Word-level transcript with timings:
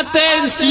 ¡Atención! 0.00 0.70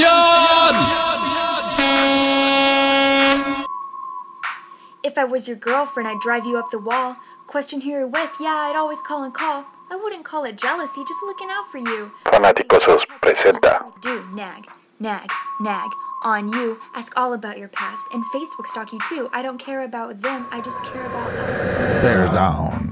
If 5.04 5.18
I 5.20 5.24
was 5.24 5.48
your 5.48 5.56
girlfriend, 5.56 6.10
I'd 6.10 6.20
drive 6.20 6.46
you 6.46 6.58
up 6.58 6.72
the 6.72 6.80
wall. 6.80 7.16
Question 7.46 7.82
who 7.82 7.90
you're 7.92 8.08
with, 8.08 8.32
yeah, 8.40 8.68
I'd 8.68 8.76
always 8.76 9.04
call 9.04 9.24
and 9.24 9.32
call. 9.32 9.66
I 9.92 9.96
wouldn't 9.96 10.26
call 10.26 10.46
it 10.46 10.58
jealousy, 10.58 11.04
just 11.08 11.22
looking 11.24 11.50
out 11.52 11.70
for 11.72 11.78
you. 11.78 12.12
Fanáticosos 12.26 13.06
presenta 13.22 13.86
Do 14.02 14.26
nag, 14.34 14.66
nag, 15.00 15.30
nag 15.62 15.90
on 16.24 16.52
you. 16.52 16.80
Ask 16.96 17.16
all 17.16 17.34
about 17.34 17.60
your 17.60 17.70
past 17.70 18.08
and 18.12 18.24
Facebook 18.34 18.66
stalk 18.66 18.92
you 18.92 19.00
too. 19.10 19.30
I 19.32 19.44
don't 19.44 19.60
care 19.60 19.84
about 19.84 20.22
them, 20.22 20.48
I 20.50 20.60
just 20.62 20.84
care 20.86 21.06
about 21.06 21.32
us. 21.34 22.02
Bear 22.02 22.26
down. 22.34 22.89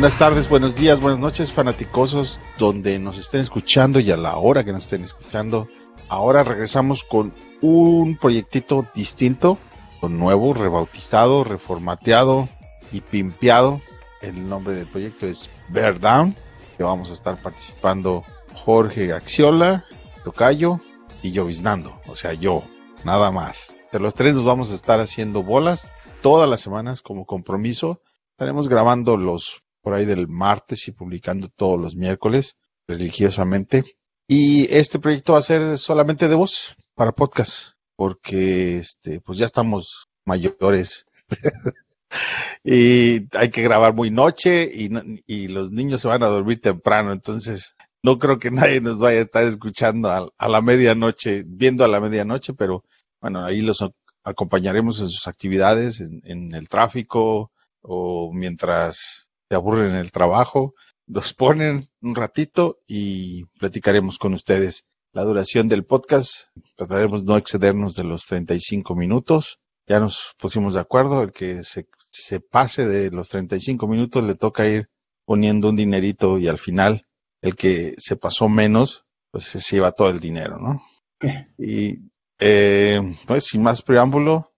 Buenas 0.00 0.18
tardes, 0.18 0.48
buenos 0.48 0.76
días, 0.76 0.98
buenas 1.02 1.20
noches, 1.20 1.52
fanaticosos, 1.52 2.40
donde 2.56 2.98
nos 2.98 3.18
estén 3.18 3.42
escuchando 3.42 4.00
y 4.00 4.10
a 4.10 4.16
la 4.16 4.38
hora 4.38 4.64
que 4.64 4.72
nos 4.72 4.84
estén 4.84 5.04
escuchando. 5.04 5.68
Ahora 6.08 6.42
regresamos 6.42 7.04
con 7.04 7.34
un 7.60 8.16
proyectito 8.16 8.86
distinto, 8.94 9.58
nuevo, 10.00 10.54
rebautizado, 10.54 11.44
reformateado 11.44 12.48
y 12.90 13.02
pimpeado. 13.02 13.82
El 14.22 14.48
nombre 14.48 14.74
del 14.74 14.86
proyecto 14.86 15.26
es 15.26 15.50
Bear 15.68 16.00
Down, 16.00 16.34
que 16.78 16.82
vamos 16.82 17.10
a 17.10 17.12
estar 17.12 17.36
participando 17.36 18.24
Jorge 18.54 19.12
Axiola, 19.12 19.84
Tocayo 20.24 20.80
y 21.20 21.32
Lloviznando, 21.32 22.00
o 22.06 22.14
sea, 22.14 22.32
yo, 22.32 22.62
nada 23.04 23.30
más. 23.30 23.74
De 23.92 24.00
los 24.00 24.14
tres 24.14 24.34
nos 24.34 24.46
vamos 24.46 24.70
a 24.72 24.76
estar 24.76 24.98
haciendo 24.98 25.42
bolas 25.42 25.92
todas 26.22 26.48
las 26.48 26.62
semanas 26.62 27.02
como 27.02 27.26
compromiso. 27.26 28.00
Estaremos 28.30 28.70
grabando 28.70 29.18
los 29.18 29.62
por 29.82 29.94
ahí 29.94 30.04
del 30.06 30.28
martes 30.28 30.86
y 30.88 30.92
publicando 30.92 31.48
todos 31.48 31.80
los 31.80 31.96
miércoles 31.96 32.56
religiosamente. 32.88 33.84
Y 34.28 34.72
este 34.74 34.98
proyecto 34.98 35.32
va 35.32 35.40
a 35.40 35.42
ser 35.42 35.78
solamente 35.78 36.28
de 36.28 36.34
voz 36.36 36.76
para 36.94 37.12
podcast, 37.12 37.72
porque 37.96 38.78
este, 38.78 39.20
pues 39.20 39.38
ya 39.38 39.46
estamos 39.46 40.06
mayores 40.24 41.06
y 42.64 43.26
hay 43.36 43.50
que 43.50 43.62
grabar 43.62 43.94
muy 43.94 44.10
noche 44.10 44.70
y, 44.72 44.90
y 45.26 45.48
los 45.48 45.72
niños 45.72 46.00
se 46.02 46.08
van 46.08 46.22
a 46.22 46.28
dormir 46.28 46.60
temprano, 46.60 47.12
entonces 47.12 47.74
no 48.02 48.18
creo 48.18 48.38
que 48.38 48.50
nadie 48.50 48.80
nos 48.80 48.98
vaya 48.98 49.18
a 49.18 49.22
estar 49.22 49.44
escuchando 49.44 50.10
a, 50.10 50.28
a 50.36 50.48
la 50.48 50.60
medianoche, 50.62 51.44
viendo 51.46 51.84
a 51.84 51.88
la 51.88 52.00
medianoche, 52.00 52.54
pero 52.54 52.84
bueno, 53.20 53.44
ahí 53.44 53.60
los 53.62 53.80
ac- 53.82 53.94
acompañaremos 54.24 55.00
en 55.00 55.08
sus 55.08 55.26
actividades, 55.26 56.00
en 56.00 56.54
el 56.54 56.68
tráfico 56.68 57.50
o 57.82 58.32
mientras 58.32 59.28
se 59.50 59.56
aburren 59.56 59.90
en 59.90 59.96
el 59.96 60.12
trabajo, 60.12 60.74
los 61.08 61.34
ponen 61.34 61.88
un 62.00 62.14
ratito 62.14 62.78
y 62.86 63.46
platicaremos 63.58 64.16
con 64.16 64.32
ustedes. 64.32 64.84
La 65.12 65.24
duración 65.24 65.66
del 65.66 65.84
podcast, 65.84 66.46
trataremos 66.76 67.24
no 67.24 67.36
excedernos 67.36 67.96
de 67.96 68.04
los 68.04 68.26
35 68.26 68.94
minutos. 68.94 69.58
Ya 69.88 69.98
nos 69.98 70.36
pusimos 70.38 70.74
de 70.74 70.80
acuerdo, 70.80 71.24
el 71.24 71.32
que 71.32 71.64
se, 71.64 71.88
se 72.12 72.38
pase 72.38 72.86
de 72.86 73.10
los 73.10 73.28
35 73.28 73.88
minutos 73.88 74.22
le 74.22 74.36
toca 74.36 74.68
ir 74.68 74.88
poniendo 75.24 75.70
un 75.70 75.76
dinerito 75.76 76.38
y 76.38 76.46
al 76.46 76.58
final 76.58 77.04
el 77.42 77.56
que 77.56 77.94
se 77.98 78.14
pasó 78.14 78.48
menos, 78.48 79.04
pues 79.32 79.46
se 79.46 79.58
lleva 79.58 79.90
todo 79.90 80.10
el 80.10 80.20
dinero, 80.20 80.58
¿no? 80.58 80.80
Y 81.58 81.98
eh, 82.38 83.00
pues 83.26 83.46
sin 83.46 83.64
más 83.64 83.82
preámbulo, 83.82 84.52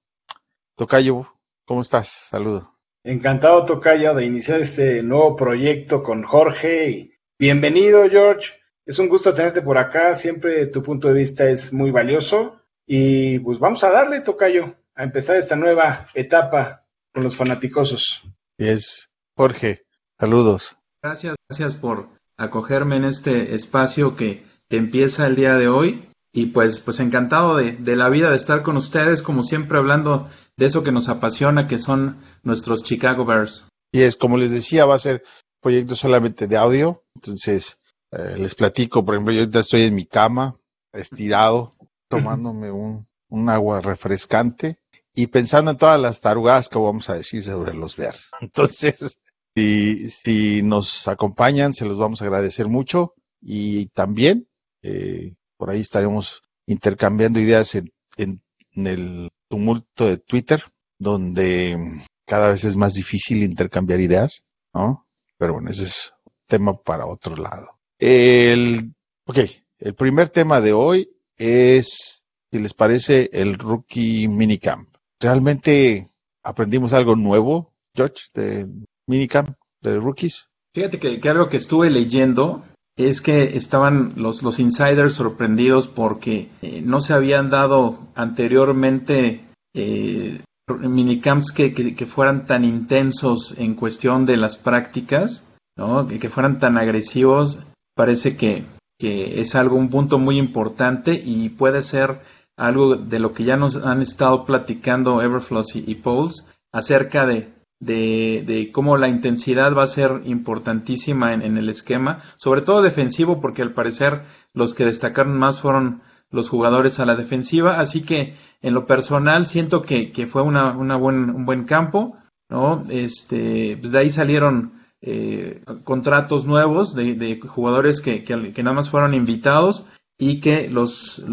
Tocayo, 0.77 1.32
¿cómo 1.64 1.80
estás? 1.80 2.28
Saludo. 2.28 2.71
Encantado, 3.05 3.64
Tocayo, 3.64 4.14
de 4.14 4.24
iniciar 4.24 4.61
este 4.61 5.02
nuevo 5.02 5.35
proyecto 5.35 6.05
con 6.05 6.23
Jorge. 6.23 6.89
Y 6.89 7.14
bienvenido, 7.36 8.08
George. 8.08 8.52
Es 8.86 9.01
un 9.01 9.08
gusto 9.08 9.35
tenerte 9.35 9.61
por 9.61 9.77
acá. 9.77 10.14
Siempre 10.14 10.67
tu 10.67 10.85
punto 10.85 11.08
de 11.08 11.14
vista 11.14 11.48
es 11.48 11.73
muy 11.73 11.91
valioso. 11.91 12.61
Y 12.86 13.41
pues 13.41 13.58
vamos 13.58 13.83
a 13.83 13.91
darle, 13.91 14.20
Tocayo, 14.20 14.77
a 14.95 15.02
empezar 15.02 15.35
esta 15.35 15.57
nueva 15.57 16.07
etapa 16.14 16.86
con 17.12 17.24
los 17.24 17.35
fanaticosos. 17.35 18.23
Y 18.57 18.68
es 18.68 19.11
Jorge, 19.36 19.85
saludos. 20.20 20.77
Gracias, 21.02 21.35
gracias 21.48 21.77
por 21.77 22.07
acogerme 22.36 22.96
en 22.96 23.05
este 23.05 23.57
espacio 23.57 24.14
que, 24.14 24.45
que 24.68 24.77
empieza 24.77 25.27
el 25.27 25.35
día 25.35 25.57
de 25.57 25.67
hoy. 25.67 26.05
Y 26.34 26.46
pues, 26.46 26.80
pues 26.80 26.98
encantado 27.00 27.56
de, 27.56 27.72
de 27.72 27.96
la 27.96 28.08
vida 28.08 28.30
de 28.30 28.36
estar 28.36 28.62
con 28.62 28.76
ustedes, 28.76 29.22
como 29.22 29.42
siempre 29.42 29.78
hablando 29.78 30.28
de 30.56 30.66
eso 30.66 30.82
que 30.82 30.92
nos 30.92 31.08
apasiona, 31.08 31.68
que 31.68 31.78
son 31.78 32.16
nuestros 32.42 32.82
Chicago 32.82 33.24
Bears. 33.24 33.68
Y 33.92 34.02
es 34.02 34.16
como 34.16 34.38
les 34.38 34.50
decía, 34.50 34.86
va 34.86 34.94
a 34.94 34.98
ser 34.98 35.22
proyecto 35.60 35.94
solamente 35.94 36.46
de 36.46 36.56
audio. 36.56 37.04
Entonces, 37.14 37.78
eh, 38.10 38.36
les 38.38 38.54
platico, 38.54 39.04
por 39.04 39.14
ejemplo, 39.14 39.32
yo 39.32 39.40
ahorita 39.40 39.60
estoy 39.60 39.82
en 39.82 39.94
mi 39.94 40.06
cama, 40.06 40.58
estirado, 40.92 41.76
tomándome 42.08 42.70
un, 42.70 43.06
un 43.28 43.48
agua 43.48 43.80
refrescante 43.80 44.78
y 45.14 45.26
pensando 45.28 45.70
en 45.70 45.76
todas 45.76 46.00
las 46.00 46.20
tarugadas 46.20 46.68
que 46.68 46.78
vamos 46.78 47.08
a 47.08 47.14
decir 47.14 47.44
sobre 47.44 47.74
los 47.74 47.96
Bears. 47.96 48.30
Entonces, 48.40 49.18
si, 49.54 50.08
si 50.08 50.62
nos 50.62 51.08
acompañan, 51.08 51.72
se 51.72 51.84
los 51.84 51.98
vamos 51.98 52.22
a 52.22 52.26
agradecer 52.26 52.68
mucho 52.68 53.14
y 53.40 53.86
también 53.88 54.48
eh, 54.82 55.34
por 55.62 55.70
ahí 55.70 55.80
estaremos 55.80 56.42
intercambiando 56.67 57.39
ideas 57.39 57.77
en, 57.77 57.92
en, 58.17 58.42
el 58.74 59.28
tumulto 59.48 60.08
de 60.08 60.18
Twitter, 60.18 60.61
donde 60.98 62.02
cada 62.27 62.50
vez 62.50 62.64
es 62.64 62.74
más 62.74 62.95
difícil 62.95 63.45
intercambiar 63.45 64.00
ideas, 64.00 64.42
¿no? 64.74 65.06
Pero 65.39 65.52
bueno, 65.52 65.70
ese 65.70 65.84
es 65.84 66.12
tema 66.48 66.77
para 66.77 67.06
otro 67.06 67.36
lado. 67.36 67.78
El, 67.96 68.92
ok, 69.24 69.39
el 69.78 69.95
primer 69.95 70.30
tema 70.30 70.61
de 70.61 70.73
hoy 70.73 71.08
es, 71.36 72.24
si 72.50 72.58
les 72.58 72.74
parece, 72.74 73.30
el 73.33 73.56
Rookie 73.56 74.27
Minicamp. 74.27 74.89
Realmente 75.20 76.08
aprendimos 76.42 76.92
algo 76.92 77.14
nuevo, 77.14 77.73
George, 77.94 78.24
de 78.34 78.67
Minicamp, 79.06 79.56
de 79.80 80.00
Rookies. 80.00 80.48
Fíjate 80.74 80.98
que 80.98 81.29
algo 81.29 81.48
que 81.48 81.58
estuve 81.58 81.89
leyendo 81.89 82.64
es 82.97 83.20
que 83.20 83.57
estaban 83.57 84.13
los, 84.17 84.42
los 84.42 84.61
insiders 84.61 85.14
sorprendidos 85.14 85.89
porque 85.89 86.48
eh, 86.61 86.83
no 86.85 87.01
se 87.01 87.14
habían 87.14 87.51
dado 87.51 87.98
anteriormente 88.14 89.45
eh, 89.75 90.41
minicamps 90.69 91.53
que, 91.53 91.73
que, 91.73 92.07
fueran 92.07 92.47
tan 92.47 92.64
intensos 92.64 93.58
en 93.58 93.75
cuestión 93.75 94.27
de 94.27 94.36
las 94.36 94.58
prácticas, 94.58 95.47
¿no? 95.77 96.07
que, 96.07 96.29
fueran 96.29 96.58
tan 96.58 96.77
agresivos. 96.77 97.61
Parece 97.95 98.36
que, 98.36 98.64
que 98.98 99.41
es 99.41 99.55
algo, 99.55 99.77
un 99.77 99.91
punto 99.91 100.19
muy 100.19 100.39
importante 100.39 101.20
y 101.24 101.48
puede 101.51 101.83
ser 101.83 102.20
algo 102.57 102.97
de 102.97 103.19
lo 103.19 103.33
que 103.33 103.45
ya 103.45 103.57
nos 103.57 103.77
han 103.77 104.03
estado 104.03 104.45
platicando 104.45 105.23
Everfloss 105.23 105.77
y, 105.77 105.85
y 105.86 105.97
Pauls 105.97 106.48
acerca 106.73 107.27
de, 107.27 107.51
de, 107.82 108.44
de, 108.46 108.70
cómo 108.70 108.96
la 108.96 109.08
intensidad 109.08 109.74
va 109.74 109.82
a 109.82 109.88
ser 109.88 110.22
importantísima 110.24 111.34
en, 111.34 111.42
en, 111.42 111.58
el 111.58 111.68
esquema, 111.68 112.22
sobre 112.36 112.60
todo 112.60 112.80
defensivo, 112.80 113.40
porque 113.40 113.62
al 113.62 113.72
parecer 113.72 114.22
los 114.54 114.74
que 114.74 114.84
destacaron 114.84 115.36
más 115.36 115.60
fueron 115.60 116.00
los 116.30 116.48
jugadores 116.48 117.00
a 117.00 117.06
la 117.06 117.16
defensiva, 117.16 117.80
así 117.80 118.02
que 118.02 118.36
en 118.62 118.74
lo 118.74 118.86
personal 118.86 119.46
siento 119.46 119.82
que, 119.82 120.12
que 120.12 120.28
fue 120.28 120.42
una, 120.42 120.76
una 120.76 120.96
buen, 120.96 121.30
un 121.30 121.44
buen 121.44 121.64
campo, 121.64 122.16
¿no? 122.48 122.84
Este, 122.88 123.76
pues 123.80 123.90
de 123.90 123.98
ahí 123.98 124.10
salieron 124.10 124.74
eh, 125.00 125.64
contratos 125.82 126.46
nuevos 126.46 126.94
de, 126.94 127.14
de 127.14 127.40
jugadores 127.40 128.00
que, 128.00 128.22
que, 128.22 128.62
nada 128.62 128.76
más 128.76 128.90
fueron 128.90 129.12
invitados 129.12 129.87
y 130.16 130.38
que 130.38 130.70
los 130.70 131.25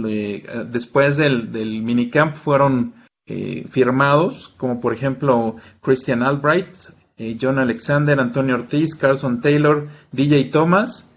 después 0.65 1.17
del, 1.17 1.51
del 1.51 1.83
minicamp 1.83 2.35
fueron 2.35 2.95
eh, 3.29 3.65
firmados, 3.69 4.53
como 4.57 4.79
por 4.79 4.93
ejemplo 4.93 5.55
Christian 5.81 6.23
Albright, 6.23 6.67
eh, 7.17 7.37
John 7.39 7.59
Alexander, 7.59 8.19
Antonio 8.19 8.55
Ortiz, 8.55 8.95
Carson 8.95 9.39
Taylor, 9.39 9.87
DJ 10.11 10.45
Thomas, 10.45 11.13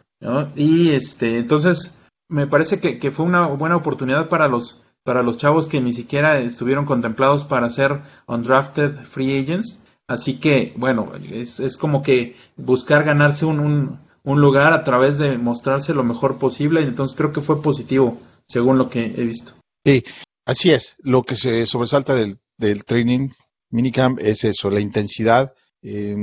y 0.55 0.91
este, 0.91 1.39
entonces 1.39 1.99
me 2.29 2.47
parece 2.47 2.79
que, 2.79 2.99
que, 2.99 3.11
fue 3.11 3.27
una 3.27 3.47
buena 3.49 3.77
oportunidad 3.77 4.29
para 4.29 4.47
los 4.47 4.83
para 5.05 5.23
los 5.23 5.37
chavos 5.37 5.67
que 5.67 5.81
ni 5.81 5.93
siquiera 5.93 6.39
estuvieron 6.39 6.85
contemplados 6.85 7.45
para 7.45 7.69
ser 7.69 8.03
undrafted 8.27 8.93
free 8.93 9.41
agents, 9.41 9.83
así 10.07 10.39
que 10.39 10.75
bueno, 10.77 11.11
es, 11.31 11.59
es 11.59 11.77
como 11.77 12.03
que 12.03 12.37
buscar 12.57 13.05
ganarse 13.05 13.45
un, 13.45 13.59
un, 13.59 14.01
un 14.23 14.41
lugar 14.41 14.73
a 14.73 14.85
través 14.85 15.19
de 15.19 15.39
mostrarse 15.39 15.95
lo 15.95 16.05
mejor 16.05 16.39
posible, 16.39 16.83
entonces 16.83 17.17
creo 17.17 17.33
que 17.33 17.41
fue 17.41 17.63
positivo, 17.63 18.19
según 18.47 18.79
lo 18.79 18.89
que 18.89 19.07
he 19.07 19.25
visto. 19.25 19.55
Sí, 19.85 20.05
Así 20.53 20.71
es, 20.71 20.97
lo 20.99 21.23
que 21.23 21.35
se 21.35 21.65
sobresalta 21.65 22.15
del, 22.15 22.39
del 22.59 22.85
training 22.85 23.31
minicamp 23.71 24.19
es 24.21 24.45
eso, 24.45 24.69
la 24.69 24.81
intensidad. 24.81 25.55
Eh, 25.81 26.15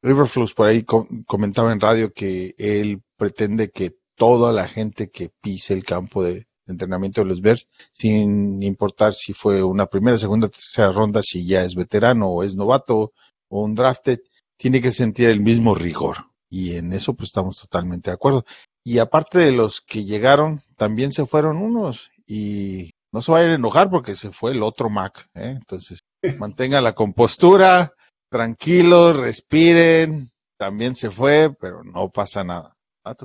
Riverflux 0.00 0.54
por 0.54 0.66
ahí 0.66 0.82
co 0.82 1.06
comentaba 1.26 1.70
en 1.70 1.78
radio 1.78 2.10
que 2.10 2.54
él 2.56 3.02
pretende 3.18 3.70
que 3.70 3.98
toda 4.14 4.54
la 4.54 4.66
gente 4.66 5.10
que 5.10 5.28
pise 5.42 5.74
el 5.74 5.84
campo 5.84 6.24
de, 6.24 6.46
entrenamiento 6.66 7.20
de 7.20 7.26
los 7.26 7.42
Bears, 7.42 7.68
sin 7.92 8.62
importar 8.62 9.12
si 9.12 9.34
fue 9.34 9.62
una 9.62 9.84
primera, 9.84 10.16
segunda, 10.16 10.48
tercera 10.48 10.90
ronda, 10.90 11.22
si 11.22 11.46
ya 11.46 11.62
es 11.62 11.74
veterano 11.74 12.28
o 12.28 12.42
es 12.42 12.56
novato 12.56 13.12
o 13.50 13.62
un 13.62 13.74
drafted, 13.74 14.20
tiene 14.56 14.80
que 14.80 14.90
sentir 14.90 15.28
el 15.28 15.40
mismo 15.40 15.74
rigor. 15.74 16.30
Y 16.48 16.76
en 16.76 16.94
eso 16.94 17.12
pues 17.12 17.28
estamos 17.28 17.58
totalmente 17.58 18.08
de 18.08 18.14
acuerdo. 18.14 18.46
Y 18.82 19.00
aparte 19.00 19.38
de 19.38 19.52
los 19.52 19.82
que 19.82 20.06
llegaron, 20.06 20.62
también 20.76 21.10
se 21.12 21.26
fueron 21.26 21.58
unos 21.58 22.10
y 22.26 22.92
no 23.12 23.20
se 23.20 23.32
vayan 23.32 23.50
a 23.50 23.54
enojar 23.54 23.90
porque 23.90 24.14
se 24.14 24.30
fue 24.30 24.52
el 24.52 24.62
otro 24.62 24.88
Mac. 24.90 25.28
¿eh? 25.34 25.56
Entonces, 25.56 26.00
mantengan 26.38 26.84
la 26.84 26.94
compostura, 26.94 27.94
tranquilos, 28.30 29.18
respiren. 29.18 30.30
También 30.56 30.94
se 30.94 31.10
fue, 31.10 31.54
pero 31.58 31.82
no 31.82 32.10
pasa 32.10 32.44
nada. 32.44 32.76
¿Ah? 33.04 33.16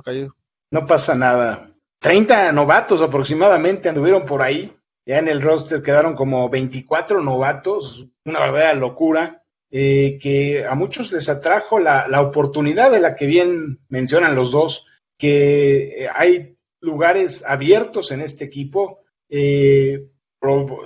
No 0.70 0.86
pasa 0.86 1.14
nada. 1.14 1.70
30 2.00 2.52
novatos 2.52 3.02
aproximadamente 3.02 3.88
anduvieron 3.88 4.24
por 4.24 4.42
ahí. 4.42 4.74
Ya 5.06 5.18
en 5.18 5.28
el 5.28 5.40
roster 5.40 5.82
quedaron 5.82 6.16
como 6.16 6.48
24 6.48 7.22
novatos, 7.22 8.06
una 8.24 8.40
verdadera 8.40 8.74
locura, 8.74 9.44
eh, 9.70 10.18
que 10.20 10.64
a 10.64 10.74
muchos 10.74 11.12
les 11.12 11.28
atrajo 11.28 11.78
la, 11.78 12.08
la, 12.08 12.22
oportunidad 12.22 12.90
de 12.90 13.00
la 13.00 13.14
que 13.14 13.26
bien 13.26 13.80
mencionan 13.88 14.34
los 14.34 14.50
dos, 14.50 14.86
que 15.16 16.04
eh, 16.04 16.08
hay 16.12 16.56
lugares 16.80 17.44
abiertos 17.46 18.10
en 18.10 18.20
este 18.20 18.44
equipo, 18.44 19.00
eh, 19.28 20.08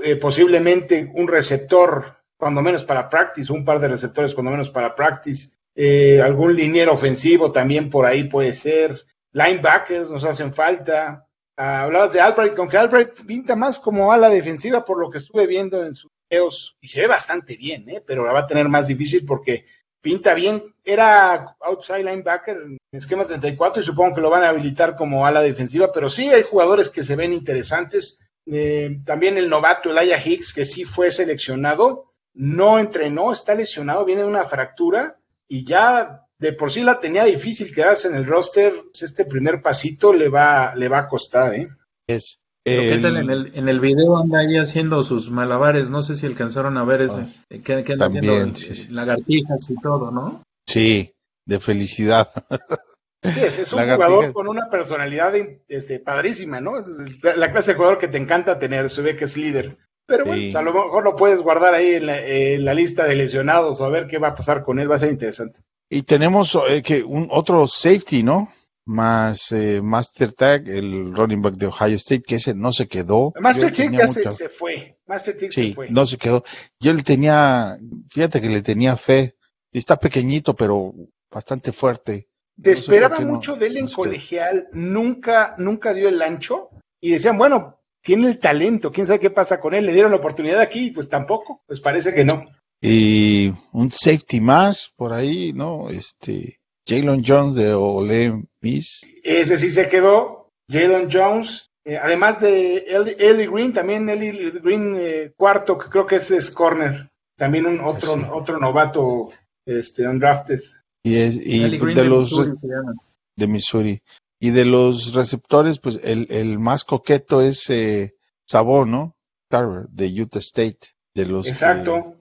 eh, 0.02 0.16
posiblemente 0.16 1.10
un 1.14 1.28
receptor, 1.28 2.16
cuando 2.36 2.62
menos 2.62 2.84
para 2.84 3.08
practice, 3.08 3.52
un 3.52 3.64
par 3.64 3.78
de 3.80 3.88
receptores, 3.88 4.34
cuando 4.34 4.52
menos 4.52 4.70
para 4.70 4.94
practice, 4.94 5.50
eh, 5.74 6.20
algún 6.20 6.54
liniero 6.54 6.92
ofensivo 6.92 7.52
también 7.52 7.90
por 7.90 8.06
ahí 8.06 8.24
puede 8.24 8.52
ser, 8.52 8.98
linebackers 9.32 10.10
nos 10.10 10.24
hacen 10.24 10.52
falta. 10.52 11.26
Uh, 11.56 11.84
hablabas 11.84 12.12
de 12.12 12.20
Albright, 12.20 12.54
con 12.54 12.68
que 12.68 12.78
Albright 12.78 13.10
pinta 13.26 13.54
más 13.54 13.78
como 13.78 14.12
ala 14.12 14.30
defensiva 14.30 14.84
por 14.84 14.98
lo 14.98 15.10
que 15.10 15.18
estuve 15.18 15.46
viendo 15.46 15.84
en 15.84 15.94
sus 15.94 16.10
videos 16.28 16.76
y 16.80 16.88
se 16.88 17.02
ve 17.02 17.06
bastante 17.06 17.54
bien, 17.56 17.88
¿eh? 17.90 18.02
pero 18.06 18.24
la 18.24 18.32
va 18.32 18.40
a 18.40 18.46
tener 18.46 18.68
más 18.68 18.86
difícil 18.86 19.26
porque 19.26 19.66
pinta 20.00 20.32
bien. 20.32 20.74
Era 20.82 21.56
outside 21.60 22.02
linebacker 22.02 22.56
en 22.56 22.78
esquema 22.92 23.26
34 23.26 23.82
y 23.82 23.84
supongo 23.84 24.14
que 24.14 24.20
lo 24.22 24.30
van 24.30 24.42
a 24.42 24.48
habilitar 24.48 24.96
como 24.96 25.26
ala 25.26 25.42
defensiva, 25.42 25.92
pero 25.92 26.08
sí 26.08 26.28
hay 26.28 26.42
jugadores 26.42 26.88
que 26.88 27.02
se 27.02 27.16
ven 27.16 27.34
interesantes. 27.34 28.18
Eh, 28.46 29.00
también 29.04 29.36
el 29.36 29.48
novato 29.48 29.90
Elijah 29.90 30.20
Hicks, 30.24 30.52
que 30.52 30.64
sí 30.64 30.84
fue 30.84 31.10
seleccionado, 31.10 32.12
no 32.34 32.78
entrenó, 32.78 33.32
está 33.32 33.54
lesionado, 33.54 34.04
viene 34.04 34.22
de 34.22 34.28
una 34.28 34.44
fractura 34.44 35.16
y 35.48 35.64
ya 35.64 36.26
de 36.38 36.52
por 36.54 36.72
sí 36.72 36.82
la 36.82 36.98
tenía 36.98 37.24
difícil 37.24 37.72
quedarse 37.72 38.08
en 38.08 38.14
el 38.14 38.26
roster. 38.26 38.74
Este 38.98 39.24
primer 39.24 39.60
pasito 39.60 40.12
le 40.12 40.28
va, 40.28 40.74
le 40.74 40.88
va 40.88 41.00
a 41.00 41.06
costar, 41.06 41.54
¿eh? 41.54 41.68
Es, 42.06 42.38
Pero 42.62 42.82
¿qué 42.82 42.98
tal 42.98 43.16
en 43.18 43.30
el, 43.30 43.50
en 43.54 43.68
el 43.68 43.78
video 43.78 44.16
anda 44.16 44.40
ahí 44.40 44.56
haciendo 44.56 45.04
sus 45.04 45.30
malabares? 45.30 45.90
No 45.90 46.02
sé 46.02 46.14
si 46.14 46.26
alcanzaron 46.26 46.78
a 46.78 46.84
ver 46.84 47.02
ese. 47.02 47.44
Que, 47.48 47.84
que 47.84 47.92
anda 47.92 48.06
también, 48.06 48.24
haciendo 48.24 48.54
sí, 48.54 48.74
sí. 48.74 48.88
lagartijas 48.88 49.70
y 49.70 49.74
todo, 49.76 50.10
¿no? 50.10 50.42
Sí, 50.66 51.12
de 51.44 51.60
felicidad. 51.60 52.30
Sí, 53.22 53.40
es, 53.44 53.58
es 53.58 53.72
un 53.72 53.82
jugador 53.82 54.32
con 54.32 54.48
una 54.48 54.68
personalidad 54.70 55.32
este, 55.68 55.98
padrísima, 56.00 56.60
¿no? 56.60 56.78
Es 56.78 56.88
la 57.36 57.52
clase 57.52 57.72
de 57.72 57.76
jugador 57.76 57.98
que 57.98 58.08
te 58.08 58.18
encanta 58.18 58.58
tener, 58.58 58.88
se 58.90 59.02
ve 59.02 59.16
que 59.16 59.24
es 59.24 59.36
líder. 59.36 59.76
Pero 60.06 60.24
bueno, 60.24 60.40
Sí. 60.42 60.56
a 60.56 60.62
lo 60.62 60.72
mejor 60.72 61.04
lo 61.04 61.14
puedes 61.14 61.40
guardar 61.40 61.74
ahí 61.74 61.94
en 61.94 62.06
la, 62.06 62.18
en 62.20 62.64
la 62.64 62.74
lista 62.74 63.04
de 63.04 63.14
lesionados 63.14 63.80
o 63.80 63.84
a 63.84 63.90
ver 63.90 64.06
qué 64.08 64.18
va 64.18 64.28
a 64.28 64.34
pasar 64.34 64.64
con 64.64 64.78
él, 64.80 64.90
va 64.90 64.96
a 64.96 64.98
ser 64.98 65.10
interesante. 65.10 65.60
Y 65.88 66.02
tenemos 66.02 66.58
eh, 66.68 66.82
que 66.82 67.02
un 67.02 67.28
otro 67.30 67.66
safety, 67.66 68.22
¿no? 68.22 68.52
Más 68.86 69.52
eh, 69.52 69.80
Master 69.82 70.32
Tag, 70.32 70.68
el 70.68 71.14
running 71.14 71.42
back 71.42 71.54
de 71.54 71.66
Ohio 71.66 71.94
State, 71.96 72.22
que 72.26 72.36
ese 72.36 72.54
no 72.54 72.72
se 72.72 72.88
quedó. 72.88 73.32
Master 73.38 73.72
tenía 73.72 74.00
ya 74.00 74.08
se, 74.08 74.20
mucha- 74.20 74.30
se 74.32 74.48
fue. 74.48 74.98
Master 75.06 75.36
Tick 75.36 75.52
se 75.52 75.62
Sí, 75.62 75.74
fue. 75.74 75.90
no 75.90 76.06
se 76.06 76.16
quedó. 76.16 76.42
Yo 76.80 76.92
le 76.92 77.02
tenía, 77.02 77.76
fíjate 78.08 78.40
que 78.40 78.48
le 78.48 78.62
tenía 78.62 78.96
fe. 78.96 79.36
Está 79.72 79.96
pequeñito, 79.96 80.56
pero 80.56 80.92
bastante 81.30 81.70
fuerte. 81.70 82.28
Te 82.62 82.70
No 82.70 82.74
esperaba 82.76 83.18
no- 83.18 83.26
mucho 83.26 83.56
de 83.56 83.66
él 83.66 83.76
en 83.78 83.86
no 83.86 83.92
colegial, 83.92 84.68
nunca, 84.72 85.54
nunca 85.58 85.92
dio 85.94 86.08
el 86.08 86.20
ancho 86.22 86.70
y 87.00 87.12
decían, 87.12 87.38
bueno, 87.38 87.78
tiene 88.02 88.26
el 88.28 88.38
talento, 88.38 88.90
quién 88.92 89.06
sabe 89.06 89.20
qué 89.20 89.30
pasa 89.30 89.60
con 89.60 89.74
él, 89.74 89.86
le 89.86 89.92
dieron 89.92 90.10
la 90.10 90.18
oportunidad 90.18 90.60
aquí 90.60 90.86
y 90.86 90.90
pues 90.90 91.08
tampoco, 91.08 91.62
pues 91.66 91.80
parece 91.80 92.12
que 92.12 92.24
no. 92.24 92.44
Y 92.82 93.52
un 93.72 93.90
safety 93.90 94.40
más 94.40 94.90
por 94.96 95.12
ahí, 95.12 95.52
¿no? 95.52 95.90
Este, 95.90 96.58
Jalen 96.88 97.22
Jones 97.26 97.54
de 97.56 97.72
Ole 97.74 98.42
Miss. 98.62 99.00
Ese 99.22 99.56
sí 99.58 99.68
se 99.70 99.86
quedó, 99.88 100.48
Jalen 100.70 101.08
Jones, 101.12 101.70
eh, 101.84 101.98
además 101.98 102.40
de 102.40 102.78
Eli 103.18 103.46
Green, 103.46 103.72
también 103.72 104.08
Eli 104.08 104.50
Green 104.62 104.96
eh, 104.98 105.32
cuarto, 105.36 105.76
que 105.76 105.88
creo 105.90 106.06
que 106.06 106.16
ese 106.16 106.36
es 106.36 106.50
corner, 106.50 107.10
también 107.36 107.66
un 107.66 107.80
otro, 107.80 108.14
Sí. 108.14 108.26
otro 108.32 108.58
novato 108.58 109.30
este, 109.66 110.06
undrafted. 110.08 110.60
Y, 111.02 111.16
es, 111.16 111.34
y 111.44 111.60
de 111.60 111.94
de 111.94 112.04
los 112.04 112.30
Missouri 112.32 112.56
se 112.58 112.66
llama. 112.68 112.94
de 113.36 113.46
Missouri. 113.46 114.02
Y 114.38 114.50
de 114.50 114.64
los 114.64 115.14
receptores, 115.14 115.78
pues 115.78 116.00
el, 116.02 116.26
el 116.30 116.58
más 116.58 116.84
coqueto 116.84 117.42
es 117.42 117.68
eh, 117.70 118.14
Sabón, 118.46 118.90
¿no? 118.90 119.16
Carver, 119.50 119.86
de 119.90 120.06
Utah 120.22 120.38
State. 120.38 120.78
De 121.14 121.26
los 121.26 121.46
Exacto. 121.48 122.16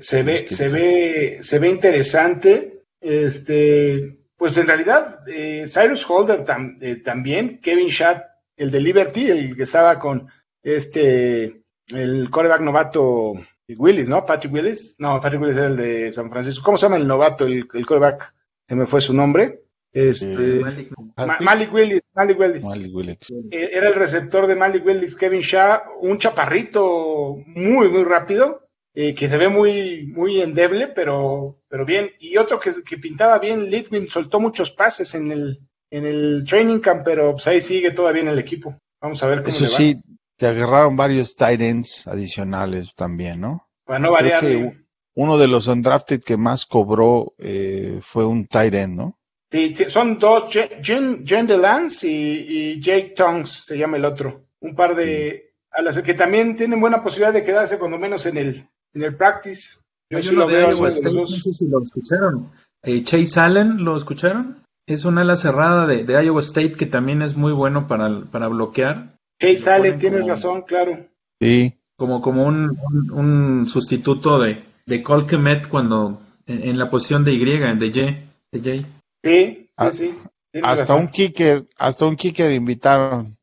Se 0.00 0.22
ve, 0.22 0.44
que 0.44 0.54
se 0.54 0.68
ve, 0.68 1.38
se 1.40 1.58
ve 1.58 1.68
interesante. 1.70 2.84
Este, 3.00 4.18
pues 4.36 4.56
en 4.56 4.66
realidad, 4.66 5.20
eh, 5.28 5.64
Cyrus 5.66 6.08
Holder 6.08 6.44
tam- 6.44 6.76
eh, 6.80 6.96
también, 6.96 7.60
Kevin 7.60 7.88
Schatt, 7.88 8.24
el 8.56 8.70
de 8.70 8.80
Liberty, 8.80 9.28
el 9.28 9.56
que 9.56 9.64
estaba 9.64 9.98
con 9.98 10.28
este, 10.62 11.62
el 11.88 12.30
coreback 12.30 12.60
novato 12.62 13.34
Willis, 13.68 14.08
¿no? 14.08 14.24
Patrick 14.24 14.52
Willis. 14.52 14.96
No, 14.98 15.20
Patrick 15.20 15.40
Willis 15.42 15.56
era 15.56 15.66
el 15.68 15.76
de 15.76 16.12
San 16.12 16.30
Francisco. 16.30 16.62
¿Cómo 16.64 16.76
se 16.76 16.86
llama 16.86 16.96
el 16.96 17.06
novato, 17.06 17.46
el, 17.46 17.66
el 17.72 17.86
coreback? 17.86 18.34
Se 18.68 18.74
me 18.74 18.86
fue 18.86 19.00
su 19.00 19.14
nombre. 19.14 19.60
Este, 19.92 20.56
Eh, 20.56 20.60
Malik- 20.60 20.90
Ma- 21.16 21.38
Malik 21.40 21.72
Willis, 21.72 22.02
Malik 22.14 22.38
Willis. 22.40 22.64
Malik 22.64 22.94
Willis. 22.94 23.18
Eh, 23.50 23.70
era 23.72 23.88
el 23.88 23.94
receptor 23.94 24.46
de 24.46 24.54
Malik 24.56 24.84
Willis, 24.84 25.14
Kevin 25.14 25.40
Shaw, 25.40 25.80
un 26.00 26.18
chaparrito 26.18 27.36
muy, 27.46 27.88
muy 27.88 28.02
rápido, 28.04 28.66
eh, 28.94 29.14
que 29.14 29.28
se 29.28 29.36
ve 29.38 29.48
muy, 29.48 30.06
muy 30.08 30.40
endeble, 30.40 30.88
pero, 30.88 31.60
pero 31.68 31.84
bien. 31.84 32.10
Y 32.18 32.36
otro 32.36 32.58
que, 32.58 32.72
que 32.84 32.98
pintaba 32.98 33.38
bien, 33.38 33.70
Litwin, 33.70 34.08
soltó 34.08 34.40
muchos 34.40 34.70
pases 34.72 35.14
en 35.14 35.30
el, 35.32 35.60
en 35.90 36.06
el 36.06 36.44
training 36.48 36.80
camp, 36.80 37.02
pero 37.04 37.32
pues 37.32 37.46
ahí 37.46 37.60
sigue 37.60 37.92
todavía 37.92 38.22
en 38.22 38.28
el 38.28 38.38
equipo. 38.38 38.76
Vamos 39.00 39.22
a 39.22 39.26
ver 39.26 39.38
cómo 39.38 39.48
Eso 39.48 39.64
le 39.64 39.70
va. 39.70 39.76
sí, 39.76 39.94
te 40.36 40.46
agarraron 40.46 40.96
varios 40.96 41.34
tight 41.36 41.60
ends 41.60 42.06
adicionales 42.06 42.94
también, 42.94 43.40
¿no? 43.40 43.68
Para 43.84 43.98
no 43.98 44.08
Creo 44.08 44.12
variar. 44.14 44.40
que 44.40 44.84
uno 45.14 45.38
de 45.38 45.46
los 45.48 45.68
undrafted 45.68 46.22
que 46.22 46.36
más 46.36 46.66
cobró 46.66 47.34
eh, 47.38 48.00
fue 48.02 48.24
un 48.24 48.46
tight 48.46 48.74
end, 48.74 48.96
¿no? 48.96 49.18
Sí, 49.50 49.74
sí, 49.74 49.84
son 49.88 50.18
dos, 50.18 50.44
Je- 50.52 50.82
Jen, 50.82 51.24
Jen 51.24 51.46
DeLance 51.46 52.08
y, 52.08 52.46
y 52.74 52.80
Jake 52.80 53.14
Tongs, 53.16 53.66
se 53.66 53.76
llama 53.78 53.96
el 53.98 54.04
otro. 54.04 54.46
Un 54.60 54.74
par 54.74 54.96
de 54.96 55.52
alas 55.70 55.98
que 56.02 56.14
también 56.14 56.56
tienen 56.56 56.80
buena 56.80 57.02
posibilidad 57.02 57.32
de 57.32 57.44
quedarse 57.44 57.78
cuando 57.78 57.98
menos 57.98 58.26
en 58.26 58.36
el, 58.38 58.68
en 58.94 59.02
el 59.02 59.16
practice. 59.16 59.76
Yo 60.10 60.22
sí 60.22 60.34
lo 60.34 60.46
veo 60.46 60.70
los 60.70 61.02
no 61.02 61.26
sé 61.26 61.52
si 61.52 61.68
lo 61.68 61.80
escucharon. 61.82 62.48
Eh, 62.82 63.02
Chase 63.04 63.40
Allen, 63.40 63.84
¿lo 63.84 63.96
escucharon? 63.96 64.62
Es 64.86 65.04
un 65.04 65.18
ala 65.18 65.36
cerrada 65.36 65.86
de, 65.86 66.04
de 66.04 66.24
Iowa 66.24 66.40
State 66.40 66.72
que 66.72 66.86
también 66.86 67.22
es 67.22 67.36
muy 67.36 67.52
bueno 67.52 67.86
para, 67.88 68.22
para 68.30 68.48
bloquear, 68.48 69.14
Allen, 69.40 69.82
ponen 69.94 69.98
tienes 69.98 70.20
como- 70.20 70.28
razón, 70.32 70.62
claro. 70.62 71.06
Sí, 71.40 71.74
como, 71.96 72.20
como 72.20 72.44
un, 72.44 72.70
un, 72.92 73.10
un 73.10 73.66
sustituto 73.68 74.38
de, 74.38 74.62
de 74.86 75.02
Cole 75.02 75.26
Kmet 75.26 75.68
cuando 75.68 76.20
en, 76.46 76.68
en 76.70 76.78
la 76.78 76.88
posición 76.90 77.24
de 77.24 77.32
Y, 77.32 77.44
de 77.44 77.86
Y. 77.86 78.58
De 78.58 78.76
Y. 78.76 78.80
Sí, 78.80 78.86
sí, 79.24 79.68
Ah, 79.76 79.92
sí. 79.92 80.14
hasta 80.62 80.82
razón. 80.84 81.00
un 81.00 81.08
kicker, 81.08 81.64
hasta 81.76 82.06
un 82.06 82.16
kicker 82.16 82.50
invitaron. 82.52 83.36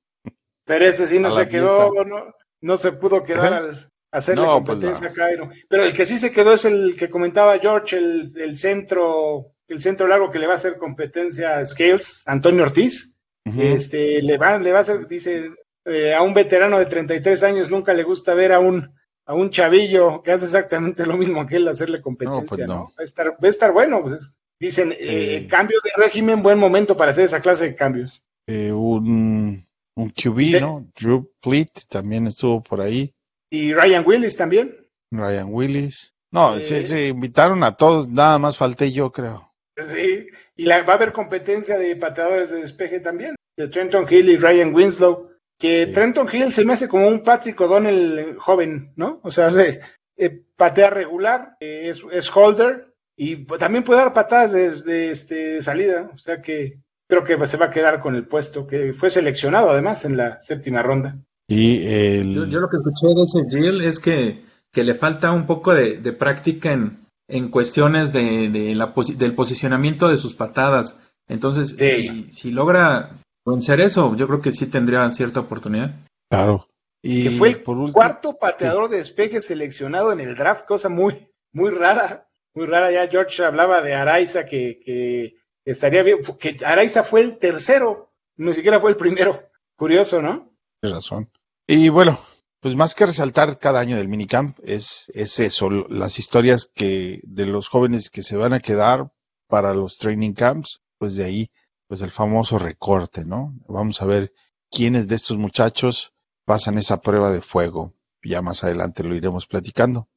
Pero 0.66 0.86
ese 0.86 1.08
sí 1.08 1.20
no 1.20 1.32
se 1.32 1.42
la 1.42 1.48
quedó, 1.48 1.92
no, 2.06 2.34
no 2.62 2.78
se 2.78 2.94
pudo 2.94 3.24
quedar 3.24 3.54
al 3.54 3.90
hacerle 4.14 4.44
No, 4.46 4.64
pues 4.64 4.80
competencia 4.80 5.08
no. 5.08 5.12
a 5.12 5.16
Cairo. 5.16 5.50
Pero 5.68 5.84
el 5.84 5.94
que 5.94 6.06
sí 6.06 6.18
se 6.18 6.32
quedó 6.32 6.54
es 6.54 6.66
el 6.66 6.96
que 6.98 7.10
comentaba 7.10 7.60
George, 7.60 7.98
el, 7.98 8.32
el 8.38 8.58
centro, 8.58 9.48
el 9.68 9.82
centro 9.82 10.08
largo 10.08 10.32
que 10.32 10.40
le 10.40 10.48
va 10.48 10.54
a 10.54 10.56
hacer 10.58 10.78
competencia 10.78 11.58
a 11.58 11.66
Scales, 11.66 12.24
Antonio 12.26 12.64
Ortiz. 12.64 13.14
Este, 13.58 14.22
le 14.22 14.38
va, 14.38 14.60
le 14.60 14.72
va 14.72 14.78
a 14.78 14.82
hacer, 14.82 15.08
dice, 15.08 15.50
eh, 15.86 16.14
a 16.14 16.22
un 16.22 16.34
veterano 16.34 16.78
de 16.80 16.86
33 16.86 17.44
años 17.44 17.72
nunca 17.72 17.94
le 17.94 18.04
gusta 18.04 18.34
ver 18.34 18.52
a 18.54 18.60
un, 18.60 18.94
a 19.26 19.34
un 19.34 19.50
chavillo 19.50 20.22
que 20.22 20.32
hace 20.32 20.46
exactamente 20.46 21.06
lo 21.06 21.18
mismo 21.18 21.46
que 21.48 21.58
él 21.58 21.68
hacerle 21.68 22.02
competencia, 22.02 22.42
No, 22.42 22.48
pues 22.48 22.60
¿no? 22.68 22.76
no. 22.76 22.84
Va 22.90 22.94
a 23.00 23.04
estar, 23.04 23.28
va 23.32 23.38
a 23.42 23.48
estar 23.50 23.72
bueno, 23.72 24.02
pues, 24.04 24.34
dicen, 24.60 24.94
eh, 24.98 25.40
Sí. 25.42 25.48
cambios 25.48 25.82
de 25.84 25.92
régimen, 26.04 26.44
buen 26.44 26.60
momento 26.60 26.96
para 26.96 27.12
hacer 27.12 27.26
esa 27.26 27.42
clase 27.42 27.66
de 27.66 27.76
cambios. 27.76 28.22
Eh, 28.48 28.72
un, 28.72 29.66
un 29.96 30.10
QB, 30.10 30.52
De- 30.54 30.62
¿no? 30.62 30.88
Drew 31.00 31.32
Plitt 31.42 31.86
también 31.90 32.28
estuvo 32.28 32.62
por 32.62 32.82
ahí. 32.82 33.14
Y 33.50 33.74
Ryan 33.74 34.04
Willis 34.06 34.38
también. 34.38 34.76
Ryan 35.12 35.48
Willis. 35.54 36.14
No, 36.32 36.56
Eh. 36.56 36.62
se, 36.62 36.86
se 36.88 37.08
invitaron 37.10 37.64
a 37.64 37.76
todos, 37.76 38.08
nada 38.08 38.40
más 38.40 38.58
falté 38.58 38.92
yo, 38.92 39.12
creo. 39.12 39.52
Sí, 39.78 40.28
y 40.56 40.66
la, 40.66 40.84
va 40.84 40.94
a 40.94 40.96
haber 40.98 41.12
competencia 41.12 41.78
de 41.78 41.96
pateadores 41.96 42.52
de 42.52 42.62
despeje 42.62 43.00
también, 43.00 43.36
de 43.58 43.68
Trenton 43.68 44.06
Hill 44.10 44.30
y 44.30 44.38
Ryan 44.38 44.74
Winslow. 44.76 45.31
Que 45.62 45.86
Trenton 45.86 46.28
Hill 46.34 46.52
se 46.52 46.66
me 46.66 46.74
hace 46.74 46.88
como 46.88 47.08
un 47.08 47.22
Patrick 47.22 47.62
O'Donnell 47.62 48.36
joven, 48.40 48.94
¿no? 48.96 49.20
O 49.22 49.30
sea, 49.30 49.46
hace, 49.46 49.80
eh, 50.18 50.42
patea 50.58 50.90
regular, 50.90 51.56
eh, 51.60 51.84
es, 51.86 52.02
es, 52.12 52.36
holder 52.36 52.96
y 53.16 53.46
también 53.46 53.84
puede 53.84 54.02
dar 54.02 54.12
patadas 54.12 54.54
desde 54.54 55.12
este, 55.12 55.62
salida. 55.62 56.10
O 56.16 56.18
sea 56.18 56.42
que 56.42 56.80
creo 57.08 57.24
que 57.24 57.46
se 57.46 57.58
va 57.58 57.68
a 57.68 57.70
quedar 57.70 58.02
con 58.02 58.16
el 58.16 58.26
puesto, 58.26 58.66
que 58.66 58.92
fue 58.94 59.12
seleccionado 59.12 59.70
además 59.70 60.04
en 60.04 60.18
la 60.18 60.42
séptima 60.42 60.82
ronda. 60.82 61.20
Y 61.48 61.86
el... 61.86 62.34
yo, 62.34 62.46
yo, 62.46 62.60
lo 62.60 62.68
que 62.68 62.78
escuché 62.78 63.14
de 63.14 63.22
ese 63.22 63.48
Jill 63.48 63.82
es 63.82 64.00
que, 64.00 64.42
que 64.72 64.84
le 64.84 64.96
falta 64.96 65.32
un 65.32 65.46
poco 65.46 65.76
de, 65.76 65.98
de 65.98 66.12
práctica 66.12 66.74
en, 66.74 66.98
en 67.28 67.50
cuestiones 67.50 68.12
de, 68.12 68.50
de 68.50 68.74
la 68.74 68.96
del 69.16 69.36
posicionamiento 69.36 70.08
de 70.08 70.18
sus 70.18 70.34
patadas. 70.34 71.00
Entonces, 71.28 71.76
sí. 71.78 72.08
si, 72.08 72.32
si, 72.32 72.52
logra 72.52 73.12
vencer 73.46 73.80
eso, 73.82 74.16
yo 74.16 74.28
creo 74.28 74.42
que 74.42 74.52
sí 74.52 74.68
tendría 74.68 75.10
cierta 75.12 75.40
oportunidad. 75.40 75.92
Claro. 76.30 76.68
Y 77.02 77.24
que 77.24 77.32
fue 77.32 77.50
el 77.50 77.64
por 77.64 77.78
último, 77.78 77.94
cuarto 77.94 78.38
pateador 78.38 78.86
sí. 78.86 78.92
de 78.92 78.98
despeje 78.98 79.42
seleccionado 79.42 80.12
en 80.12 80.20
el 80.20 80.36
draft, 80.36 80.66
cosa 80.66 80.88
muy, 80.90 81.28
muy 81.52 81.72
rara, 81.72 82.30
muy 82.54 82.68
rara. 82.68 82.92
Ya 82.92 83.10
George 83.10 83.44
hablaba 83.44 83.82
de 83.82 83.96
Araiza 83.96 84.46
que, 84.46 84.80
que 84.86 85.36
estaría 85.66 86.04
bien, 86.04 86.20
que 86.40 86.58
Araiza 86.64 87.04
fue 87.04 87.22
el 87.22 87.38
tercero, 87.38 88.12
ni 88.38 88.54
siquiera 88.54 88.80
fue 88.80 88.92
el 88.92 88.98
primero. 88.98 89.50
Curioso, 89.76 90.22
¿no? 90.22 90.54
Tienes 90.80 90.96
razón. 90.96 91.32
Y 91.66 91.90
bueno, 91.90 92.20
pues 92.60 92.76
más 92.76 92.94
que 92.94 93.08
resaltar 93.08 93.58
cada 93.58 93.80
año 93.80 93.98
del 93.98 94.08
minicamp, 94.08 94.60
es, 94.64 95.12
es 95.16 95.40
eso, 95.40 95.70
las 95.72 96.20
historias 96.20 96.70
que 96.74 97.20
de 97.24 97.48
los 97.48 97.68
jóvenes 97.68 98.12
que 98.12 98.22
se 98.22 98.38
van 98.38 98.54
a 98.54 98.60
quedar 98.60 99.12
para 99.48 99.74
los 99.74 99.98
training 99.98 100.34
camps, 100.34 100.82
pues 101.00 101.16
de 101.16 101.26
ahí, 101.26 101.52
pues 101.92 102.00
el 102.00 102.12
famoso 102.12 102.58
recorte, 102.58 103.26
¿no? 103.26 103.54
Vamos 103.68 104.02
a 104.02 104.06
ver 104.06 104.32
quiénes 104.72 105.10
de 105.10 105.16
estos 105.16 105.38
muchachos 105.38 106.14
pasan 106.46 106.78
esa 106.78 107.02
prueba 107.02 107.34
de 107.34 107.42
fuego. 107.42 107.94
Ya 108.24 108.42
más 108.42 108.64
adelante 108.64 109.04
lo 109.04 109.14
iremos 109.14 109.46
platicando. 109.46 110.08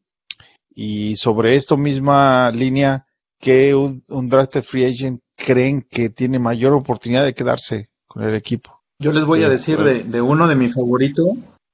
Y 0.73 1.17
sobre 1.17 1.57
esto 1.57 1.77
misma 1.77 2.53
línea, 2.53 3.09
¿qué 3.41 3.75
un, 3.75 4.05
un 4.09 4.29
draft 4.29 4.57
free 4.63 4.85
agent 4.85 5.21
creen 5.37 5.83
que 5.83 6.11
tiene 6.11 6.39
mayor 6.39 6.75
oportunidad 6.75 7.25
de 7.25 7.35
quedarse 7.35 7.91
con 8.07 8.23
el 8.23 8.37
equipo? 8.37 8.81
Yo 9.03 9.11
les 9.11 9.25
voy 9.25 9.43
a 9.43 9.49
decir 9.49 9.83
de, 9.83 10.05
de 10.05 10.21
uno 10.21 10.47
de 10.47 10.55
mi 10.55 10.69
favorito, 10.69 11.25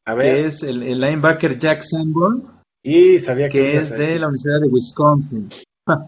a 0.06 0.14
ver. 0.14 0.34
que 0.34 0.46
es 0.46 0.62
el, 0.62 0.82
el 0.82 0.98
linebacker 0.98 1.58
Jack 1.58 1.82
Sanborn, 1.82 2.42
y 2.82 3.18
sabía 3.18 3.50
que, 3.50 3.58
que 3.58 3.76
es 3.76 3.90
de 3.90 4.18
la 4.18 4.28
Universidad 4.28 4.62
de 4.62 4.68
Wisconsin. 4.68 5.50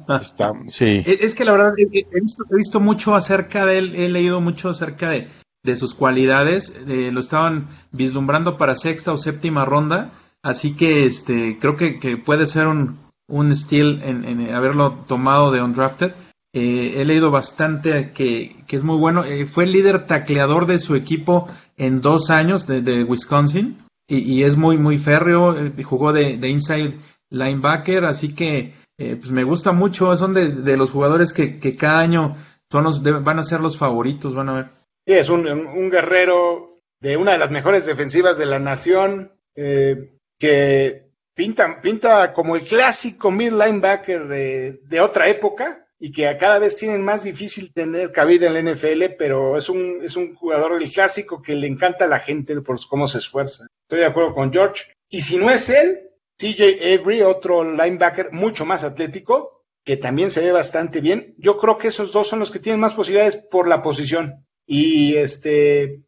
Está, 0.09 0.53
sí. 0.69 1.03
Es 1.07 1.35
que 1.35 1.45
la 1.45 1.53
verdad 1.53 1.75
he, 1.79 1.87
visto, 2.21 2.45
he, 2.51 2.57
visto, 2.57 2.81
mucho 2.81 3.15
acerca 3.15 3.67
de 3.67 3.79
él, 3.79 3.95
he 3.97 4.09
leído 4.09 4.41
mucho 4.41 4.69
acerca 4.69 5.11
de, 5.11 5.29
de 5.63 5.77
sus 5.77 5.95
cualidades, 5.95 6.75
eh, 6.89 7.11
lo 7.13 7.21
estaban 7.21 7.69
vislumbrando 7.91 8.57
para 8.57 8.77
sexta 8.77 9.13
o 9.13 9.19
séptima 9.19 9.65
ronda, 9.65 10.13
así 10.43 10.75
que 10.75 11.05
este 11.07 11.59
creo 11.59 11.77
que, 11.77 11.99
que 11.99 12.17
puede 12.17 12.47
ser 12.47 12.67
un, 12.67 12.99
un 13.29 13.55
steal 13.57 14.03
en, 14.05 14.25
en, 14.25 14.55
haberlo 14.55 14.93
tomado 15.07 15.51
de 15.51 15.63
undrafted. 15.63 16.13
Eh, 16.55 17.01
he 17.01 17.05
leído 17.07 17.31
bastante 17.31 18.11
que, 18.11 18.57
que 18.67 18.77
es 18.77 18.85
muy 18.85 18.99
bueno. 18.99 19.25
Eh, 19.25 19.47
fue 19.47 19.65
el 19.65 19.73
líder 19.73 20.07
tacleador 20.07 20.67
de 20.67 20.79
su 20.79 20.95
equipo 20.95 21.49
en 21.79 22.03
dos 22.03 22.29
años 22.29 22.67
de, 22.67 22.83
de 22.83 23.05
Wisconsin 23.05 23.79
y, 24.07 24.19
y, 24.19 24.45
es 24.45 24.59
muy, 24.59 24.77
muy 24.77 24.99
férreo. 24.99 25.57
Eh, 25.57 25.83
jugó 25.83 26.13
de, 26.13 26.37
de, 26.37 26.49
inside 26.51 26.99
linebacker, 27.31 28.05
así 28.05 28.35
que 28.35 28.75
eh, 29.03 29.17
pues 29.17 29.31
me 29.33 29.45
gusta 29.45 29.73
mucho. 29.73 30.17
Son 30.17 30.33
de, 30.35 30.77
los 30.77 30.91
jugadores 30.91 31.33
que, 31.33 31.59
cada 31.77 32.01
año 32.01 32.37
son 32.71 32.85
los, 32.85 33.03
van 33.03 33.39
a 33.39 33.45
ser 33.45 33.61
los 33.61 33.77
favoritos, 33.77 34.35
van 34.35 34.49
a 34.49 34.55
ver. 34.55 34.67
Sí, 35.07 35.15
es 35.15 35.29
un, 35.29 35.91
guerrero 35.91 36.79
de 37.01 37.17
una 37.17 37.33
de 37.33 37.39
las 37.39 37.51
mejores 37.51 37.85
defensivas 37.85 38.39
de 38.39 38.47
la 38.47 38.61
nación 38.61 39.33
eh, 39.57 40.13
que 40.39 41.11
pinta, 41.35 41.81
pinta 41.81 42.33
como 42.33 42.55
el 42.55 42.63
clásico 42.63 43.31
mid 43.31 43.51
linebacker 43.51 44.29
de, 44.29 45.01
otra 45.01 45.29
época 45.29 45.85
y 45.99 46.13
que 46.13 46.37
cada 46.37 46.61
vez 46.61 46.77
tienen 46.77 47.03
más 47.03 47.25
difícil 47.25 47.73
tener 47.73 48.13
cabida 48.13 48.47
en 48.47 48.55
la 48.55 48.73
NFL, 48.73 49.15
pero 49.19 49.57
es 49.57 49.69
un, 49.69 50.01
es 50.05 50.17
un 50.17 50.35
jugador 50.35 50.79
del 50.79 50.91
clásico 50.91 51.43
que 51.43 51.57
le 51.57 51.67
encanta 51.67 52.05
a 52.05 52.09
la 52.09 52.21
gente 52.21 52.61
por 52.61 52.79
cómo 52.89 53.09
se 53.09 53.19
esfuerza. 53.19 53.67
Estoy 53.83 54.01
de 54.01 54.07
acuerdo 54.07 54.33
con 54.33 54.53
George. 54.53 54.93
Y 55.09 55.23
si 55.23 55.37
no 55.37 55.51
es 55.51 55.69
él, 55.69 56.12
CJ 56.43 56.95
Avery, 56.95 57.23
otro 57.23 57.63
linebacker 57.63 58.33
mucho 58.33 58.65
más 58.65 58.85
atlético, 58.85 59.65
que 59.85 59.97
también 59.97 60.31
se 60.31 60.43
ve 60.43 60.53
bastante 60.53 61.01
bien. 61.01 61.35
Yo 61.39 61.57
creo 61.57 61.79
que 61.79 61.89
esos 61.89 62.13
dos 62.13 62.29
son 62.29 62.39
los 62.39 62.51
que 62.51 62.59
tienen 62.59 62.81
más 62.81 62.95
posibilidades 62.95 63.37
por 63.37 63.69
la 63.69 63.83
posición. 63.83 64.47
Y 64.67 65.17
este, 65.17 66.03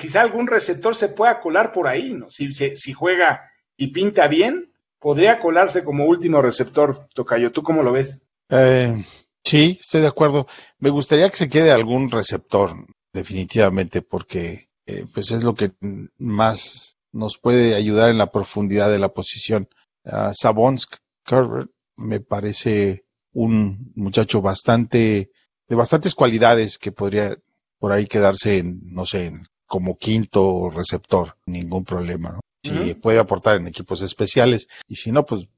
quizá 0.00 0.20
algún 0.20 0.46
receptor 0.46 0.94
se 0.94 1.08
pueda 1.08 1.40
colar 1.40 1.72
por 1.72 1.86
ahí, 1.86 2.14
¿no? 2.14 2.30
Si, 2.30 2.52
si, 2.52 2.74
si 2.74 2.92
juega 2.92 3.42
y 3.76 3.88
pinta 3.88 4.28
bien, 4.28 4.72
podría 4.98 5.40
colarse 5.40 5.84
como 5.84 6.06
último 6.06 6.40
receptor, 6.40 7.08
Tocayo. 7.14 7.52
¿Tú 7.52 7.62
cómo 7.62 7.82
lo 7.82 7.92
ves? 7.92 8.22
Eh, 8.48 9.04
Sí, 9.44 9.78
estoy 9.80 10.02
de 10.02 10.06
acuerdo. 10.06 10.46
Me 10.78 10.90
gustaría 10.90 11.28
que 11.30 11.36
se 11.36 11.48
quede 11.48 11.72
algún 11.72 12.10
receptor, 12.10 12.86
definitivamente, 13.12 14.02
porque 14.02 14.68
eh, 14.86 15.06
pues 15.12 15.30
es 15.30 15.42
lo 15.42 15.54
que 15.54 15.72
más 16.18 16.96
nos 17.12 17.38
puede 17.38 17.74
ayudar 17.74 18.10
en 18.10 18.18
la 18.18 18.30
profundidad 18.30 18.90
de 18.90 18.98
la 18.98 19.08
posición. 19.08 19.68
Uh, 20.04 20.32
Sabonsk 20.32 20.96
Carver 21.24 21.68
me 21.96 22.20
parece 22.20 23.04
un 23.32 23.92
muchacho 23.94 24.40
bastante 24.40 25.30
de 25.68 25.76
bastantes 25.76 26.14
cualidades 26.14 26.78
que 26.78 26.92
podría 26.92 27.36
por 27.78 27.92
ahí 27.92 28.06
quedarse 28.06 28.58
en, 28.58 28.80
no 28.82 29.06
sé, 29.06 29.26
en, 29.26 29.46
como 29.66 29.96
quinto 29.96 30.68
receptor, 30.68 31.36
ningún 31.46 31.84
problema. 31.84 32.32
¿no? 32.32 32.40
Si 32.62 32.72
uh 32.72 32.74
-huh. 32.74 33.00
puede 33.00 33.18
aportar 33.18 33.56
en 33.56 33.68
equipos 33.68 34.02
especiales 34.02 34.68
y 34.88 34.96
si 34.96 35.12
no, 35.12 35.24
pues, 35.24 35.48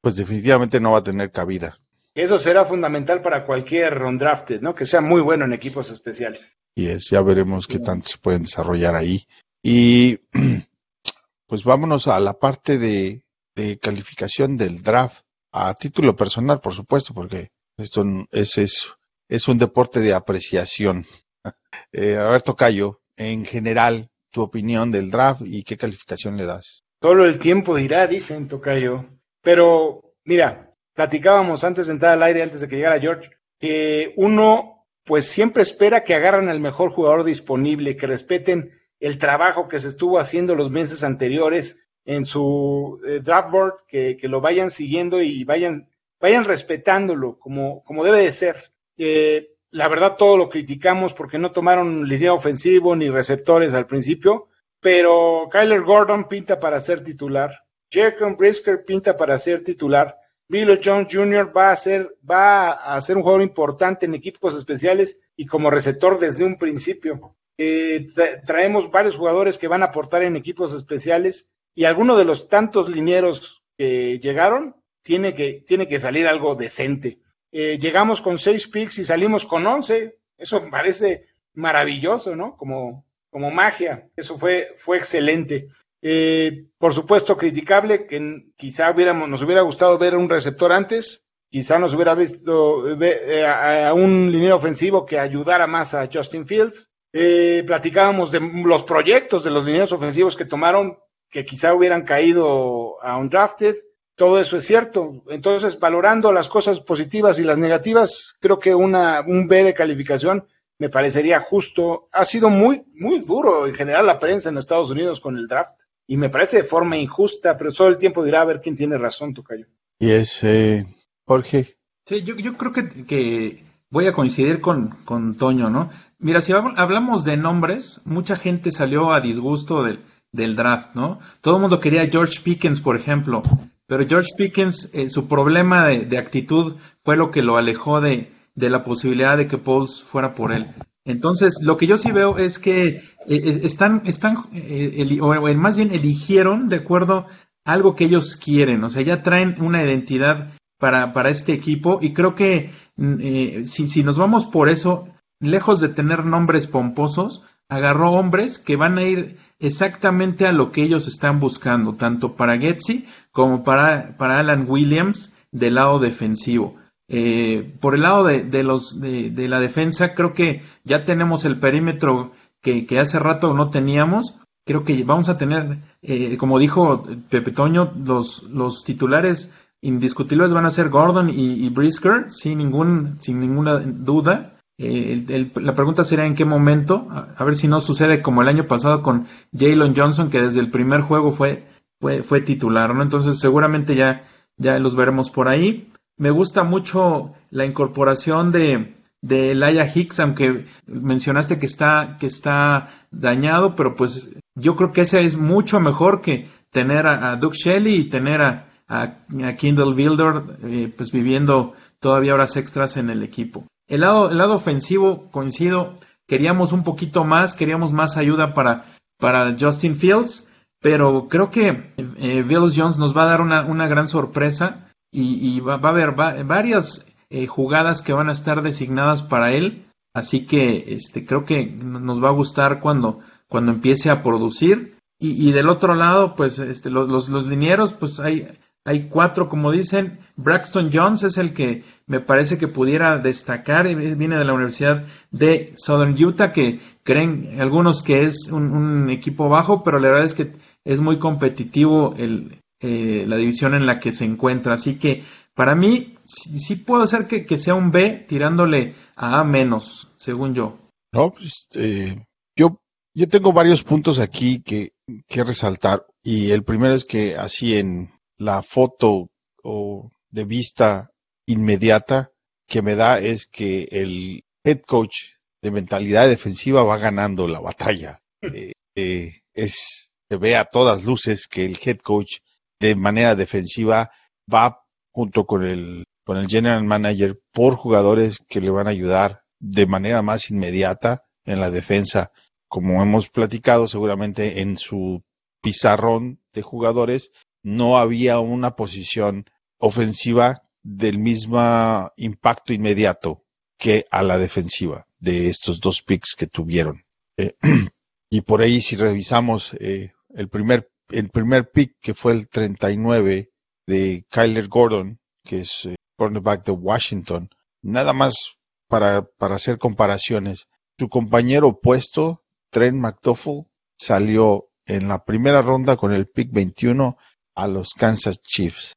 pues 0.00 0.16
definitivamente 0.16 0.80
no 0.80 0.92
va 0.92 0.98
a 0.98 1.04
tener 1.04 1.30
cabida. 1.30 1.78
Eso 2.14 2.36
será 2.36 2.64
fundamental 2.64 3.22
para 3.22 3.46
cualquier 3.46 4.02
undrafted, 4.02 4.60
¿no? 4.60 4.74
Que 4.74 4.86
sea 4.86 5.00
muy 5.00 5.20
bueno 5.20 5.44
en 5.44 5.52
equipos 5.52 5.88
especiales. 5.90 6.58
Y 6.74 6.86
es, 6.86 7.10
ya 7.10 7.22
veremos 7.22 7.68
qué 7.68 7.78
tanto 7.78 8.08
se 8.08 8.18
pueden 8.18 8.42
desarrollar 8.42 8.96
ahí. 8.96 9.24
Y 9.62 10.18
pues 11.46 11.62
vámonos 11.62 12.08
a 12.08 12.18
la 12.18 12.32
parte 12.34 12.78
de, 12.78 13.24
de 13.58 13.78
calificación 13.78 14.56
del 14.56 14.82
draft, 14.82 15.22
a 15.52 15.74
título 15.74 16.14
personal, 16.14 16.60
por 16.60 16.74
supuesto, 16.74 17.12
porque 17.12 17.48
esto 17.76 18.04
es, 18.30 18.56
es, 18.58 18.92
es 19.28 19.48
un 19.48 19.58
deporte 19.58 20.00
de 20.00 20.14
apreciación. 20.14 21.06
Eh, 21.92 22.16
a 22.16 22.24
ver, 22.24 22.42
Tocayo, 22.42 23.00
en 23.16 23.46
general, 23.46 24.10
tu 24.30 24.42
opinión 24.42 24.90
del 24.90 25.10
draft 25.10 25.40
y 25.44 25.62
qué 25.62 25.78
calificación 25.78 26.36
le 26.36 26.44
das. 26.44 26.82
Solo 27.00 27.24
el 27.24 27.38
tiempo 27.38 27.76
dirá, 27.76 28.06
dicen 28.06 28.48
Tocayo. 28.48 29.06
Pero, 29.40 30.02
mira, 30.24 30.74
platicábamos 30.94 31.64
antes 31.64 31.86
de 31.86 31.94
entrar 31.94 32.12
al 32.12 32.22
aire, 32.24 32.42
antes 32.42 32.60
de 32.60 32.68
que 32.68 32.76
llegara 32.76 33.00
George, 33.00 33.30
que 33.58 34.12
uno 34.16 34.86
pues 35.04 35.26
siempre 35.28 35.62
espera 35.62 36.02
que 36.02 36.14
agarren 36.14 36.50
al 36.50 36.60
mejor 36.60 36.90
jugador 36.90 37.24
disponible, 37.24 37.96
que 37.96 38.06
respeten 38.06 38.72
el 39.00 39.16
trabajo 39.16 39.68
que 39.68 39.80
se 39.80 39.88
estuvo 39.88 40.18
haciendo 40.18 40.54
los 40.54 40.70
meses 40.70 41.02
anteriores 41.02 41.78
en 42.08 42.24
su 42.24 42.98
eh, 43.06 43.20
draft 43.22 43.50
board, 43.50 43.74
que, 43.86 44.16
que, 44.16 44.28
lo 44.28 44.40
vayan 44.40 44.70
siguiendo 44.70 45.20
y 45.20 45.44
vayan, 45.44 45.90
vayan 46.18 46.44
respetándolo 46.44 47.38
como, 47.38 47.84
como 47.84 48.02
debe 48.02 48.20
de 48.22 48.32
ser. 48.32 48.72
Eh, 48.96 49.50
la 49.72 49.88
verdad 49.88 50.16
todo 50.16 50.38
lo 50.38 50.48
criticamos 50.48 51.12
porque 51.12 51.38
no 51.38 51.52
tomaron 51.52 52.08
línea 52.08 52.32
ofensivo 52.32 52.96
ni 52.96 53.10
receptores 53.10 53.74
al 53.74 53.84
principio, 53.84 54.48
pero 54.80 55.50
Kyler 55.52 55.82
Gordon 55.82 56.28
pinta 56.28 56.58
para 56.58 56.80
ser 56.80 57.04
titular, 57.04 57.62
Jacob 57.92 58.38
Brisker 58.38 58.86
pinta 58.86 59.14
para 59.14 59.36
ser 59.36 59.62
titular, 59.62 60.16
Bill 60.48 60.80
Jones 60.82 61.08
Jr. 61.12 61.54
va 61.54 61.72
a 61.72 61.76
ser, 61.76 62.16
va 62.28 62.70
a 62.70 62.98
ser 63.02 63.18
un 63.18 63.22
jugador 63.22 63.42
importante 63.42 64.06
en 64.06 64.14
equipos 64.14 64.54
especiales 64.56 65.18
y 65.36 65.44
como 65.44 65.70
receptor 65.70 66.18
desde 66.18 66.42
un 66.42 66.56
principio. 66.56 67.36
Eh, 67.58 68.06
tra 68.14 68.40
traemos 68.40 68.90
varios 68.90 69.16
jugadores 69.16 69.58
que 69.58 69.68
van 69.68 69.82
a 69.82 69.86
aportar 69.86 70.22
en 70.22 70.36
equipos 70.36 70.72
especiales 70.72 71.50
y 71.78 71.84
alguno 71.84 72.16
de 72.16 72.24
los 72.24 72.48
tantos 72.48 72.88
linieros 72.88 73.62
que 73.76 74.18
llegaron 74.18 74.74
tiene 75.00 75.32
que, 75.32 75.62
tiene 75.64 75.86
que 75.86 76.00
salir 76.00 76.26
algo 76.26 76.56
decente. 76.56 77.20
Eh, 77.52 77.78
llegamos 77.78 78.20
con 78.20 78.36
seis 78.36 78.66
picks 78.66 78.98
y 78.98 79.04
salimos 79.04 79.46
con 79.46 79.64
once. 79.64 80.18
Eso 80.36 80.60
parece 80.72 81.26
maravilloso, 81.54 82.34
¿no? 82.34 82.56
Como, 82.56 83.06
como 83.30 83.52
magia. 83.52 84.08
Eso 84.16 84.36
fue, 84.36 84.72
fue 84.74 84.96
excelente. 84.96 85.68
Eh, 86.02 86.64
por 86.78 86.94
supuesto, 86.94 87.36
criticable, 87.36 88.08
que 88.08 88.46
quizá 88.56 88.90
hubiéramos, 88.90 89.28
nos 89.28 89.42
hubiera 89.42 89.62
gustado 89.62 89.98
ver 89.98 90.16
un 90.16 90.28
receptor 90.28 90.72
antes, 90.72 91.22
quizá 91.48 91.78
nos 91.78 91.94
hubiera 91.94 92.16
visto 92.16 92.90
eh, 93.00 93.46
a, 93.46 93.94
un 93.94 94.32
liniero 94.32 94.56
ofensivo 94.56 95.06
que 95.06 95.20
ayudara 95.20 95.68
más 95.68 95.94
a 95.94 96.08
Justin 96.12 96.44
Fields. 96.44 96.90
Platicábamos 97.12 98.32
de 98.32 98.40
los 98.40 98.82
proyectos 98.82 99.44
de 99.44 99.50
los 99.50 99.64
linieros 99.64 99.92
ofensivos 99.92 100.34
que 100.34 100.44
tomaron, 100.44 100.98
que 101.30 101.44
quizá 101.44 101.74
hubieran 101.74 102.04
caído 102.04 103.02
a 103.02 103.16
un 103.16 103.28
drafted. 103.28 103.76
Todo 104.14 104.40
eso 104.40 104.56
es 104.56 104.64
cierto. 104.64 105.22
Entonces, 105.28 105.78
valorando 105.78 106.32
las 106.32 106.48
cosas 106.48 106.80
positivas 106.80 107.38
y 107.38 107.44
las 107.44 107.58
negativas, 107.58 108.34
creo 108.40 108.58
que 108.58 108.74
una, 108.74 109.20
un 109.20 109.46
B 109.46 109.62
de 109.62 109.74
calificación 109.74 110.46
me 110.78 110.88
parecería 110.88 111.40
justo. 111.40 112.08
Ha 112.12 112.24
sido 112.24 112.50
muy, 112.50 112.84
muy 112.94 113.20
duro 113.20 113.66
en 113.66 113.74
general 113.74 114.06
la 114.06 114.18
prensa 114.18 114.48
en 114.48 114.58
Estados 114.58 114.90
Unidos 114.90 115.20
con 115.20 115.36
el 115.36 115.46
draft 115.46 115.80
y 116.06 116.16
me 116.16 116.30
parece 116.30 116.58
de 116.58 116.64
forma 116.64 116.96
injusta, 116.96 117.56
pero 117.56 117.72
todo 117.72 117.88
el 117.88 117.98
tiempo 117.98 118.24
dirá 118.24 118.40
a 118.40 118.46
ver 118.46 118.60
quién 118.60 118.76
tiene 118.76 118.96
razón, 118.96 119.34
Tocayo. 119.34 119.66
Y 119.98 120.10
es 120.10 120.42
eh, 120.42 120.86
Jorge. 121.24 121.76
Sí, 122.06 122.22
yo, 122.22 122.34
yo 122.36 122.56
creo 122.56 122.72
que, 122.72 123.04
que 123.04 123.62
voy 123.90 124.06
a 124.06 124.12
coincidir 124.12 124.60
con, 124.60 124.90
con 125.04 125.36
Toño, 125.36 125.68
¿no? 125.68 125.90
Mira, 126.18 126.40
si 126.40 126.52
hablamos 126.52 127.24
de 127.24 127.36
nombres, 127.36 128.00
mucha 128.04 128.36
gente 128.36 128.70
salió 128.72 129.12
a 129.12 129.20
disgusto 129.20 129.82
del, 129.82 130.00
del 130.32 130.56
draft, 130.56 130.94
¿no? 130.94 131.20
Todo 131.40 131.56
el 131.56 131.60
mundo 131.60 131.80
quería 131.80 132.06
George 132.06 132.40
Pickens, 132.42 132.80
por 132.80 132.96
ejemplo, 132.96 133.42
pero 133.86 134.06
George 134.06 134.30
Pickens, 134.36 134.90
eh, 134.92 135.08
su 135.08 135.26
problema 135.26 135.86
de, 135.86 136.00
de, 136.00 136.18
actitud 136.18 136.76
fue 137.02 137.16
lo 137.16 137.30
que 137.30 137.42
lo 137.42 137.56
alejó 137.56 138.00
de, 138.00 138.30
de 138.54 138.70
la 138.70 138.82
posibilidad 138.82 139.36
de 139.36 139.46
que 139.46 139.58
Pauls 139.58 140.02
fuera 140.02 140.34
por 140.34 140.52
él. 140.52 140.74
Entonces, 141.08 141.60
lo 141.62 141.78
que 141.78 141.86
yo 141.86 141.96
sí 141.96 142.12
veo 142.12 142.36
es 142.36 142.58
que 142.58 143.00
eh, 143.26 143.60
están, 143.62 144.02
están 144.04 144.36
eh, 144.52 145.18
o 145.22 145.54
más 145.54 145.76
bien 145.76 145.90
eligieron 145.92 146.68
de 146.68 146.76
acuerdo 146.76 147.26
a 147.64 147.72
algo 147.72 147.94
que 147.94 148.04
ellos 148.04 148.36
quieren, 148.36 148.84
o 148.84 148.90
sea, 148.90 149.00
ya 149.00 149.22
traen 149.22 149.56
una 149.60 149.82
identidad 149.82 150.52
para, 150.78 151.14
para 151.14 151.30
este 151.30 151.54
equipo 151.54 151.98
y 152.02 152.12
creo 152.12 152.34
que 152.34 152.70
mm, 152.96 153.14
eh, 153.20 153.64
si, 153.66 153.88
si 153.88 154.02
nos 154.04 154.18
vamos 154.18 154.44
por 154.44 154.68
eso, 154.68 155.08
lejos 155.40 155.80
de 155.80 155.88
tener 155.88 156.26
nombres 156.26 156.66
pomposos, 156.66 157.42
agarró 157.70 158.12
hombres 158.12 158.58
que 158.58 158.76
van 158.76 158.98
a 158.98 159.02
ir 159.02 159.38
exactamente 159.58 160.46
a 160.46 160.52
lo 160.52 160.70
que 160.70 160.82
ellos 160.82 161.06
están 161.06 161.40
buscando, 161.40 161.94
tanto 161.94 162.34
para 162.34 162.58
Getzi 162.58 163.06
como 163.32 163.64
para, 163.64 164.16
para 164.16 164.38
Alan 164.38 164.66
Williams 164.68 165.34
del 165.50 165.74
lado 165.74 165.98
defensivo. 165.98 166.76
Eh, 167.08 167.74
por 167.80 167.94
el 167.94 168.02
lado 168.02 168.24
de, 168.24 168.42
de 168.42 168.62
los 168.62 169.00
de, 169.00 169.30
de, 169.30 169.48
la 169.48 169.60
defensa, 169.60 170.14
creo 170.14 170.34
que 170.34 170.62
ya 170.84 171.04
tenemos 171.04 171.44
el 171.44 171.58
perímetro 171.58 172.32
que, 172.60 172.84
que, 172.84 172.98
hace 172.98 173.18
rato 173.18 173.54
no 173.54 173.70
teníamos. 173.70 174.36
Creo 174.66 174.84
que 174.84 175.02
vamos 175.04 175.30
a 175.30 175.38
tener, 175.38 175.78
eh, 176.02 176.36
como 176.36 176.58
dijo 176.58 177.06
Pepe 177.30 177.50
Toño, 177.50 177.92
los, 178.04 178.42
los 178.50 178.84
titulares 178.84 179.52
indiscutibles 179.80 180.52
van 180.52 180.66
a 180.66 180.70
ser 180.70 180.90
Gordon 180.90 181.30
y, 181.30 181.64
y 181.64 181.70
Brisker, 181.70 182.26
sin, 182.28 182.58
ningún, 182.58 183.16
sin 183.20 183.40
ninguna 183.40 183.78
duda. 183.78 184.52
Eh, 184.80 185.50
la 185.56 185.74
pregunta 185.74 186.04
sería 186.04 186.24
en 186.24 186.36
qué 186.36 186.44
momento, 186.44 187.08
a, 187.10 187.34
a, 187.36 187.44
ver 187.44 187.56
si 187.56 187.66
no 187.66 187.80
sucede 187.80 188.22
como 188.22 188.42
el 188.42 188.48
año 188.48 188.66
pasado 188.66 189.02
con 189.02 189.26
Jalen 189.52 189.94
Johnson, 189.96 190.30
que 190.30 190.40
desde 190.40 190.60
el 190.60 190.70
primer 190.70 191.00
juego 191.00 191.32
fue, 191.32 191.66
fue, 192.00 192.22
fue 192.22 192.40
titular, 192.40 192.94
¿no? 192.94 193.02
Entonces 193.02 193.40
seguramente 193.40 193.96
ya, 193.96 194.24
ya 194.56 194.78
los 194.78 194.94
veremos 194.94 195.30
por 195.30 195.48
ahí. 195.48 195.90
Me 196.16 196.30
gusta 196.30 196.62
mucho 196.62 197.34
la 197.50 197.66
incorporación 197.66 198.52
de, 198.52 198.94
de 199.20 199.56
Laia 199.56 199.90
Hicks, 199.92 200.20
aunque 200.20 200.66
mencionaste 200.86 201.58
que 201.58 201.66
está, 201.66 202.16
que 202.20 202.26
está 202.26 202.88
dañado, 203.10 203.74
pero 203.74 203.96
pues 203.96 204.30
yo 204.54 204.76
creo 204.76 204.92
que 204.92 205.00
ese 205.00 205.24
es 205.24 205.36
mucho 205.36 205.80
mejor 205.80 206.20
que 206.20 206.48
tener 206.70 207.06
a, 207.08 207.32
a 207.32 207.36
Doug 207.36 207.54
Shelley 207.54 207.96
y 207.96 208.04
tener 208.04 208.42
a, 208.42 208.68
a, 208.86 209.02
a 209.44 209.56
Kindle 209.56 209.94
Builder 209.94 210.42
eh, 210.64 210.92
pues 210.96 211.10
viviendo 211.10 211.74
todavía 211.98 212.34
horas 212.34 212.56
extras 212.56 212.96
en 212.96 213.10
el 213.10 213.24
equipo. 213.24 213.64
El 213.88 214.02
lado, 214.02 214.30
el 214.30 214.38
lado 214.38 214.54
ofensivo, 214.54 215.28
coincido, 215.30 215.94
queríamos 216.26 216.72
un 216.72 216.84
poquito 216.84 217.24
más, 217.24 217.54
queríamos 217.54 217.92
más 217.92 218.16
ayuda 218.16 218.52
para, 218.52 218.84
para 219.18 219.56
Justin 219.58 219.96
Fields, 219.96 220.48
pero 220.80 221.26
creo 221.28 221.50
que 221.50 221.92
eh, 222.18 222.44
Jones 222.48 222.98
nos 222.98 223.16
va 223.16 223.24
a 223.24 223.28
dar 223.28 223.40
una, 223.40 223.64
una 223.64 223.88
gran 223.88 224.08
sorpresa 224.08 224.92
y, 225.10 225.58
va, 225.60 225.74
a 225.74 225.88
haber 225.88 226.18
va, 226.18 226.42
varias 226.44 227.06
eh, 227.30 227.46
jugadas 227.46 228.02
que 228.02 228.12
van 228.12 228.28
a 228.28 228.32
estar 228.32 228.62
designadas 228.62 229.22
para 229.22 229.52
él. 229.52 229.86
Así 230.14 230.46
que 230.46 230.84
este, 230.88 231.24
creo 231.24 231.44
que 231.44 231.66
nos 231.66 232.22
va 232.22 232.28
a 232.28 232.32
gustar 232.32 232.80
cuando, 232.80 233.20
cuando 233.48 233.72
empiece 233.72 234.10
a 234.10 234.22
producir. 234.22 234.98
Y, 235.20 235.50
del 235.50 235.68
otro 235.68 235.96
lado, 235.96 236.36
pues 236.36 236.60
este, 236.60 236.90
los, 236.90 237.28
los 237.28 237.46
linieros, 237.46 237.92
pues 237.92 238.20
hay, 238.20 238.56
hay 238.88 239.08
cuatro, 239.08 239.50
como 239.50 239.70
dicen. 239.70 240.18
Braxton 240.36 240.90
Jones 240.90 241.22
es 241.22 241.36
el 241.36 241.52
que 241.52 241.84
me 242.06 242.20
parece 242.20 242.56
que 242.56 242.68
pudiera 242.68 243.18
destacar. 243.18 243.86
Viene 243.94 244.36
de 244.36 244.44
la 244.44 244.54
Universidad 244.54 245.04
de 245.30 245.74
Southern 245.76 246.16
Utah, 246.18 246.52
que 246.52 246.80
creen 247.02 247.58
algunos 247.60 248.02
que 248.02 248.22
es 248.22 248.48
un, 248.50 249.10
equipo 249.10 249.50
bajo, 249.50 249.84
pero 249.84 249.98
la 249.98 250.08
verdad 250.08 250.24
es 250.24 250.34
que 250.34 250.52
es 250.84 251.00
muy 251.00 251.18
competitivo 251.18 252.14
el, 252.16 252.62
eh, 252.80 253.24
la 253.28 253.36
división 253.36 253.74
en 253.74 253.84
la 253.84 253.98
que 253.98 254.12
se 254.12 254.24
encuentra. 254.24 254.72
Así 254.72 254.98
que 254.98 255.22
para 255.54 255.74
mí 255.74 256.14
sí, 256.24 256.58
sí 256.58 256.76
puedo 256.76 257.02
hacer 257.02 257.26
que, 257.26 257.58
sea 257.58 257.74
un 257.74 257.90
B 257.90 258.24
tirándole 258.26 258.94
a 259.16 259.40
A 259.40 259.44
menos, 259.44 260.08
según 260.16 260.54
yo. 260.54 260.78
No, 261.12 261.34
pues 261.34 261.68
eh, 261.74 262.16
yo, 262.56 262.80
yo 263.12 263.28
tengo 263.28 263.52
varios 263.52 263.82
puntos 263.82 264.18
aquí 264.18 264.62
que, 264.62 264.92
que 265.26 265.44
resaltar. 265.44 266.06
Y 266.22 266.52
el 266.52 266.62
primero 266.62 266.94
es 266.94 267.04
que 267.04 267.36
así 267.36 267.76
en 267.76 268.17
la 268.38 268.62
foto 268.62 269.30
o 269.62 270.10
de 270.30 270.44
vista 270.44 271.10
inmediata 271.46 272.30
que 272.66 272.82
me 272.82 272.94
da 272.94 273.18
es 273.18 273.46
que 273.46 273.88
el 273.90 274.44
head 274.64 274.82
coach 274.82 275.34
de 275.62 275.70
mentalidad 275.70 276.28
defensiva 276.28 276.84
va 276.84 276.98
ganando 276.98 277.48
la 277.48 277.60
batalla. 277.60 278.20
Eh, 278.42 278.72
eh, 278.94 279.40
es, 279.54 280.12
se 280.28 280.36
ve 280.36 280.56
a 280.56 280.66
todas 280.66 281.04
luces 281.04 281.48
que 281.48 281.64
el 281.64 281.78
head 281.82 281.98
coach 281.98 282.38
de 282.80 282.94
manera 282.94 283.34
defensiva 283.34 284.12
va 284.52 284.84
junto 285.12 285.46
con 285.46 285.64
el, 285.64 286.04
con 286.24 286.36
el 286.36 286.46
general 286.46 286.84
manager 286.84 287.40
por 287.52 287.74
jugadores 287.74 288.38
que 288.48 288.60
le 288.60 288.70
van 288.70 288.86
a 288.86 288.90
ayudar 288.90 289.42
de 289.58 289.86
manera 289.86 290.22
más 290.22 290.50
inmediata 290.50 291.24
en 291.44 291.60
la 291.60 291.70
defensa. 291.70 292.30
Como 292.68 293.02
hemos 293.02 293.28
platicado 293.30 293.88
seguramente 293.88 294.60
en 294.60 294.76
su 294.76 295.22
pizarrón 295.60 296.40
de 296.52 296.62
jugadores, 296.62 297.32
no 297.68 297.98
había 297.98 298.40
una 298.40 298.76
posición 298.76 299.44
ofensiva 299.76 300.62
del 300.82 301.18
mismo 301.18 302.10
impacto 302.16 302.72
inmediato 302.72 303.44
que 303.76 304.06
a 304.10 304.22
la 304.22 304.38
defensiva 304.38 305.06
de 305.18 305.48
estos 305.48 305.80
dos 305.80 306.02
picks 306.02 306.34
que 306.34 306.46
tuvieron. 306.46 307.04
Eh, 307.36 307.56
y 308.30 308.40
por 308.40 308.62
ahí 308.62 308.80
si 308.80 308.96
revisamos 308.96 309.74
eh, 309.80 310.12
el 310.34 310.48
primer 310.48 310.90
el 311.10 311.28
primer 311.30 311.70
pick 311.70 311.96
que 312.00 312.14
fue 312.14 312.32
el 312.32 312.48
39 312.48 313.50
de 313.86 314.26
Kyler 314.30 314.68
Gordon, 314.68 315.18
que 315.44 315.60
es 315.60 315.86
eh, 315.86 315.96
cornerback 316.16 316.64
de 316.64 316.72
Washington, 316.72 317.50
nada 317.82 318.12
más 318.12 318.56
para, 318.88 319.24
para 319.38 319.54
hacer 319.54 319.78
comparaciones. 319.78 320.68
Su 320.98 321.08
compañero 321.08 321.68
opuesto, 321.68 322.44
Trent 322.70 322.96
McDuffel, 322.96 323.64
salió 323.96 324.68
en 324.84 325.08
la 325.08 325.24
primera 325.24 325.62
ronda 325.62 325.96
con 325.96 326.12
el 326.12 326.26
pick 326.26 326.50
21 326.52 327.16
a 327.58 327.66
los 327.66 327.92
Kansas 327.92 328.40
Chiefs. 328.40 328.94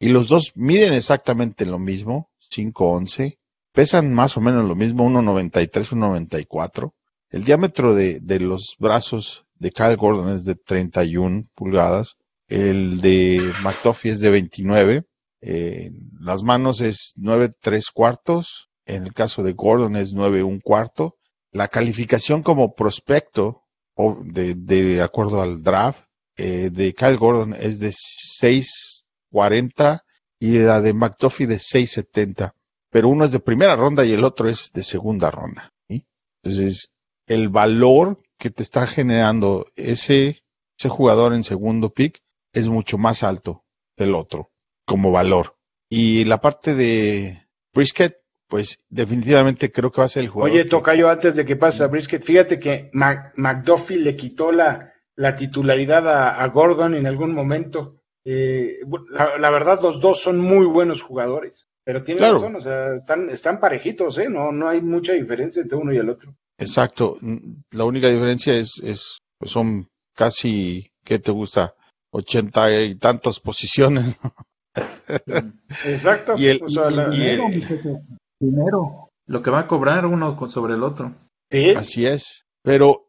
Y 0.00 0.08
los 0.08 0.26
dos 0.28 0.52
miden 0.54 0.92
exactamente 0.92 1.66
lo 1.66 1.78
mismo, 1.78 2.30
5'11, 2.50 3.38
pesan 3.72 4.12
más 4.12 4.36
o 4.36 4.40
menos 4.40 4.66
lo 4.66 4.74
mismo, 4.74 5.08
1'93, 5.08 5.70
1'94. 5.92 6.92
El 7.30 7.44
diámetro 7.44 7.94
de, 7.94 8.20
de 8.20 8.40
los 8.40 8.76
brazos 8.78 9.44
de 9.54 9.70
Kyle 9.70 9.96
Gordon 9.96 10.30
es 10.30 10.44
de 10.44 10.56
31 10.56 11.44
pulgadas, 11.54 12.16
el 12.48 13.00
de 13.00 13.52
McDuffie 13.62 14.12
es 14.12 14.20
de 14.20 14.30
29, 14.30 15.04
eh, 15.42 15.90
las 16.20 16.42
manos 16.42 16.80
es 16.80 17.12
9 17.16 17.50
3 17.60 17.90
cuartos, 17.90 18.68
en 18.86 19.04
el 19.04 19.12
caso 19.12 19.42
de 19.42 19.52
Gordon 19.52 19.96
es 19.96 20.14
9 20.14 20.42
1 20.42 20.60
cuarto. 20.62 21.16
La 21.52 21.68
calificación 21.68 22.42
como 22.42 22.74
prospecto, 22.74 23.62
de, 24.24 24.54
de 24.54 25.02
acuerdo 25.02 25.40
al 25.40 25.62
draft, 25.62 26.04
eh, 26.36 26.70
de 26.72 26.94
Kyle 26.94 27.16
Gordon 27.16 27.54
es 27.54 27.78
de 27.78 27.90
6.40 27.90 30.00
y 30.40 30.58
la 30.58 30.80
de 30.80 30.92
McDuffie 30.92 31.46
de 31.46 31.56
6.70. 31.56 32.52
Pero 32.90 33.08
uno 33.08 33.24
es 33.24 33.32
de 33.32 33.40
primera 33.40 33.76
ronda 33.76 34.04
y 34.04 34.12
el 34.12 34.24
otro 34.24 34.48
es 34.48 34.72
de 34.72 34.82
segunda 34.82 35.30
ronda. 35.30 35.72
¿sí? 35.88 36.04
Entonces, 36.42 36.92
el 37.26 37.48
valor 37.48 38.18
que 38.38 38.50
te 38.50 38.62
está 38.62 38.86
generando 38.86 39.66
ese, 39.74 40.42
ese 40.78 40.88
jugador 40.88 41.34
en 41.34 41.44
segundo 41.44 41.90
pick 41.90 42.20
es 42.52 42.68
mucho 42.68 42.98
más 42.98 43.22
alto 43.22 43.64
del 43.96 44.14
otro 44.14 44.50
como 44.86 45.10
valor. 45.10 45.56
Y 45.88 46.24
la 46.24 46.40
parte 46.40 46.74
de 46.74 47.46
Brisket, 47.72 48.16
pues 48.48 48.78
definitivamente 48.88 49.70
creo 49.70 49.90
que 49.90 50.00
va 50.00 50.06
a 50.06 50.08
ser 50.08 50.24
el 50.24 50.28
jugador. 50.28 50.52
Oye, 50.52 50.64
toca 50.64 50.94
yo 50.94 51.08
antes 51.08 51.36
de 51.36 51.44
que 51.44 51.56
pase 51.56 51.84
a 51.84 51.88
Brisket, 51.88 52.22
fíjate 52.22 52.58
que 52.58 52.90
Mac 52.92 53.32
McDuffie 53.36 53.98
le 53.98 54.16
quitó 54.16 54.52
la, 54.52 54.93
la 55.16 55.34
titularidad 55.34 56.08
a, 56.08 56.42
a, 56.42 56.48
Gordon 56.48 56.94
en 56.94 57.06
algún 57.06 57.34
momento. 57.34 58.00
Eh, 58.24 58.78
la, 59.10 59.38
la, 59.38 59.50
verdad, 59.50 59.80
los 59.82 60.00
dos 60.00 60.20
son 60.20 60.38
muy 60.38 60.66
buenos 60.66 61.02
jugadores. 61.02 61.68
Pero 61.84 62.02
tiene 62.02 62.18
claro. 62.18 62.34
razón, 62.34 62.56
o 62.56 62.60
sea, 62.60 62.94
están, 62.94 63.28
están 63.28 63.60
parejitos, 63.60 64.16
¿eh? 64.18 64.28
No, 64.30 64.50
no 64.52 64.68
hay 64.68 64.80
mucha 64.80 65.12
diferencia 65.12 65.60
entre 65.60 65.76
uno 65.76 65.92
y 65.92 65.98
el 65.98 66.08
otro. 66.08 66.34
Exacto. 66.58 67.18
La 67.72 67.84
única 67.84 68.08
diferencia 68.08 68.54
es, 68.54 68.80
es 68.82 69.18
pues 69.38 69.50
son 69.50 69.88
casi, 70.14 70.90
¿qué 71.04 71.18
te 71.18 71.32
gusta? 71.32 71.74
Ochenta 72.10 72.72
y 72.72 72.94
tantas 72.94 73.40
posiciones. 73.40 74.18
Exacto. 75.84 76.34
Y 76.38 76.46
el, 76.46 76.62
o 76.62 76.68
sea, 76.68 76.90
la, 76.90 77.14
y 77.14 77.22
el. 77.22 77.40
Primero. 78.38 79.10
lo 79.26 79.42
que 79.42 79.50
va 79.50 79.60
a 79.60 79.66
cobrar 79.66 80.06
uno 80.06 80.36
con- 80.36 80.48
sobre 80.48 80.74
el 80.74 80.82
otro. 80.82 81.14
Sí, 81.50 81.70
Así 81.70 82.06
es. 82.06 82.44
Pero, 82.62 83.08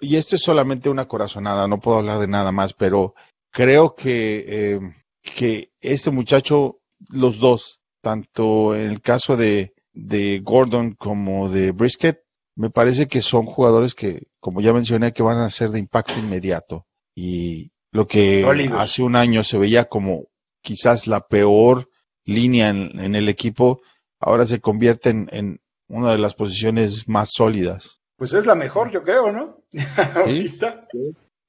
y 0.00 0.16
esto 0.16 0.36
es 0.36 0.42
solamente 0.42 0.88
una 0.88 1.06
corazonada, 1.06 1.68
no 1.68 1.80
puedo 1.80 1.98
hablar 1.98 2.18
de 2.18 2.28
nada 2.28 2.52
más, 2.52 2.72
pero 2.72 3.14
creo 3.50 3.94
que, 3.94 4.44
eh, 4.46 4.80
que 5.22 5.70
este 5.80 6.10
muchacho, 6.10 6.80
los 7.08 7.38
dos, 7.38 7.80
tanto 8.02 8.74
en 8.74 8.90
el 8.90 9.00
caso 9.00 9.36
de, 9.36 9.74
de 9.92 10.40
Gordon 10.42 10.94
como 10.94 11.48
de 11.48 11.72
Brisket, 11.72 12.20
me 12.56 12.70
parece 12.70 13.08
que 13.08 13.20
son 13.20 13.46
jugadores 13.46 13.94
que, 13.94 14.28
como 14.40 14.60
ya 14.60 14.72
mencioné, 14.72 15.12
que 15.12 15.22
van 15.22 15.38
a 15.38 15.50
ser 15.50 15.70
de 15.70 15.80
impacto 15.80 16.14
inmediato. 16.18 16.86
Y 17.14 17.72
lo 17.92 18.06
que 18.06 18.42
Sólidos. 18.42 18.78
hace 18.78 19.02
un 19.02 19.16
año 19.16 19.42
se 19.42 19.58
veía 19.58 19.86
como 19.86 20.26
quizás 20.62 21.06
la 21.06 21.20
peor 21.20 21.88
línea 22.24 22.68
en, 22.68 22.98
en 23.00 23.14
el 23.14 23.28
equipo, 23.28 23.82
ahora 24.20 24.46
se 24.46 24.60
convierte 24.60 25.10
en, 25.10 25.28
en 25.32 25.60
una 25.88 26.12
de 26.12 26.18
las 26.18 26.34
posiciones 26.34 27.08
más 27.08 27.32
sólidas. 27.32 28.00
pues 28.16 28.32
es 28.32 28.46
la 28.46 28.54
mejor, 28.54 28.90
yo 28.90 29.02
creo, 29.02 29.30
¿no? 29.30 29.63
Ahorita. 30.14 30.86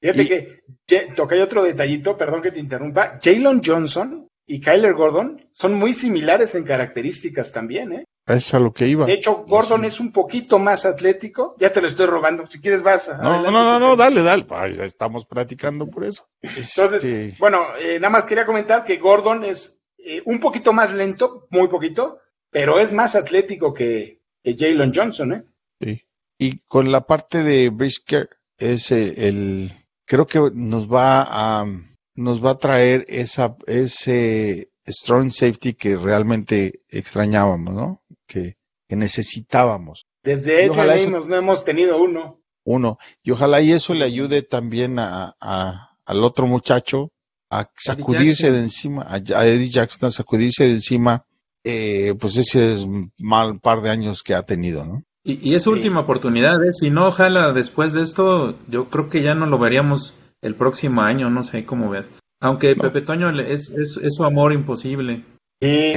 Fíjate 0.01 0.21
Y- 0.23 0.27
que 0.27 0.61
toca 1.15 1.35
otro 1.43 1.63
detallito, 1.63 2.17
perdón 2.17 2.41
que 2.41 2.51
te 2.51 2.59
interrumpa. 2.59 3.19
Jalen 3.21 3.61
Johnson 3.63 4.27
y 4.47 4.59
Kyler 4.61 4.93
Gordon 4.93 5.47
son 5.51 5.73
muy 5.73 5.93
similares 5.93 6.53
en 6.55 6.63
características 6.63 7.51
también, 7.51 7.91
¿eh? 7.93 8.05
Es 8.27 8.53
a 8.55 8.59
lo 8.59 8.73
que 8.73 8.87
iba. 8.87 9.05
De 9.05 9.13
hecho, 9.13 9.45
Gordon 9.47 9.81
Sí. 9.81 9.87
es 9.87 9.99
un 9.99 10.11
poquito 10.11 10.57
más 10.57 10.85
atlético. 10.87 11.55
Ya 11.59 11.71
te 11.71 11.79
lo 11.79 11.87
estoy 11.87 12.07
robando. 12.07 12.47
Si 12.47 12.59
quieres, 12.59 12.81
vas. 12.81 13.07
No, 13.07 13.13
adelante, 13.13 13.51
no, 13.51 13.63
no, 13.63 13.79
no, 13.79 13.89
Pepe. 13.91 14.03
dale, 14.03 14.23
dale. 14.23 14.45
Ay, 14.49 14.75
ya 14.75 14.83
estamos 14.83 15.25
platicando 15.27 15.87
por 15.87 16.03
eso. 16.05 16.27
Entonces, 16.41 17.03
Este, 17.03 17.35
bueno, 17.39 17.61
eh, 17.79 17.99
nada 17.99 18.09
más 18.09 18.23
quería 18.25 18.45
comentar 18.47 18.83
que 18.83 18.97
Gordon 18.97 19.43
es 19.45 19.79
eh, 19.99 20.21
un 20.25 20.39
poquito 20.39 20.73
más 20.73 20.93
lento, 20.93 21.47
muy 21.51 21.67
poquito, 21.67 22.19
pero 22.49 22.79
es 22.79 22.91
más 22.91 23.15
atlético 23.15 23.73
que, 23.73 24.21
que 24.43 24.55
Jalen 24.57 24.91
Johnson, 24.93 25.33
¿eh? 25.33 25.43
sí. 25.81 26.01
Y 26.37 26.59
con 26.67 26.91
la 26.91 27.01
parte 27.05 27.43
de 27.43 27.69
Brisker, 27.69 28.29
es 28.57 28.91
eh, 28.91 29.27
el, 29.27 29.71
creo 30.05 30.27
que 30.27 30.39
nos 30.53 30.91
va 30.91 31.23
a, 31.61 31.65
nos 32.15 32.43
va 32.43 32.51
a 32.51 32.57
traer 32.57 33.05
esa, 33.09 33.55
ese 33.67 34.69
strong 34.87 35.29
safety 35.29 35.73
que 35.73 35.97
realmente 35.97 36.81
extrañábamos, 36.89 37.73
¿no? 37.73 38.03
Que, 38.27 38.55
que 38.87 38.95
necesitábamos. 38.95 40.05
Desde 40.23 40.69
ojalá 40.69 40.95
eso- 40.95 41.09
no 41.27 41.35
hemos 41.35 41.63
tenido 41.65 42.01
uno. 42.01 42.41
Uno. 42.65 42.97
Y 43.23 43.31
ojalá 43.31 43.61
y 43.61 43.71
eso 43.71 43.93
le 43.93 44.05
ayude 44.05 44.41
también 44.41 44.97
a, 44.99 45.35
a- 45.39 45.97
al 46.05 46.23
otro 46.23 46.47
muchacho 46.47 47.11
a 47.51 47.69
sacudirse 47.77 48.51
de 48.51 48.59
encima, 48.59 49.03
a, 49.03 49.15
a 49.37 49.47
Eddie 49.47 49.69
Jackson 49.69 50.07
a 50.07 50.11
sacudirse 50.11 50.63
de 50.65 50.71
encima, 50.71 51.25
eh, 51.63 52.15
pues 52.19 52.37
ese 52.37 52.73
es 52.73 52.85
mal 53.19 53.59
par 53.59 53.81
de 53.81 53.89
años 53.91 54.23
que 54.23 54.33
ha 54.33 54.43
tenido, 54.43 54.83
¿no? 54.85 55.03
Y, 55.25 55.49
y 55.51 55.55
es 55.55 55.63
Sí. 55.63 55.69
última 55.69 56.01
oportunidad, 56.01 56.63
¿eh? 56.63 56.71
Si 56.71 56.91
no, 56.91 57.07
ojalá 57.07 57.51
después 57.51 57.93
de 57.93 58.03
esto, 58.03 58.55
yo 58.69 58.87
creo 58.87 59.09
que 59.09 59.21
ya 59.23 59.33
no 59.35 59.47
lo 59.47 59.57
veríamos 59.57 60.15
el 60.41 60.55
próximo 60.55 61.01
año, 61.01 61.29
no 61.29 61.43
sé 61.43 61.65
cómo 61.65 61.89
ves. 61.89 62.09
Aunque 62.39 62.75
No. 62.75 62.83
Pepe 62.83 63.01
Toño 63.01 63.31
le- 63.31 63.51
es, 63.51 63.71
es, 63.71 63.97
es 63.97 64.13
su 64.15 64.23
amor 64.23 64.53
imposible. 64.53 65.23
Sí, 65.61 65.93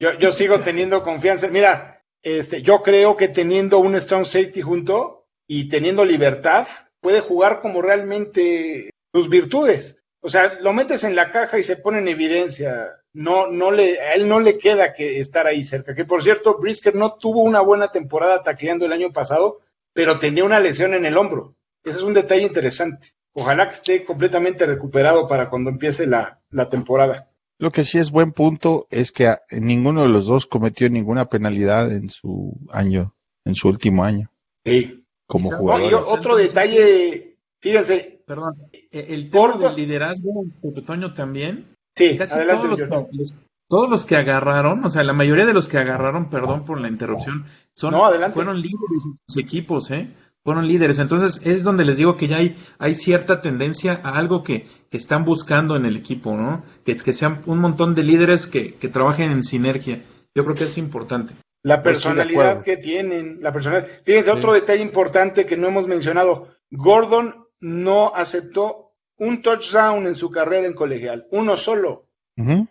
yo, 0.00 0.12
yo 0.18 0.30
sigo 0.30 0.60
teniendo 0.60 1.02
confianza. 1.02 1.48
Mira, 1.48 2.02
este, 2.22 2.62
yo 2.62 2.82
creo 2.82 3.16
que 3.16 3.28
teniendo 3.28 3.78
un 3.80 3.98
strong 4.00 4.24
safety 4.24 4.60
junto 4.62 5.24
y 5.48 5.68
teniendo 5.68 6.04
libertad, 6.04 6.66
puede 7.00 7.20
jugar 7.20 7.60
como 7.60 7.82
realmente 7.82 8.90
sus 9.14 9.28
virtudes. 9.28 9.97
O 10.20 10.28
sea, 10.28 10.54
lo 10.60 10.72
metes 10.72 11.04
en 11.04 11.14
la 11.14 11.30
caja 11.30 11.58
y 11.58 11.62
se 11.62 11.76
pone 11.76 11.98
en 11.98 12.08
evidencia. 12.08 12.88
No, 13.12 13.46
no 13.46 13.70
le, 13.70 14.00
a 14.00 14.14
él 14.14 14.28
no 14.28 14.40
le 14.40 14.58
queda 14.58 14.92
que 14.92 15.18
estar 15.20 15.46
ahí 15.46 15.62
cerca. 15.64 15.94
Que 15.94 16.04
por 16.04 16.22
cierto, 16.22 16.58
Brisker 16.58 16.94
no 16.94 17.14
tuvo 17.14 17.42
una 17.42 17.60
buena 17.60 17.88
temporada 17.90 18.42
tacleando 18.42 18.84
el 18.86 18.92
año 18.92 19.12
pasado, 19.12 19.60
pero 19.92 20.18
tenía 20.18 20.44
una 20.44 20.60
lesión 20.60 20.94
en 20.94 21.04
el 21.04 21.16
hombro. 21.16 21.54
Ese 21.84 21.98
es 21.98 22.02
un 22.02 22.14
detalle 22.14 22.42
interesante. 22.42 23.08
Ojalá 23.32 23.68
que 23.68 23.74
esté 23.74 24.04
completamente 24.04 24.66
recuperado 24.66 25.28
para 25.28 25.48
cuando 25.48 25.70
empiece 25.70 26.06
la, 26.06 26.40
la 26.50 26.68
temporada. 26.68 27.28
Lo 27.60 27.70
que 27.70 27.84
sí 27.84 27.98
es 27.98 28.10
buen 28.10 28.32
punto 28.32 28.86
es 28.90 29.12
que 29.12 29.28
a- 29.28 29.42
ninguno 29.52 30.02
de 30.02 30.08
los 30.08 30.26
dos 30.26 30.46
cometió 30.46 30.88
ninguna 30.90 31.26
penalidad 31.26 31.90
en 31.92 32.08
su 32.10 32.56
año, 32.70 33.14
en 33.44 33.54
su 33.54 33.68
último 33.68 34.04
año, 34.04 34.30
Sí. 34.64 35.04
como 35.26 35.50
No, 35.50 35.58
jugadores. 35.58 35.98
otro 36.06 36.36
detalle, 36.36 37.36
fíjense, 37.60 38.17
Perdón, 38.28 38.54
e- 38.70 39.06
el 39.08 39.30
tema 39.30 39.56
del 39.56 39.74
liderazgo, 39.74 40.44
Pepe 40.62 40.82
Toño 40.82 41.14
también, 41.14 41.64
sí, 41.96 42.16
casi 42.16 42.34
adelante, 42.34 42.68
todos 42.86 43.08
los, 43.12 43.34
todos 43.68 43.90
los 43.90 44.04
que 44.04 44.16
agarraron, 44.16 44.84
o 44.84 44.90
sea, 44.90 45.02
la 45.02 45.12
mayoría 45.14 45.46
de 45.46 45.54
los 45.54 45.66
que 45.66 45.78
agarraron, 45.78 46.28
perdón 46.30 46.64
por 46.64 46.80
la 46.80 46.88
interrupción, 46.88 47.46
son, 47.74 47.92
No, 47.92 48.10
fueron 48.30 48.56
líderes 48.60 49.04
en 49.06 49.18
sus 49.26 49.36
equipos, 49.42 49.90
¿eh? 49.90 50.08
Fueron 50.44 50.66
líderes. 50.68 50.98
Entonces 50.98 51.44
es 51.46 51.62
donde 51.64 51.84
les 51.84 51.96
digo 51.98 52.16
que 52.16 52.28
ya 52.28 52.38
hay, 52.38 52.56
hay 52.78 52.94
cierta 52.94 53.42
tendencia 53.42 54.00
a 54.02 54.16
algo 54.18 54.42
que, 54.42 54.66
que 54.90 54.96
están 54.96 55.24
buscando 55.24 55.76
en 55.76 55.84
el 55.84 55.96
equipo, 55.96 56.36
¿no? 56.36 56.62
Que, 56.84 56.96
que 56.96 57.12
sean 57.12 57.42
un 57.46 57.58
montón 57.58 57.94
de 57.94 58.02
líderes 58.04 58.46
que, 58.46 58.74
que 58.74 58.88
trabajen 58.88 59.30
en 59.30 59.44
sinergia. 59.44 60.00
Yo 60.34 60.44
creo 60.44 60.54
que 60.56 60.64
es 60.64 60.78
importante. 60.78 61.34
La 61.64 61.78
de 61.78 61.82
personalidad 61.82 62.62
que 62.62 62.76
tienen, 62.78 63.42
la 63.42 63.52
personalidad. 63.52 63.88
Fíjense, 64.04 64.30
Sí. 64.32 64.38
otro 64.38 64.52
detalle 64.54 64.82
importante 64.82 65.44
que 65.44 65.56
no 65.56 65.68
hemos 65.68 65.86
mencionado. 65.86 66.48
Gordon 66.70 67.34
no 67.60 68.14
aceptó 68.14 68.92
un 69.18 69.42
touchdown 69.42 70.06
en 70.06 70.14
su 70.14 70.30
carrera 70.30 70.66
en 70.66 70.74
colegial, 70.74 71.26
uno 71.30 71.56
solo. 71.56 72.06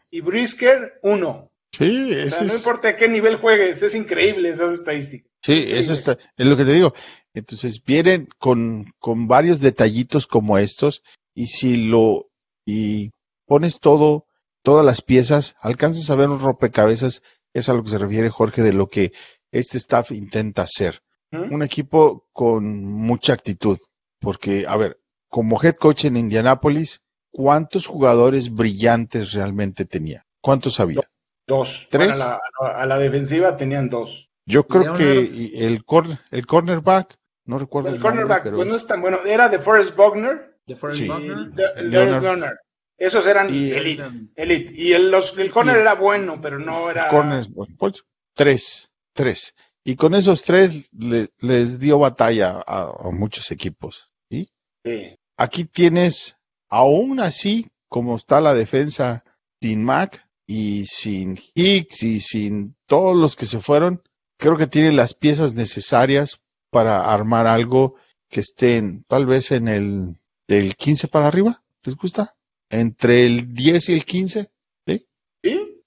Y 0.09 0.21
Brisker, 0.21 0.99
uno. 1.03 1.51
Sí, 1.73 2.09
O 2.13 2.17
eso 2.19 2.37
sea, 2.37 2.45
no 2.45 2.53
es, 2.53 2.57
importa 2.59 2.87
a 2.89 2.95
qué 2.95 3.09
nivel 3.09 3.35
juegues, 3.35 3.81
es 3.83 3.93
increíble 3.95 4.47
esas 4.49 4.71
estadísticas. 4.73 5.29
sí, 5.41 5.65
eso 5.67 5.93
está- 5.93 6.17
es 6.37 6.47
lo 6.47 6.55
que 6.55 6.63
te 6.63 6.71
digo. 6.73 6.93
Entonces 7.33 7.83
vienen 7.83 8.29
con, 8.39 8.85
con 8.99 9.27
varios 9.27 9.59
detallitos 9.59 10.25
como 10.25 10.57
estos 10.57 11.03
y 11.35 11.47
si 11.47 11.87
lo 11.89 12.29
y 12.65 13.11
pones 13.45 13.79
todo, 13.79 14.25
todas 14.63 14.85
las 14.85 15.01
piezas, 15.01 15.55
alcanzas 15.61 16.09
a 16.09 16.15
ver 16.15 16.29
un 16.29 16.39
rompecabezas, 16.39 17.21
es 17.53 17.67
a 17.69 17.73
lo 17.73 17.83
que 17.83 17.89
se 17.89 17.97
refiere 17.97 18.29
Jorge 18.29 18.61
de 18.61 18.73
lo 18.73 18.87
que 18.87 19.11
este 19.51 19.77
staff 19.77 20.11
intenta 20.11 20.61
hacer. 20.61 21.01
¿Mm? 21.31 21.53
un 21.53 21.61
equipo 21.61 22.25
con 22.31 22.85
mucha 22.85 23.33
actitud, 23.33 23.77
porque, 24.19 24.65
a 24.67 24.77
ver, 24.77 24.99
como 25.29 25.61
head 25.61 25.75
coach 25.75 26.05
en 26.05 26.17
Indianápolis, 26.17 27.01
¿cuántos 27.31 27.87
jugadores 27.87 28.53
brillantes 28.53 29.33
realmente 29.33 29.85
tenía? 29.85 30.25
¿Cuántos 30.41 30.79
había? 30.79 31.01
Dos. 31.47 31.87
¿Tres? 31.89 32.17
Bueno, 32.17 32.23
a, 32.25 32.39
la, 32.67 32.81
a 32.81 32.85
la 32.85 32.99
defensiva 32.99 33.55
tenían 33.55 33.89
dos. 33.89 34.29
Yo 34.45 34.65
creo 34.67 34.95
que 34.95 35.51
el, 35.65 35.83
cor- 35.83 36.19
el 36.31 36.45
cornerback, 36.45 37.17
no 37.45 37.57
recuerdo 37.59 37.89
El 37.89 37.95
el, 37.95 38.01
nombre, 38.01 38.15
cornerback, 38.21 38.43
pero 38.43 38.55
pues 38.57 38.67
no 38.67 38.75
es 38.75 38.87
tan 38.87 39.01
bueno. 39.01 39.17
Era 39.25 39.49
de 39.49 39.59
Forrest 39.59 39.95
Buckner 39.95 40.57
De 40.65 40.75
Forrest 40.75 41.01
Sí. 41.01 41.07
Buckner. 41.07 41.37
de- 41.51 41.83
Leonard. 41.83 42.21
Leonard. 42.23 42.55
Esos 42.97 43.27
eran 43.27 43.53
Y- 43.53 43.71
elite, 43.71 44.03
elite. 44.35 44.73
Y 44.73 44.93
el, 44.93 45.11
los, 45.11 45.37
el 45.37 45.51
corner 45.51 45.77
Y- 45.77 45.79
era 45.81 45.95
bueno, 45.95 46.39
pero 46.41 46.59
no 46.59 46.89
era... 46.89 47.09
corners, 47.09 47.49
pues, 47.77 48.03
tres, 48.33 48.89
tres. 49.13 49.53
Y 49.87 49.95
con 49.95 50.13
esos 50.15 50.43
tres 50.43 50.89
le- 50.91 51.29
les 51.39 51.79
dio 51.79 51.97
batalla 51.99 52.61
a, 52.67 52.91
a 53.07 53.11
muchos 53.11 53.51
equipos. 53.51 54.09
¿sí? 54.29 54.49
Sí. 54.83 55.15
Aquí 55.37 55.63
tienes, 55.65 56.35
aún 56.69 57.19
así, 57.21 57.69
como 57.87 58.15
está 58.17 58.41
la 58.41 58.53
defensa 58.53 59.23
sin 59.61 59.83
Mac 59.85 60.27
y 60.45 60.85
sin 60.87 61.39
Hicks 61.55 62.03
y 62.03 62.19
sin 62.19 62.75
todos 62.85 63.15
los 63.17 63.35
que 63.37 63.45
se 63.45 63.61
fueron, 63.61 64.01
creo 64.37 64.57
que 64.57 64.67
tiene 64.67 64.91
las 64.91 65.13
piezas 65.13 65.53
necesarias 65.53 66.41
para 66.69 67.11
armar 67.13 67.47
algo 67.47 67.95
que 68.29 68.41
estén 68.41 69.05
tal 69.07 69.25
vez 69.25 69.51
en 69.51 69.67
el 69.69 70.17
del 70.49 70.75
15 70.75 71.07
para 71.07 71.27
arriba. 71.27 71.63
¿Les 71.83 71.95
gusta? 71.95 72.35
Entre 72.69 73.25
el 73.25 73.53
10 73.53 73.87
y 73.89 73.93
el 73.93 74.03
15. 74.03 74.51
¿Sí? 74.85 75.07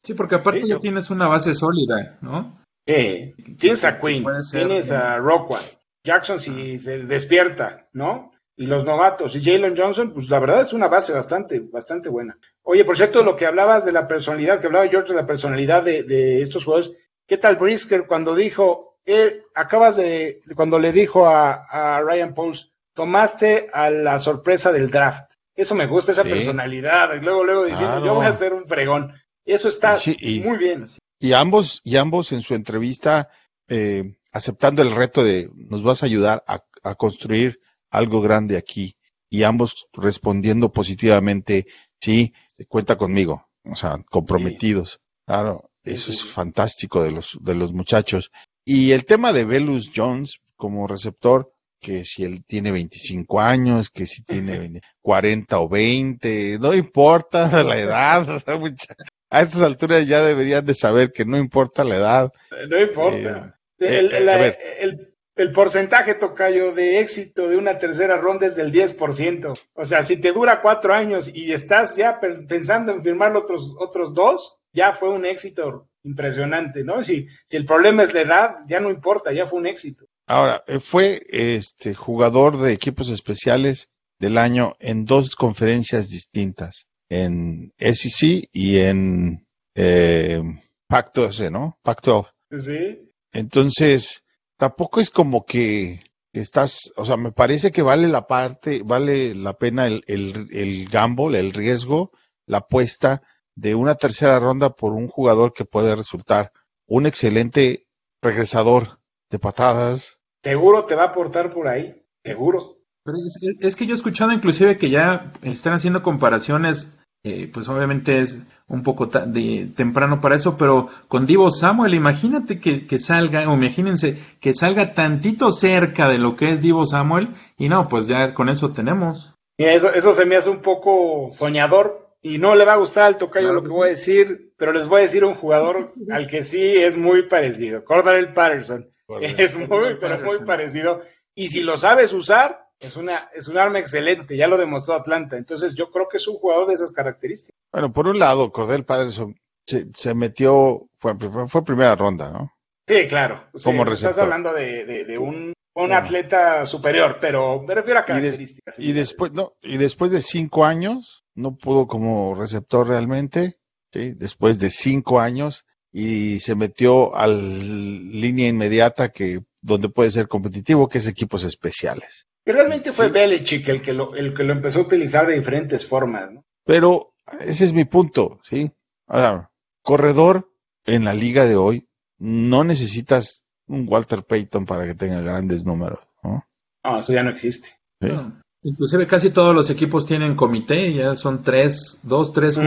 Sí, 0.03 0.15
porque 0.15 0.37
aparte 0.37 0.63
Sí, 0.63 0.69
ya 0.69 0.75
yo- 0.77 0.81
tienes 0.81 1.11
una 1.11 1.27
base 1.29 1.55
sólida, 1.55 2.19
¿no? 2.23 2.60
Sí. 2.87 3.35
Tienes 3.59 3.85
a 3.85 3.99
Que 3.99 4.07
Quinn, 4.07 4.23
puede 4.23 4.43
ser- 4.43 4.67
tienes 4.67 4.91
a 4.91 5.17
Rockwell, 5.19 5.63
Jackson 6.05 6.39
si 6.41 6.79
se 6.79 6.99
despierta, 7.01 7.87
¿no? 7.93 8.33
Y 8.57 8.67
los 8.67 8.85
novatos. 8.85 9.35
Y 9.37 9.43
Jalen 9.43 9.77
Johnson, 9.77 10.13
pues 10.13 10.29
la 10.29 10.39
verdad 10.39 10.63
es 10.63 10.73
una 10.73 10.89
base 10.89 11.13
bastante, 11.13 11.61
bastante 11.61 12.09
buena. 12.09 12.37
Oye, 12.63 12.85
por 12.85 12.97
cierto, 12.97 13.23
lo 13.23 13.37
que 13.37 13.47
hablabas 13.47 13.85
de 13.85 13.93
la 13.93 14.07
personalidad, 14.07 14.61
que 14.61 14.67
hablaba 14.67 14.89
George 14.89 15.13
de 15.13 15.21
la 15.21 15.27
personalidad 15.27 15.83
de, 15.83 16.03
de 16.03 16.43
estos 16.43 16.65
jugadores, 16.65 16.93
¿qué 17.27 17.39
tal 17.39 17.57
Brisker 17.57 18.07
cuando 18.07 18.35
dijo, 18.35 18.99
eh, 19.07 19.43
acabas 19.55 19.97
de, 19.97 20.41
cuando 20.55 20.79
le 20.79 20.93
dijo 20.93 21.27
a, 21.27 21.65
a 21.97 22.01
Ryan 22.03 22.35
Pauls, 22.35 22.71
tomaste 22.95 23.69
a 23.73 23.89
la 23.89 24.19
sorpresa 24.19 24.73
del 24.73 24.91
draft? 24.91 25.33
Eso 25.55 25.75
me 25.75 25.87
gusta, 25.87 26.13
esa 26.13 26.23
Sí. 26.25 26.29
personalidad. 26.31 27.15
Y 27.15 27.21
luego, 27.21 27.45
luego 27.45 27.65
diciendo, 27.65 27.93
Claro. 27.97 28.07
yo 28.07 28.15
voy 28.15 28.27
a 28.27 28.33
ser 28.33 28.53
un 28.53 28.65
fregón. 28.67 29.15
Eso 29.45 29.69
está 29.69 29.97
Sí, 29.97 30.17
y- 30.21 30.41
muy 30.41 30.59
bien. 30.59 30.85
Y 31.21 31.35
ambos, 31.35 31.81
y 31.85 31.97
ambos 31.97 32.33
en 32.33 32.41
su 32.43 32.55
entrevista, 32.55 33.29
eh, 33.69 34.17
aceptando 34.33 34.83
el 34.83 34.95
reto 34.95 35.23
de 35.23 35.51
nos 35.55 35.83
vas 35.83 36.03
a 36.03 36.07
ayudar 36.07 36.43
a, 36.49 36.65
a 36.83 36.95
construir 36.97 37.61
algo 37.91 38.21
grande 38.21 38.57
aquí. 38.57 38.97
Y 39.29 39.45
ambos 39.45 39.87
respondiendo 39.93 40.73
positivamente, 40.73 41.67
sí, 42.01 42.33
cuenta 42.69 42.97
conmigo. 42.97 43.47
O 43.65 43.75
sea, 43.75 44.03
comprometidos. 44.11 45.01
Claro, 45.27 45.71
eso 45.85 46.13
sí, 46.13 46.19
es 46.19 46.25
fantástico 46.25 47.03
de 47.03 47.13
los, 47.13 47.39
de 47.41 47.55
los 47.55 47.73
muchachos. 47.73 48.31
Y 48.65 48.93
el 48.93 49.05
tema 49.05 49.33
de 49.33 49.45
Velus 49.45 49.91
Jones 49.95 50.41
como 50.57 50.87
receptor, 50.87 51.53
que 51.81 52.05
si 52.05 52.25
él 52.25 52.45
tiene 52.47 52.73
25 52.73 53.41
años, 53.41 53.91
que 53.91 54.07
si 54.07 54.23
tiene 54.23 54.59
20, 54.59 54.81
40 55.01 55.61
o 55.61 55.69
20, 55.69 56.59
no 56.59 56.75
importa 56.75 57.63
la 57.65 57.79
edad. 57.79 58.43
A 59.31 59.43
estas 59.43 59.63
alturas 59.63 60.07
ya 60.09 60.23
deberían 60.23 60.65
de 60.65 60.75
saber 60.75 61.13
que 61.13 61.25
no 61.25 61.39
importa 61.39 61.85
la 61.85 61.97
edad. 61.97 62.33
No 62.69 62.81
importa. 62.81 63.57
Eh, 63.79 63.99
el, 63.99 64.29
eh, 64.29 64.59
el- 64.81 65.53
porcentaje, 65.53 66.15
Tocayo, 66.17 66.73
de 66.73 67.01
éxito 67.01 67.49
de 67.49 67.57
una 67.57 67.79
tercera 67.79 68.19
ronda 68.19 68.47
es 68.47 68.57
del 68.57 68.71
10%. 68.71 69.55
O 69.73 69.85
sea, 69.85 70.03
si 70.03 70.21
te 70.21 70.33
dura 70.33 70.61
cuatro 70.61 70.93
años 70.93 71.31
y 71.33 71.53
estás 71.53 71.97
ya 71.97 72.21
pe- 72.21 72.45
pensando 72.47 72.93
en 72.93 73.03
firmar 73.03 73.35
otros, 73.35 73.75
otros 73.79 74.13
dos, 74.13 74.61
ya 74.75 74.93
fue 74.93 75.09
un 75.09 75.25
éxito 75.25 75.89
impresionante, 76.03 76.85
¿no? 76.85 77.03
Si, 77.03 77.27
si 77.47 77.57
el 77.57 77.65
problema 77.65 78.03
es 78.03 78.13
la 78.13 78.21
edad, 78.21 78.57
ya 78.69 78.81
no 78.81 78.91
importa, 78.91 79.33
ya 79.33 79.47
fue 79.47 79.61
un 79.61 79.67
éxito. 79.67 80.05
Ahora, 80.27 80.63
eh, 80.67 80.79
fue 80.79 81.23
este 81.31 81.95
jugador 81.95 82.59
de 82.59 82.73
equipos 82.75 83.09
especiales 83.09 83.89
del 84.19 84.37
año 84.37 84.77
en 84.79 85.07
dos 85.07 85.37
conferencias 85.37 86.11
distintas, 86.11 86.87
en 87.11 87.75
SEC 87.79 88.49
y 88.53 88.79
en 88.79 89.47
eh, 89.75 90.43
Pacto 90.89 91.27
ese, 91.27 91.51
¿no? 91.51 91.79
Pacto. 91.83 92.29
Sí. 92.57 93.13
Entonces, 93.33 94.25
tampoco 94.57 95.01
es 95.01 95.11
como 95.11 95.45
que 95.45 96.03
estás, 96.33 96.93
o 96.97 97.05
sea, 97.05 97.19
me 97.19 97.33
parece 97.33 97.71
que 97.71 97.83
vale 97.83 98.09
la 98.09 98.27
parte, 98.27 98.83
vale 98.83 99.35
la 99.35 99.59
pena 99.59 99.87
el, 99.87 100.03
el, 100.07 100.49
el 100.51 100.89
gamble, 100.89 101.39
el 101.39 101.53
riesgo, 101.53 102.13
la 102.47 102.59
apuesta 102.59 103.23
de 103.55 103.75
una 103.75 103.97
tercera 103.97 104.39
ronda 104.39 104.71
por 104.71 104.93
un 104.93 105.09
jugador 105.09 105.53
que 105.53 105.67
puede 105.67 105.95
resultar 105.95 106.53
un 106.87 107.07
excelente 107.07 107.87
regresador 108.23 109.01
de 109.29 109.39
patadas, 109.39 110.21
Seguro 110.43 110.87
te 110.87 110.95
va 110.95 111.03
a 111.03 111.07
aportar 111.09 111.53
por 111.53 111.69
ahí, 111.69 112.03
seguro. 112.25 112.79
Pero 113.05 113.19
es, 113.19 113.39
es 113.61 113.77
que 113.77 113.87
yo 113.87 113.93
he 113.93 113.97
escuchado 113.97 114.33
inclusive 114.33 114.79
que 114.79 114.91
ya 114.91 115.33
están 115.43 115.75
haciendo 115.75 116.03
comparaciones, 116.03 116.97
eh, 117.23 117.51
pues 117.53 117.69
obviamente 117.69 118.21
es 118.21 118.47
un 118.69 118.83
poco 118.83 119.07
de, 119.07 119.69
temprano 119.77 120.21
para 120.21 120.37
eso, 120.37 120.57
pero 120.57 120.89
con 121.09 121.27
Divo 121.27 121.51
Samuel, 121.51 121.95
imagínate 121.95 122.61
que, 122.61 122.87
que 122.87 122.99
salga, 122.99 123.51
o 123.51 123.55
imagínense 123.55 124.17
que 124.41 124.55
salga 124.55 124.95
tantito 124.95 125.51
cerca 125.51 126.09
de 126.09 126.19
lo 126.19 126.37
que 126.37 126.49
es 126.49 126.63
Divo 126.63 126.87
Samuel, 126.87 127.29
y 127.59 127.69
no, 127.69 127.89
pues 127.89 128.07
ya 128.07 128.33
con 128.33 128.49
eso 128.49 128.73
tenemos. 128.73 129.35
Mira, 129.59 129.75
eso, 129.75 129.93
eso 129.93 130.13
se 130.13 130.25
me 130.25 130.37
hace 130.37 130.49
un 130.49 130.63
poco 130.63 131.29
soñador 131.31 132.15
y 132.23 132.39
no 132.39 132.55
le 132.55 132.65
va 132.65 132.75
a 132.75 132.79
gustar 132.79 133.05
al 133.05 133.19
tocayo 133.19 133.49
Claro 133.49 133.55
lo 133.57 133.63
que 133.63 133.69
que 133.69 133.73
sí. 133.73 133.79
voy 133.79 133.87
a 133.87 133.91
decir, 133.91 134.53
pero 134.57 134.73
les 134.73 134.89
voy 134.89 135.01
a 135.01 135.05
decir 135.05 135.25
un 135.25 135.35
jugador 135.35 135.93
al 136.11 136.27
que 136.27 136.45
sí 136.45 136.63
es 136.63 136.97
muy 136.97 137.29
parecido, 137.29 137.85
Cordarel 137.85 138.33
Patterson. 138.33 138.89
Es 139.21 139.57
muy, 139.57 139.97
pero 140.01 140.21
muy 140.21 140.39
parecido. 140.47 141.03
Y 141.35 141.49
si 141.49 141.63
lo 141.63 141.77
sabes 141.77 142.13
usar, 142.13 142.69
es 142.81 142.97
una 142.97 143.29
es 143.35 143.47
un 143.49 143.59
arma 143.59 143.79
excelente, 143.79 144.37
ya 144.37 144.47
lo 144.49 144.57
demostró 144.57 144.95
Atlanta. 144.95 145.37
Entonces 145.37 145.75
yo 145.75 145.91
creo 145.91 146.09
que 146.09 146.17
es 146.17 146.27
un 146.27 146.37
jugador 146.37 146.67
de 146.67 146.75
esas 146.75 146.91
características. 146.93 147.59
Bueno, 147.73 147.93
por 147.93 148.07
un 148.09 148.19
lado, 148.19 148.51
Cordell 148.51 148.85
Patterson 148.85 149.37
se, 149.67 149.87
se 149.95 150.15
metió, 150.15 150.89
fue, 150.99 151.15
fue 151.49 151.65
primera 151.65 151.95
ronda, 151.95 152.31
¿no? 152.31 152.51
Sí, 152.89 153.07
claro. 153.07 153.45
Sí, 153.55 153.65
Como 153.67 153.85
estás 153.85 154.19
hablando 154.19 154.53
de, 154.53 154.85
de- 154.85 155.05
de 155.05 155.19
un, 155.19 155.53
un 155.75 155.93
atleta 155.93 156.67
superior, 156.67 157.19
pero 157.21 157.63
me 157.63 157.75
refiero 157.75 158.01
a 158.01 158.03
Y, 158.03 158.05
des- 158.05 158.07
características. 158.37 158.79
y 158.81 158.93
después, 158.93 159.33
no, 159.33 159.53
y 159.63 159.77
después 159.77 160.11
de 160.11 160.21
cinco 160.23 160.65
años, 160.65 161.23
no 161.35 161.55
pudo 161.57 161.87
como 161.87 162.35
receptor 162.35 162.89
realmente, 162.89 163.59
¿sí? 163.93 164.13
Después 164.17 164.59
de 164.59 164.71
cinco 164.71 165.21
años, 165.21 165.65
y 165.93 166.41
se 166.41 166.55
metió 166.57 167.15
a 167.15 167.27
línea 167.29 168.49
inmediata 168.49 169.11
que, 169.11 169.41
donde 169.61 169.89
puede 169.89 170.11
ser 170.11 170.27
competitivo, 170.29 170.89
que 170.89 170.99
es 170.99 171.07
equipos 171.07 171.45
especiales. 171.45 172.27
Y 172.45 172.53
realmente 172.53 172.93
fue 172.93 173.07
Sí. 173.07 173.13
Belichick 173.13 173.69
el 173.69 173.83
que, 173.83 173.93
lo, 173.93 174.15
el 174.15 174.35
que 174.35 174.45
lo 174.45 174.53
empezó 174.53 174.81
a 174.81 174.83
utilizar 174.83 175.27
de 175.27 175.35
diferentes 175.35 175.87
formas, 175.87 176.33
¿no? 176.33 176.45
Pero 176.65 177.13
ese 177.41 177.65
es 177.65 177.73
mi 177.73 177.85
punto, 177.85 178.41
¿sí? 178.49 178.71
Ahora, 179.07 179.51
corredor 179.83 180.51
en 180.85 181.05
la 181.05 181.15
liga 181.15 181.45
de 181.45 181.57
hoy, 181.57 181.89
no 182.19 182.65
necesitas 182.65 183.45
un 183.67 183.87
Walter 183.89 184.25
Payton 184.25 184.67
para 184.67 184.87
que 184.87 184.95
tenga 184.95 185.21
grandes 185.21 185.65
números, 185.65 186.01
¿no? 186.23 186.45
No, 186.85 186.99
eso 186.99 187.13
ya 187.13 187.23
no 187.23 187.31
existe. 187.31 187.79
¿Sí? 188.01 188.09
No. 188.09 188.41
Inclusive 188.63 189.07
casi 189.07 189.31
todos 189.31 189.55
los 189.55 189.71
equipos 189.71 190.07
tienen 190.07 190.35
comité, 190.35 190.93
ya 190.93 191.15
son 191.17 191.43
tres, 191.43 192.01
dos, 192.03 192.33
tres 192.33 192.61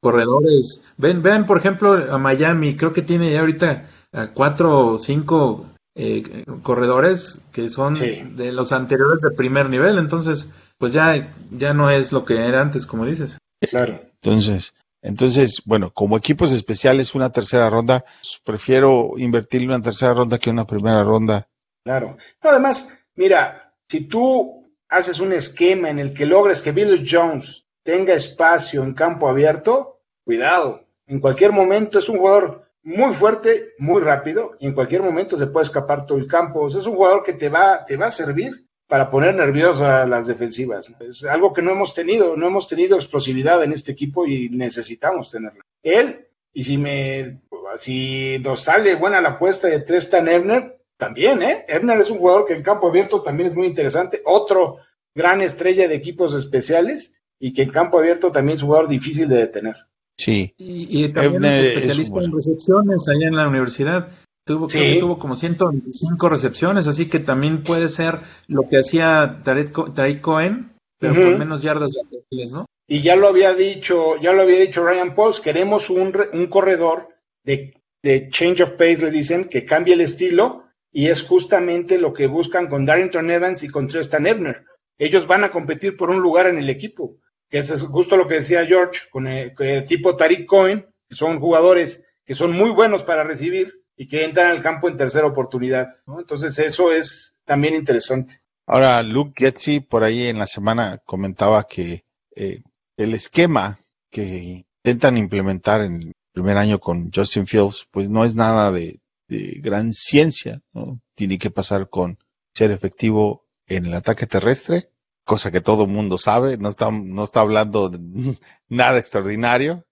corredores. 0.00 0.84
Ven, 0.96 1.22
vean 1.22 1.44
por 1.44 1.58
ejemplo 1.58 1.92
a 1.92 2.18
Miami, 2.18 2.76
creo 2.76 2.92
que 2.92 3.02
tiene 3.02 3.32
ya 3.32 3.40
ahorita 3.40 3.90
a 4.12 4.28
cuatro 4.28 4.92
o 4.92 4.98
cinco 4.98 5.73
eh, 5.94 6.44
corredores 6.62 7.42
que 7.52 7.68
son 7.68 7.96
Sí. 7.96 8.22
de 8.32 8.52
los 8.52 8.72
anteriores 8.72 9.20
de 9.20 9.30
primer 9.30 9.70
nivel, 9.70 9.98
entonces 9.98 10.52
pues 10.78 10.92
ya, 10.92 11.30
ya 11.52 11.72
no 11.72 11.88
es 11.90 12.12
lo 12.12 12.24
que 12.24 12.36
era 12.46 12.60
antes, 12.60 12.84
como 12.84 13.06
dices. 13.06 13.38
Claro. 13.70 14.00
Entonces, 14.22 14.74
entonces, 15.02 15.62
bueno, 15.64 15.92
como 15.92 16.16
equipos 16.16 16.50
especiales, 16.52 17.14
una 17.14 17.30
tercera 17.30 17.70
ronda, 17.70 18.04
pues, 18.20 18.40
prefiero 18.44 19.12
invertirle 19.16 19.68
una 19.68 19.82
tercera 19.82 20.14
ronda 20.14 20.38
que 20.38 20.50
una 20.50 20.66
primera 20.66 21.04
ronda. 21.04 21.46
Claro. 21.84 22.16
No, 22.42 22.50
además, 22.50 22.88
mira, 23.14 23.72
si 23.88 24.00
tú 24.02 24.66
haces 24.88 25.20
un 25.20 25.32
esquema 25.32 25.90
en 25.90 25.98
el 25.98 26.12
que 26.12 26.26
logres 26.26 26.60
que 26.60 26.72
Bill 26.72 27.06
Jones 27.08 27.64
tenga 27.84 28.14
espacio 28.14 28.82
en 28.82 28.94
campo 28.94 29.28
abierto, 29.28 30.00
cuidado. 30.24 30.84
En 31.06 31.20
cualquier 31.20 31.52
momento 31.52 31.98
es 31.98 32.08
un 32.08 32.18
jugador 32.18 32.63
muy 32.84 33.14
fuerte, 33.14 33.72
muy 33.78 34.02
rápido, 34.02 34.52
y 34.60 34.66
en 34.66 34.74
cualquier 34.74 35.02
momento 35.02 35.36
se 35.36 35.46
puede 35.46 35.64
escapar 35.64 36.06
todo 36.06 36.18
el 36.18 36.26
campo. 36.26 36.68
Es 36.68 36.74
un 36.86 36.94
jugador 36.94 37.22
que 37.22 37.32
te 37.32 37.48
va, 37.48 37.84
te 37.84 37.96
va 37.96 38.06
a 38.06 38.10
servir 38.10 38.66
para 38.86 39.10
poner 39.10 39.34
nervioso 39.34 39.86
a 39.86 40.06
las 40.06 40.26
defensivas. 40.26 40.92
Es 41.00 41.24
algo 41.24 41.52
que 41.52 41.62
no 41.62 41.72
hemos 41.72 41.94
tenido, 41.94 42.36
no 42.36 42.46
hemos 42.46 42.68
tenido 42.68 42.96
explosividad 42.96 43.62
en 43.64 43.72
este 43.72 43.92
equipo 43.92 44.26
y 44.26 44.50
necesitamos 44.50 45.30
tenerla. 45.30 45.64
Él, 45.82 46.28
y 46.52 46.64
si 46.64 46.76
me, 46.76 47.40
si 47.78 48.38
nos 48.40 48.60
sale 48.60 48.94
buena 48.96 49.20
la 49.20 49.30
apuesta 49.30 49.68
de 49.68 49.80
Tristan 49.80 50.28
Ebner, 50.28 50.78
también, 50.96 51.42
¿eh? 51.42 51.64
Ebner 51.66 51.98
es 51.98 52.10
un 52.10 52.18
jugador 52.18 52.44
que 52.44 52.54
en 52.54 52.62
campo 52.62 52.88
abierto 52.88 53.22
también 53.22 53.48
es 53.48 53.54
muy 53.54 53.66
interesante, 53.66 54.22
otro 54.24 54.78
gran 55.14 55.40
estrella 55.40 55.88
de 55.88 55.94
equipos 55.94 56.34
especiales 56.34 57.12
y 57.38 57.52
que 57.52 57.62
en 57.62 57.70
campo 57.70 57.98
abierto 57.98 58.30
también 58.30 58.56
es 58.56 58.62
un 58.62 58.68
jugador 58.68 58.88
difícil 58.88 59.28
de 59.28 59.36
detener. 59.36 59.74
Sí, 60.18 60.54
Y, 60.58 61.04
y 61.04 61.08
también 61.08 61.44
Ebner 61.44 61.54
es 61.56 61.66
especialista 61.68 62.14
bueno. 62.14 62.28
en 62.28 62.34
recepciones 62.36 63.08
allá 63.08 63.28
en 63.28 63.36
la 63.36 63.48
universidad. 63.48 64.08
Tuvo, 64.46 64.68
creo 64.68 64.82
Sí. 64.82 64.92
que 64.94 65.00
tuvo 65.00 65.18
como 65.18 65.34
125 65.36 66.28
recepciones, 66.28 66.86
así 66.86 67.08
que 67.08 67.18
también 67.18 67.62
puede 67.62 67.88
ser 67.88 68.18
lo 68.46 68.68
que 68.68 68.78
hacía 68.78 69.40
Tariq 69.42 70.20
Cohen, 70.20 70.72
pero 71.00 71.14
Ujú. 71.14 71.22
con 71.22 71.38
menos 71.38 71.62
yardas 71.62 71.92
laterales, 71.94 72.52
¿no? 72.52 72.66
Y 72.86 73.00
ya 73.00 73.16
lo 73.16 73.28
había 73.28 73.54
dicho, 73.54 74.16
ya 74.22 74.32
lo 74.32 74.42
había 74.42 74.60
dicho 74.60 74.84
Ryan 74.84 75.14
Pauls, 75.14 75.40
queremos 75.40 75.88
un, 75.88 76.12
re- 76.12 76.28
un 76.34 76.46
corredor 76.48 77.08
de, 77.42 77.74
de 78.02 78.28
change 78.28 78.62
of 78.62 78.72
pace, 78.72 78.98
le 79.02 79.10
dicen, 79.10 79.48
que 79.48 79.64
cambie 79.64 79.94
el 79.94 80.02
estilo, 80.02 80.64
y 80.92 81.08
es 81.08 81.22
justamente 81.22 81.98
lo 81.98 82.12
que 82.12 82.26
buscan 82.26 82.68
con 82.68 82.84
Darrington 82.84 83.30
Evans 83.30 83.62
y 83.62 83.68
con 83.68 83.88
Tristan 83.88 84.26
Ebner. 84.26 84.64
Ellos 84.98 85.26
van 85.26 85.42
a 85.44 85.50
competir 85.50 85.96
por 85.96 86.10
un 86.10 86.20
lugar 86.20 86.46
en 86.48 86.58
el 86.58 86.68
equipo, 86.68 87.16
que 87.54 87.60
es 87.60 87.82
justo 87.82 88.16
lo 88.16 88.26
que 88.26 88.34
decía 88.34 88.66
George, 88.66 89.02
con 89.12 89.28
el, 89.28 89.54
tipo 89.86 90.16
Tariq 90.16 90.44
Cohen, 90.44 90.88
que 91.08 91.14
son 91.14 91.38
jugadores 91.38 92.04
que 92.24 92.34
son 92.34 92.50
muy 92.50 92.70
buenos 92.70 93.04
para 93.04 93.22
recibir 93.22 93.72
y 93.96 94.08
que 94.08 94.24
entran 94.24 94.48
al 94.48 94.60
campo 94.60 94.88
en 94.88 94.96
tercera 94.96 95.28
oportunidad. 95.28 95.86
Entonces 96.18 96.58
eso 96.58 96.90
es 96.90 97.36
también 97.44 97.76
interesante. 97.76 98.40
Ahora, 98.66 99.04
Luke 99.04 99.34
Getzi 99.36 99.78
por 99.78 100.02
ahí 100.02 100.26
en 100.26 100.40
la 100.40 100.48
semana 100.48 101.00
comentaba 101.06 101.62
que 101.62 102.02
eh, 102.34 102.60
el 102.96 103.14
esquema 103.14 103.78
que 104.10 104.66
intentan 104.82 105.16
implementar 105.16 105.82
en 105.82 106.02
el 106.02 106.12
primer 106.32 106.56
año 106.56 106.80
con 106.80 107.12
Justin 107.12 107.46
Fields, 107.46 107.86
pues 107.92 108.10
no 108.10 108.24
es 108.24 108.34
nada 108.34 108.72
de, 108.72 108.98
de 109.28 109.60
gran 109.62 109.92
ciencia, 109.92 110.60
¿no? 110.72 110.98
Tiene 111.14 111.38
que 111.38 111.52
pasar 111.52 111.88
con 111.88 112.18
ser 112.52 112.72
efectivo 112.72 113.46
en 113.68 113.86
el 113.86 113.94
ataque 113.94 114.26
terrestre, 114.26 114.90
cosa 115.24 115.50
que 115.50 115.60
todo 115.60 115.86
mundo 115.86 116.18
sabe, 116.18 116.56
no 116.58 116.68
está, 116.68 116.90
no 116.90 117.24
está 117.24 117.40
hablando 117.40 117.88
de 117.88 117.98
nada 118.68 118.98
extraordinario, 118.98 119.84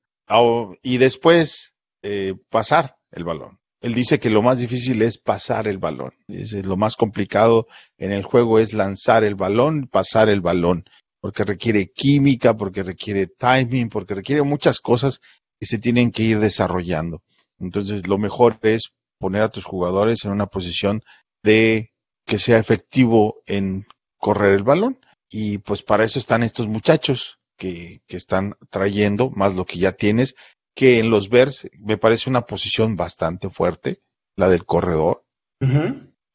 y 0.82 0.98
después 0.98 1.74
eh, 2.02 2.34
pasar 2.48 2.96
el 3.10 3.24
balón. 3.24 3.58
Él 3.80 3.94
dice 3.94 4.20
que 4.20 4.30
lo 4.30 4.42
más 4.42 4.60
difícil 4.60 5.02
es 5.02 5.18
pasar 5.18 5.66
el 5.66 5.78
balón. 5.78 6.12
Dice, 6.28 6.62
lo 6.62 6.76
más 6.76 6.96
complicado 6.96 7.66
en 7.98 8.12
el 8.12 8.22
juego 8.22 8.60
es 8.60 8.72
lanzar 8.72 9.24
el 9.24 9.34
balón, 9.34 9.88
pasar 9.88 10.28
el 10.28 10.40
balón, 10.40 10.84
porque 11.20 11.44
requiere 11.44 11.90
química, 11.90 12.56
porque 12.56 12.84
requiere 12.84 13.26
timing, 13.26 13.88
porque 13.88 14.14
requiere 14.14 14.42
muchas 14.42 14.80
cosas 14.80 15.20
que 15.58 15.66
se 15.66 15.78
tienen 15.78 16.12
que 16.12 16.22
ir 16.22 16.38
desarrollando. 16.38 17.22
Entonces, 17.58 18.06
lo 18.06 18.18
mejor 18.18 18.58
es 18.62 18.94
poner 19.18 19.42
a 19.42 19.50
tus 19.50 19.64
jugadores 19.64 20.24
en 20.24 20.30
una 20.30 20.46
posición 20.46 21.02
de 21.42 21.90
que 22.24 22.38
sea 22.38 22.58
efectivo 22.58 23.42
en 23.46 23.86
correr 24.16 24.54
el 24.54 24.62
balón. 24.62 24.98
Y 25.32 25.58
pues 25.58 25.82
para 25.82 26.04
eso 26.04 26.18
están 26.18 26.42
estos 26.42 26.68
muchachos 26.68 27.38
que, 27.56 28.02
que 28.06 28.16
están 28.16 28.54
trayendo 28.70 29.30
más 29.30 29.54
lo 29.54 29.64
que 29.64 29.78
ya 29.78 29.92
tienes, 29.92 30.34
que 30.74 30.98
en 30.98 31.10
los 31.10 31.28
Bears 31.28 31.68
me 31.78 31.98
parece 31.98 32.30
una 32.30 32.42
posición 32.42 32.96
bastante 32.96 33.50
fuerte, 33.50 34.00
la 34.36 34.48
del 34.48 34.64
corredor. 34.64 35.24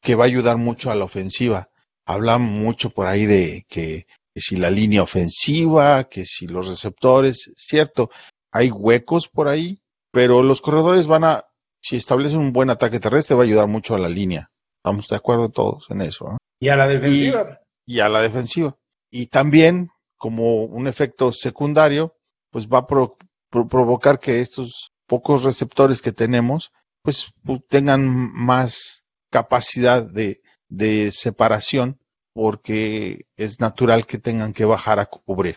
Que 0.00 0.14
va 0.14 0.24
a 0.24 0.26
ayudar 0.26 0.56
mucho 0.56 0.90
a 0.90 0.94
la 0.94 1.04
ofensiva. 1.04 1.68
Hablan 2.06 2.40
mucho 2.40 2.90
por 2.90 3.06
ahí 3.06 3.26
de 3.26 3.66
que, 3.68 4.06
que 4.34 4.40
si 4.40 4.56
la 4.56 4.70
línea 4.70 5.02
ofensiva, 5.02 6.04
que 6.04 6.24
si 6.24 6.46
los 6.46 6.68
receptores, 6.68 7.52
cierto, 7.56 8.10
hay 8.50 8.70
huecos 8.70 9.28
por 9.28 9.48
ahí, 9.48 9.82
pero 10.10 10.42
los 10.42 10.62
corredores 10.62 11.06
van 11.06 11.24
a, 11.24 11.44
si 11.82 11.96
establecen 11.96 12.38
un 12.38 12.54
buen 12.54 12.70
ataque 12.70 13.00
terrestre, 13.00 13.36
va 13.36 13.42
a 13.42 13.46
ayudar 13.46 13.68
mucho 13.68 13.94
a 13.94 13.98
la 13.98 14.08
línea. 14.08 14.50
Estamos 14.78 15.08
de 15.08 15.16
acuerdo 15.16 15.50
todos 15.50 15.90
en 15.90 16.00
eso. 16.00 16.30
¿no? 16.30 16.38
Y 16.58 16.68
a 16.68 16.76
la 16.76 16.88
defensiva. 16.88 17.60
y 17.84 18.00
a 18.00 18.08
la 18.08 18.22
defensiva. 18.22 18.77
Y 19.10 19.26
también, 19.26 19.90
como 20.16 20.64
un 20.64 20.86
efecto 20.86 21.32
secundario, 21.32 22.14
pues 22.50 22.66
va 22.68 22.78
a 22.78 22.86
pro- 22.86 23.16
pro- 23.50 23.68
provocar 23.68 24.18
que 24.20 24.40
estos 24.40 24.92
pocos 25.06 25.44
receptores 25.44 26.02
que 26.02 26.12
tenemos, 26.12 26.70
pues 27.02 27.32
pu- 27.44 27.64
tengan 27.68 28.06
más 28.06 29.04
capacidad 29.30 30.02
de, 30.02 30.40
de 30.68 31.10
separación, 31.12 31.98
porque 32.34 33.26
es 33.36 33.60
natural 33.60 34.06
que 34.06 34.18
tengan 34.18 34.52
que 34.52 34.64
bajar 34.64 34.98
a 34.98 35.06
cubrir 35.06 35.56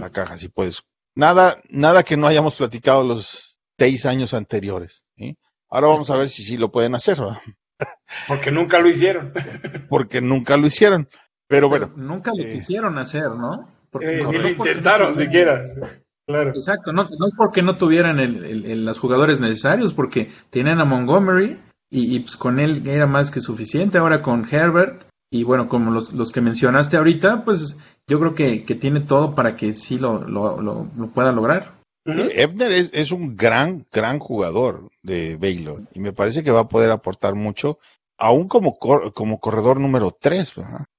la 0.00 0.10
caja, 0.10 0.36
si 0.36 0.48
puedes. 0.48 0.82
Nada, 1.14 1.60
nada 1.68 2.02
que 2.02 2.16
no 2.16 2.26
hayamos 2.26 2.56
platicado 2.56 3.04
los 3.04 3.58
seis 3.78 4.06
años 4.06 4.34
anteriores. 4.34 5.04
¿sí? 5.16 5.36
Ahora 5.68 5.88
vamos 5.88 6.10
a 6.10 6.16
ver 6.16 6.28
si 6.28 6.44
sí 6.44 6.56
lo 6.56 6.70
pueden 6.72 6.94
hacer, 6.94 7.20
¿verdad? 7.20 7.38
Porque 8.26 8.50
nunca 8.50 8.80
lo 8.80 8.88
hicieron. 8.88 9.32
porque 9.88 10.20
nunca 10.20 10.56
lo 10.56 10.66
hicieron. 10.66 11.08
Pero 11.48 11.68
bueno, 11.68 11.90
Pero 11.94 12.06
nunca 12.06 12.30
lo 12.36 12.44
eh, 12.44 12.52
quisieron 12.52 12.98
hacer, 12.98 13.30
¿no? 13.30 13.64
Porque- 13.90 14.20
Eh, 14.20 14.22
no- 14.22 14.30
ni 14.32 14.38
lo 14.38 14.48
intentaron 14.50 15.08
no- 15.08 15.14
siquiera. 15.14 15.64
Claro. 16.26 16.50
Exacto, 16.50 16.92
no, 16.92 17.04
no 17.18 17.26
es 17.26 17.32
porque 17.36 17.62
no 17.62 17.76
tuvieran 17.76 18.20
el, 18.20 18.44
el- 18.44 18.66
el- 18.66 18.84
los 18.84 18.98
jugadores 18.98 19.40
necesarios, 19.40 19.94
porque 19.94 20.30
tenían 20.50 20.78
a 20.78 20.84
Montgomery 20.84 21.58
y, 21.90 22.14
y, 22.16 22.20
pues 22.20 22.36
con 22.36 22.60
él 22.60 22.86
era 22.86 23.06
más 23.06 23.30
que 23.30 23.40
suficiente. 23.40 23.96
Ahora 23.96 24.20
con 24.20 24.46
Herbert 24.50 25.04
y 25.30 25.42
bueno, 25.44 25.68
como 25.68 25.90
los, 25.90 26.12
los 26.12 26.30
que 26.32 26.42
mencionaste 26.42 26.98
ahorita, 26.98 27.44
pues 27.46 27.78
yo 28.06 28.20
creo 28.20 28.34
que, 28.34 28.64
que 28.64 28.74
tiene 28.74 29.00
todo 29.00 29.34
para 29.34 29.56
que 29.56 29.72
sí 29.72 29.98
lo, 29.98 30.22
lo, 30.28 30.60
lo- 30.60 30.86
lo 30.96 31.06
pueda 31.08 31.32
lograr. 31.32 31.72
Ujú. 32.04 32.20
Ebner 32.30 32.72
es, 32.72 32.90
es 32.92 33.10
un 33.10 33.34
gran, 33.36 33.86
gran 33.90 34.18
jugador 34.18 34.90
de 35.02 35.36
Baylor 35.36 35.82
y 35.94 36.00
me 36.00 36.12
parece 36.12 36.42
que 36.42 36.50
va 36.50 36.60
a 36.60 36.68
poder 36.68 36.90
aportar 36.90 37.34
mucho, 37.34 37.78
aún 38.18 38.48
como, 38.48 38.78
cor- 38.78 39.14
como 39.14 39.40
corredor 39.40 39.80
número 39.80 40.14
3, 40.18 40.52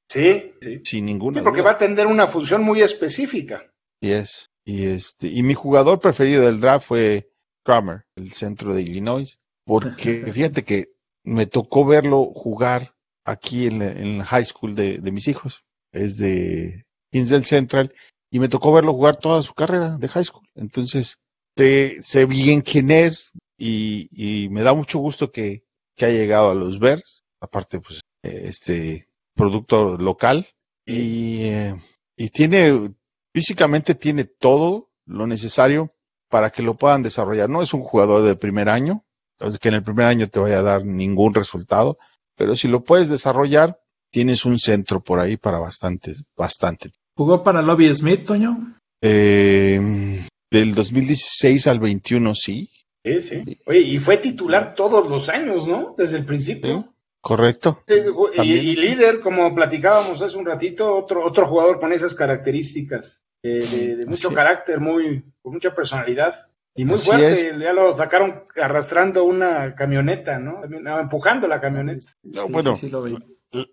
Sí, 0.09 0.53
sí. 0.61 0.81
sin 0.83 1.05
ninguna 1.05 1.39
Sí, 1.39 1.43
porque 1.43 1.61
duda. 1.61 1.71
va 1.71 1.75
a 1.75 1.77
tener 1.77 2.07
una 2.07 2.27
función 2.27 2.63
muy 2.63 2.81
específica. 2.81 3.69
Y 4.01 4.11
es, 4.11 4.49
y 4.65 4.87
este, 4.87 5.27
y 5.27 5.43
mi 5.43 5.53
jugador 5.53 5.99
preferido 5.99 6.45
del 6.45 6.59
draft 6.59 6.87
fue 6.87 7.29
Kramer, 7.65 8.05
el 8.15 8.31
centro 8.31 8.73
de 8.73 8.81
Illinois, 8.81 9.37
porque 9.65 10.23
fíjate 10.33 10.63
que 10.63 10.89
me 11.23 11.45
tocó 11.45 11.85
verlo 11.85 12.25
jugar 12.33 12.93
aquí 13.25 13.67
en 13.67 13.79
la, 13.79 13.91
en 13.91 14.17
la 14.19 14.25
high 14.25 14.45
school 14.45 14.73
de, 14.75 14.97
de 14.99 15.11
mis 15.11 15.27
hijos, 15.27 15.63
es 15.93 16.17
de 16.17 16.85
Hinsdale 17.11 17.43
Central, 17.43 17.93
y 18.31 18.39
me 18.39 18.49
tocó 18.49 18.71
verlo 18.73 18.93
jugar 18.93 19.17
toda 19.17 19.41
su 19.43 19.53
carrera 19.53 19.97
de 19.97 20.07
high 20.07 20.23
school. 20.23 20.47
Entonces, 20.55 21.17
sé, 21.57 21.97
sé 22.01 22.25
bien 22.25 22.61
quién 22.61 22.89
es 22.89 23.31
y, 23.59 24.07
y 24.11 24.49
me 24.49 24.63
da 24.63 24.73
mucho 24.73 24.99
gusto 24.99 25.31
que, 25.31 25.63
que 25.97 26.05
haya 26.05 26.17
llegado 26.19 26.49
a 26.51 26.55
los 26.55 26.79
Bears, 26.79 27.23
aparte, 27.41 27.79
pues, 27.81 27.99
eh, 28.23 28.43
este 28.45 29.08
producto 29.39 29.97
local, 29.97 30.45
y, 30.85 31.43
eh, 31.43 31.75
y 32.17 32.29
tiene, 32.29 32.93
físicamente 33.33 33.95
tiene 33.95 34.25
todo 34.25 34.89
lo 35.05 35.27
necesario 35.27 35.93
para 36.29 36.49
que 36.49 36.61
lo 36.61 36.75
puedan 36.75 37.03
desarrollar. 37.03 37.49
No 37.49 37.61
es 37.61 37.73
un 37.73 37.81
jugador 37.81 38.23
de 38.23 38.35
primer 38.35 38.67
año, 38.67 39.05
entonces 39.37 39.59
que 39.59 39.69
en 39.69 39.75
el 39.75 39.83
primer 39.83 40.07
año 40.07 40.27
te 40.27 40.39
vaya 40.39 40.59
a 40.59 40.63
dar 40.63 40.85
ningún 40.85 41.33
resultado, 41.33 41.97
pero 42.35 42.55
si 42.57 42.67
lo 42.67 42.83
puedes 42.83 43.09
desarrollar, 43.09 43.79
tienes 44.11 44.43
un 44.43 44.59
centro 44.59 45.01
por 45.01 45.19
ahí 45.19 45.37
para 45.37 45.59
bastante, 45.59 46.15
bastante. 46.35 46.91
¿Jugó 47.15 47.41
para 47.41 47.61
Lobby 47.61 47.93
Smith, 47.93 48.25
Toño? 48.25 48.75
Eh, 49.01 50.25
del 50.51 50.75
2016 50.75 51.67
al 51.67 51.79
21, 51.79 52.35
sí, 52.35 52.69
Sí, 53.03 53.21
sí. 53.21 53.57
Oye, 53.65 53.79
y 53.79 53.99
fue 53.99 54.17
titular 54.17 54.75
todos 54.75 55.09
los 55.09 55.29
años, 55.29 55.65
¿no? 55.65 55.95
Desde 55.97 56.17
el 56.17 56.25
principio. 56.25 56.93
Correcto. 57.21 57.83
Y, 57.87 58.75
líder, 58.75 59.19
como 59.19 59.53
platicábamos 59.53 60.21
hace 60.21 60.37
un 60.37 60.45
ratito, 60.45 60.95
otro, 60.95 61.25
otro 61.25 61.47
jugador 61.47 61.79
con 61.79 61.91
esas 61.91 62.15
características, 62.15 63.21
eh, 63.43 63.67
de, 63.69 63.95
de 63.97 64.05
mucho 64.05 64.29
Así. 64.29 64.35
carácter, 64.35 64.79
muy, 64.79 65.23
con 65.41 65.53
mucha 65.53 65.75
personalidad. 65.75 66.47
Y 66.75 66.85
muy 66.85 66.95
Así 66.95 67.09
fuerte, 67.09 67.55
ya 67.59 67.73
lo 67.73 67.93
sacaron 67.93 68.43
arrastrando 68.55 69.25
una 69.25 69.75
camioneta, 69.75 70.39
¿no? 70.39 70.61
Empujando 70.63 71.47
la 71.47 71.59
camioneta. 71.59 72.05
No, 72.23 72.47
bueno, 72.47 72.75
sí, 72.75 72.85
sí 72.85 72.91
lo 72.91 73.03
vi. 73.03 73.17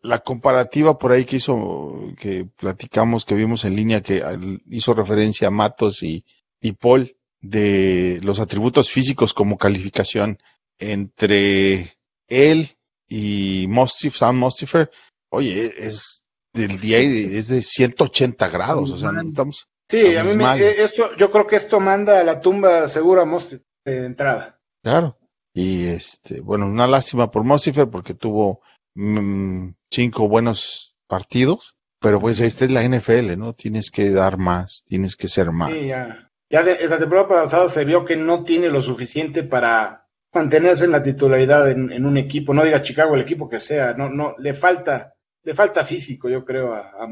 la 0.03 0.21
comparativa 0.21 0.99
por 0.99 1.13
ahí 1.13 1.25
que 1.25 1.37
hizo, 1.37 2.15
que 2.19 2.49
platicamos, 2.57 3.25
que 3.25 3.37
vimos 3.37 3.65
en 3.65 3.77
línea, 3.77 4.01
que 4.01 4.23
hizo 4.71 4.93
referencia 4.93 5.49
a 5.49 5.53
Matos 5.53 6.03
y, 6.03 6.25
y 6.61 6.73
Paul, 6.73 7.17
de 7.41 8.19
los 8.25 8.41
atributos 8.41 8.91
físicos 8.91 9.35
como 9.35 9.57
calificación 9.57 10.39
entre 10.79 11.97
él 12.27 12.76
y 13.09 13.67
Mostif, 13.69 14.17
Sam 14.17 14.37
Mostifer, 14.39 14.91
oye, 15.31 15.75
es 15.79 16.23
del 16.53 16.81
día 16.81 17.01
y 17.03 17.37
es 17.37 17.49
de 17.49 17.63
180 17.63 18.49
grados, 18.49 18.91
o 18.91 18.99
sea, 18.99 19.13
no 19.13 19.23
estamos, 19.29 19.67
Sí, 19.89 20.17
a 20.17 20.25
mí 20.25 20.35
me- 20.37 20.57
eh, 20.57 20.83
esto, 20.83 21.15
yo 21.17 21.31
creo 21.31 21.47
que 21.47 21.57
esto 21.57 21.79
manda 21.79 22.19
a 22.19 22.25
la 22.25 22.41
tumba 22.41 22.89
segura 22.89 23.23
a 23.23 23.25
Most 23.25 23.55
de 23.85 24.07
entrada. 24.07 24.59
claro. 24.83 25.19
Y 25.55 25.87
este, 25.87 26.41
bueno, 26.43 26.67
una 26.67 26.87
lástima 26.87 27.31
por 27.31 27.43
Mostifer 27.43 27.89
porque 27.89 28.13
tuvo 28.13 28.61
mm, 28.95 29.71
cinco 29.91 30.29
buenos 30.29 30.95
partidos, 31.07 31.77
pero 31.99 32.21
pues 32.21 32.41
esta 32.41 32.67
es 32.67 32.71
la 32.71 32.83
NFL, 32.83 33.37
¿no? 33.39 33.55
Tienes 33.55 33.91
que 33.91 34.11
dar 34.11 34.37
más, 34.37 34.83
tienes 34.87 35.17
que 35.17 35.29
ser 35.29 35.53
más. 35.53 35.73
Sí, 35.73 35.87
ya. 35.87 36.31
Ya 36.51 36.63
de, 36.63 36.73
esa 36.73 36.99
temporada 36.99 37.27
pasada 37.29 37.69
se 37.71 37.85
vio 37.87 38.05
que 38.05 38.17
no 38.17 38.45
tiene 38.45 38.69
lo 38.69 38.83
suficiente 38.83 39.43
para 39.45 40.06
mantenerse 40.37 40.85
en 40.85 40.93
la 40.93 41.03
titularidad 41.03 41.71
en, 41.71 41.91
en 41.91 42.05
un 42.05 42.17
equipo. 42.19 42.53
No 42.53 42.65
diga 42.65 42.83
Chicago, 42.83 43.15
el 43.15 43.23
equipo 43.23 43.49
que 43.49 43.59
sea. 43.59 43.95
No, 43.95 44.09
no, 44.09 44.35
le 44.39 44.53
falta, 44.53 45.15
le 45.43 45.55
falta 45.55 45.85
físico, 45.85 46.29
yo 46.29 46.45
creo, 46.45 46.75
a, 46.75 46.81
a. 46.81 47.09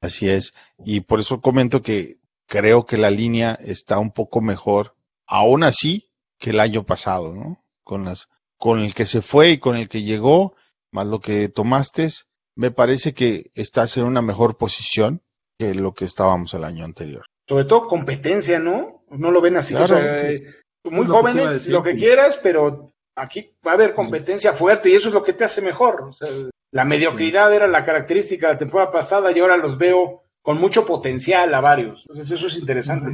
Así 0.00 0.28
es. 0.28 0.52
Y 0.84 1.00
por 1.00 1.20
eso 1.20 1.40
comento 1.40 1.82
que 1.82 2.18
creo 2.46 2.84
que 2.84 2.96
la 2.96 3.10
línea 3.10 3.56
está 3.60 3.98
un 3.98 4.12
poco 4.12 4.40
mejor, 4.40 4.94
aún 5.26 5.62
así, 5.62 6.10
que 6.38 6.50
el 6.50 6.60
año 6.60 6.84
pasado, 6.84 7.32
¿no? 7.32 7.64
Con 7.84 8.04
las, 8.04 8.28
con 8.58 8.80
el 8.80 8.92
que 8.94 9.06
se 9.06 9.22
fue 9.22 9.50
y 9.50 9.58
con 9.58 9.76
el 9.76 9.88
que 9.88 10.02
llegó, 10.02 10.54
más 10.90 11.06
lo 11.06 11.20
que 11.20 11.48
tomaste, 11.48 12.08
me 12.56 12.70
parece 12.70 13.14
que 13.14 13.50
estás 13.54 13.96
en 13.96 14.04
una 14.04 14.22
mejor 14.22 14.56
posición 14.56 15.22
que 15.58 15.74
lo 15.74 15.94
que 15.94 16.04
estábamos 16.04 16.52
el 16.54 16.64
año 16.64 16.84
anterior. 16.84 17.24
Sobre 17.48 17.66
todo 17.66 17.86
competencia, 17.86 18.58
¿no? 18.58 19.04
No 19.10 19.30
lo 19.30 19.40
ven 19.40 19.56
así. 19.56 19.74
Claro, 19.74 19.96
o 19.96 19.98
sea, 19.98 20.28
eh, 20.28 20.32
sí. 20.32 20.44
Muy 20.84 21.06
que 21.06 21.12
jóvenes, 21.12 21.50
decir. 21.50 21.72
lo 21.72 21.82
que 21.82 21.94
quieras, 21.94 22.38
pero 22.42 22.92
aquí 23.16 23.50
va 23.66 23.72
a 23.72 23.74
haber 23.74 23.94
competencia 23.94 24.52
fuerte 24.52 24.90
y 24.90 24.94
eso 24.94 25.08
es 25.08 25.14
lo 25.14 25.22
que 25.22 25.32
te 25.32 25.44
hace 25.44 25.60
mejor. 25.62 26.02
O 26.02 26.12
sea, 26.12 26.28
la 26.72 26.84
mediocridad 26.84 27.52
era 27.54 27.66
la 27.66 27.84
característica 27.84 28.48
de 28.48 28.52
la 28.54 28.58
temporada 28.58 28.92
pasada 28.92 29.30
y 29.32 29.38
ahora 29.40 29.56
los 29.56 29.78
veo 29.78 30.22
con 30.42 30.60
mucho 30.60 30.84
potencial 30.84 31.54
a 31.54 31.60
varios. 31.60 32.04
Entonces 32.08 32.30
eso 32.32 32.46
es 32.48 32.56
interesante. 32.56 33.10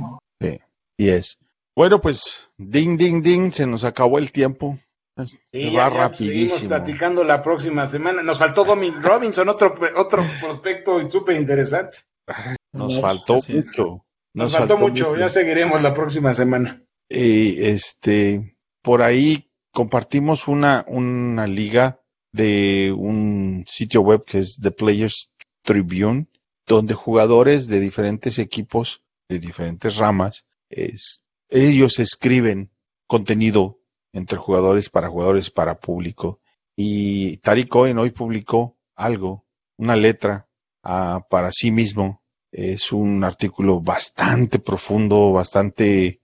Y 0.98 1.08
es. 1.08 1.38
Bueno, 1.74 2.00
pues, 2.00 2.46
ding, 2.58 2.98
ding, 2.98 3.22
ding, 3.22 3.50
se 3.52 3.66
nos 3.66 3.84
acabó 3.84 4.18
el 4.18 4.32
tiempo. 4.32 4.78
Sí, 5.24 5.38
Se 5.50 5.70
ya- 5.70 5.88
va 5.88 5.90
ya 5.90 5.96
rapidísimo. 6.02 6.48
Seguimos 6.58 6.64
platicando 6.68 7.24
la 7.24 7.42
próxima 7.42 7.86
semana. 7.86 8.22
Nos 8.22 8.38
faltó 8.38 8.64
Dominic 8.64 9.02
Robinson, 9.02 9.48
otro, 9.48 9.74
otro 9.96 10.22
prospecto 10.40 11.08
súper 11.08 11.36
interesante. 11.36 11.98
Nos 12.72 12.94
No, 12.94 13.00
faltó 13.00 13.34
mucho. 13.34 14.04
Nos, 14.34 14.56
faltó, 14.56 14.76
mucho, 14.76 15.16
ya 15.16 15.28
seguiremos 15.28 15.82
la 15.82 15.92
próxima 15.94 16.32
semana. 16.32 16.82
Eh, 17.10 17.72
este, 17.72 18.56
por 18.82 19.02
ahí 19.02 19.50
compartimos 19.72 20.46
una, 20.46 20.84
una 20.86 21.46
liga 21.48 22.00
de 22.32 22.94
un 22.96 23.64
sitio 23.66 24.00
web 24.02 24.24
que 24.24 24.38
es 24.38 24.58
The 24.60 24.70
Players 24.70 25.32
Tribune, 25.62 26.28
donde 26.66 26.94
jugadores 26.94 27.66
de 27.66 27.80
diferentes 27.80 28.38
equipos, 28.38 29.02
de 29.28 29.40
diferentes 29.40 29.96
ramas, 29.96 30.46
es, 30.68 31.24
ellos 31.48 31.98
escriben 31.98 32.70
contenido 33.08 33.80
entre 34.12 34.38
jugadores 34.38 34.88
para 34.88 35.08
jugadores 35.08 35.50
para 35.50 35.80
público. 35.80 36.40
Y 36.76 37.38
Tariq 37.38 37.68
Cohen 37.68 37.98
hoy 37.98 38.10
publicó 38.10 38.78
algo, 38.94 39.44
una 39.76 39.96
letra 39.96 40.48
ah, 40.84 41.26
para 41.28 41.50
sí 41.50 41.72
mismo. 41.72 42.22
Es 42.52 42.92
un 42.92 43.22
artículo 43.24 43.80
bastante 43.80 44.60
profundo, 44.60 45.32
bastante 45.32 46.19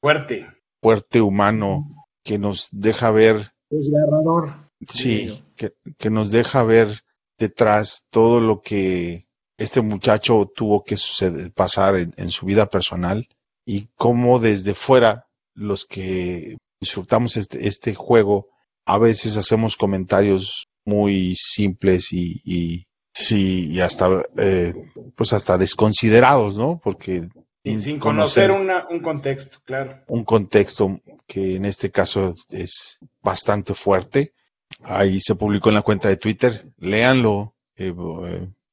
Fuerte. 0.00 0.46
fuerte, 0.82 1.20
humano, 1.20 2.06
que 2.22 2.38
nos 2.38 2.68
deja 2.72 3.10
ver, 3.10 3.52
Desgarrador. 3.70 4.70
sí, 4.88 5.42
que, 5.56 5.72
que 5.98 6.10
nos 6.10 6.30
deja 6.30 6.62
ver 6.64 7.00
detrás 7.38 8.04
todo 8.10 8.40
lo 8.40 8.60
que 8.60 9.26
este 9.58 9.80
muchacho 9.80 10.50
tuvo 10.54 10.84
que 10.84 10.96
suceder, 10.96 11.52
pasar 11.52 11.96
en, 11.96 12.14
en 12.16 12.30
su 12.30 12.46
vida 12.46 12.66
personal 12.66 13.26
y 13.66 13.88
cómo 13.96 14.38
desde 14.38 14.74
fuera 14.74 15.26
los 15.54 15.84
que 15.84 16.58
disfrutamos 16.80 17.36
este, 17.36 17.66
este 17.66 17.94
juego 17.94 18.48
a 18.86 18.98
veces 18.98 19.36
hacemos 19.36 19.76
comentarios 19.76 20.66
muy 20.84 21.34
simples 21.36 22.12
y, 22.12 22.42
y 22.44 22.84
sí, 23.14 23.70
y 23.70 23.80
hasta, 23.80 24.26
eh, 24.36 24.74
pues 25.16 25.32
hasta 25.32 25.56
desconsiderados, 25.56 26.58
¿no? 26.58 26.80
Porque 26.82 27.28
sin, 27.64 27.80
sin 27.80 27.98
conocer 27.98 28.50
una, 28.50 28.86
un 28.90 29.00
contexto, 29.00 29.58
claro. 29.64 30.00
Un 30.06 30.24
contexto 30.24 31.00
que 31.26 31.56
en 31.56 31.64
este 31.64 31.90
caso 31.90 32.34
es 32.50 32.98
bastante 33.22 33.74
fuerte. 33.74 34.34
Ahí 34.82 35.20
se 35.20 35.34
publicó 35.34 35.70
en 35.70 35.76
la 35.76 35.82
cuenta 35.82 36.08
de 36.08 36.18
Twitter, 36.18 36.68
léanlo. 36.76 37.54
Eh, 37.76 37.94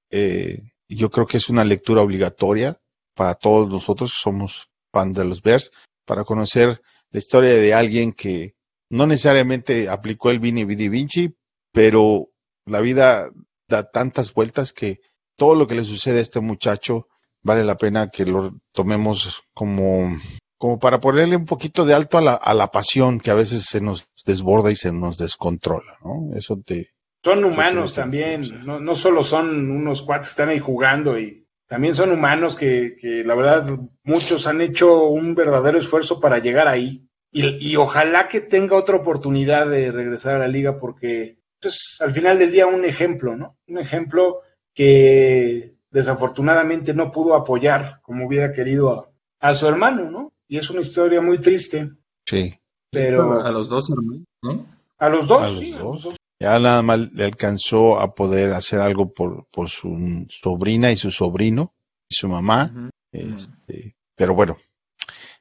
eh, 0.09 0.59
yo 0.89 1.09
creo 1.09 1.25
que 1.25 1.37
es 1.37 1.49
una 1.49 1.63
lectura 1.63 2.01
obligatoria 2.01 2.77
para 3.15 3.35
todos 3.35 3.69
nosotros 3.69 4.11
que 4.11 4.21
somos 4.21 4.69
fans 4.91 5.17
de 5.17 5.25
los 5.25 5.41
Bears, 5.41 5.71
para 6.05 6.25
conocer 6.25 6.81
la 7.11 7.19
historia 7.19 7.53
de 7.53 7.73
alguien 7.73 8.11
que 8.11 8.55
no 8.89 9.07
necesariamente 9.07 9.87
aplicó 9.87 10.31
el 10.31 10.39
Vini 10.39 10.65
Vidi 10.65 10.89
Vinci, 10.89 11.33
pero 11.71 12.29
la 12.65 12.81
vida 12.81 13.29
da 13.69 13.89
tantas 13.89 14.33
vueltas 14.33 14.73
que 14.73 14.99
todo 15.37 15.55
lo 15.55 15.65
que 15.65 15.75
le 15.75 15.85
sucede 15.85 16.19
a 16.19 16.21
este 16.21 16.41
muchacho 16.41 17.07
vale 17.43 17.63
la 17.63 17.77
pena 17.77 18.09
que 18.09 18.25
lo 18.25 18.59
tomemos 18.71 19.43
como, 19.53 20.17
como 20.57 20.79
para 20.79 20.99
ponerle 20.99 21.35
un 21.35 21.45
poquito 21.45 21.85
de 21.85 21.93
alto 21.93 22.17
a 22.17 22.21
la, 22.21 22.33
a 22.35 22.53
la 22.53 22.67
pasión 22.71 23.19
que 23.19 23.31
a 23.31 23.35
veces 23.35 23.65
se 23.65 23.81
nos 23.81 24.07
desborda 24.25 24.71
y 24.71 24.75
se 24.75 24.91
nos 24.91 25.17
descontrola, 25.17 25.97
¿no? 26.03 26.35
Eso 26.35 26.61
te... 26.65 26.89
Son 27.23 27.43
humanos 27.43 27.93
también, 27.93 28.41
no, 28.65 28.79
no 28.79 28.95
solo 28.95 29.23
son 29.23 29.69
unos 29.69 30.01
cuates 30.01 30.27
que 30.27 30.31
están 30.31 30.49
ahí 30.49 30.59
jugando 30.59 31.19
y 31.19 31.45
también 31.67 31.93
son 31.93 32.11
humanos 32.11 32.55
que, 32.55 32.95
que 32.99 33.23
la 33.23 33.35
verdad 33.35 33.79
muchos 34.03 34.47
han 34.47 34.59
hecho 34.59 35.03
un 35.05 35.35
verdadero 35.35 35.77
esfuerzo 35.77 36.19
para 36.19 36.39
llegar 36.39 36.67
ahí 36.67 37.07
y, 37.31 37.71
y, 37.71 37.75
ojalá 37.77 38.27
que 38.27 38.41
tenga 38.41 38.75
otra 38.75 38.97
oportunidad 38.97 39.69
de 39.69 39.91
regresar 39.91 40.35
a 40.35 40.39
la 40.39 40.47
liga 40.47 40.79
porque 40.79 41.37
pues, 41.61 41.97
al 42.01 42.11
final 42.11 42.37
del 42.39 42.51
día 42.51 42.67
un 42.67 42.83
ejemplo, 42.83 43.37
¿no? 43.37 43.57
Un 43.67 43.77
ejemplo 43.77 44.41
que 44.73 45.75
desafortunadamente 45.91 46.93
no 46.93 47.11
pudo 47.11 47.35
apoyar 47.35 47.99
como 48.01 48.25
hubiera 48.25 48.51
querido 48.51 49.11
a, 49.39 49.49
a 49.49 49.55
su 49.55 49.67
hermano, 49.67 50.09
¿no? 50.09 50.33
Y 50.47 50.57
es 50.57 50.69
una 50.69 50.81
historia 50.81 51.21
muy 51.21 51.39
triste. 51.39 51.91
Sí. 52.25 52.53
Pero 52.89 53.41
a 53.41 53.51
los 53.51 53.69
dos 53.69 53.89
hermanos, 53.89 54.23
¿no? 54.41 54.65
A 54.97 55.09
los 55.09 55.27
dos, 55.27 55.43
A 55.43 55.47
los 55.47 55.59
sí, 55.59 55.73
a 55.73 55.77
dos. 55.77 55.83
los 55.83 56.03
dos. 56.03 56.17
Ya 56.39 56.57
nada 56.59 56.81
más 56.81 57.13
le 57.13 57.25
alcanzó 57.25 57.99
a 57.99 58.15
poder 58.15 58.53
hacer 58.53 58.79
algo 58.79 59.13
por, 59.13 59.45
por 59.51 59.69
su 59.69 60.25
sobrina 60.29 60.91
y 60.91 60.97
su 60.97 61.11
sobrino 61.11 61.73
y 62.09 62.15
su 62.15 62.27
mamá. 62.27 62.89
Este, 63.11 63.95
pero 64.15 64.33
bueno, 64.33 64.57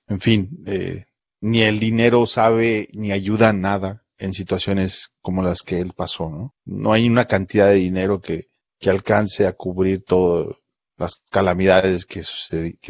en 0.09 0.21
fin, 0.21 0.63
eh, 0.67 1.07
ni 1.41 1.63
el 1.63 1.79
dinero 1.79 2.27
sabe 2.27 2.89
ni 2.93 3.13
ayuda 3.13 3.49
a 3.49 3.53
nada 3.55 4.05
en 4.19 4.35
situaciones 4.35 5.11
como 5.23 5.43
las 5.43 5.63
que 5.63 5.81
él 5.81 5.93
pasó, 5.97 6.29
¿no? 6.29 6.55
No 6.67 6.93
hay 6.93 7.09
una 7.09 7.25
cantidad 7.25 7.69
de 7.69 7.77
dinero 7.77 8.21
que, 8.21 8.50
que 8.81 8.91
alcance 8.91 9.47
a 9.47 9.53
cubrir 9.53 10.05
todas 10.05 10.57
las 10.99 11.23
calamidades 11.31 12.07
que, 12.07 12.23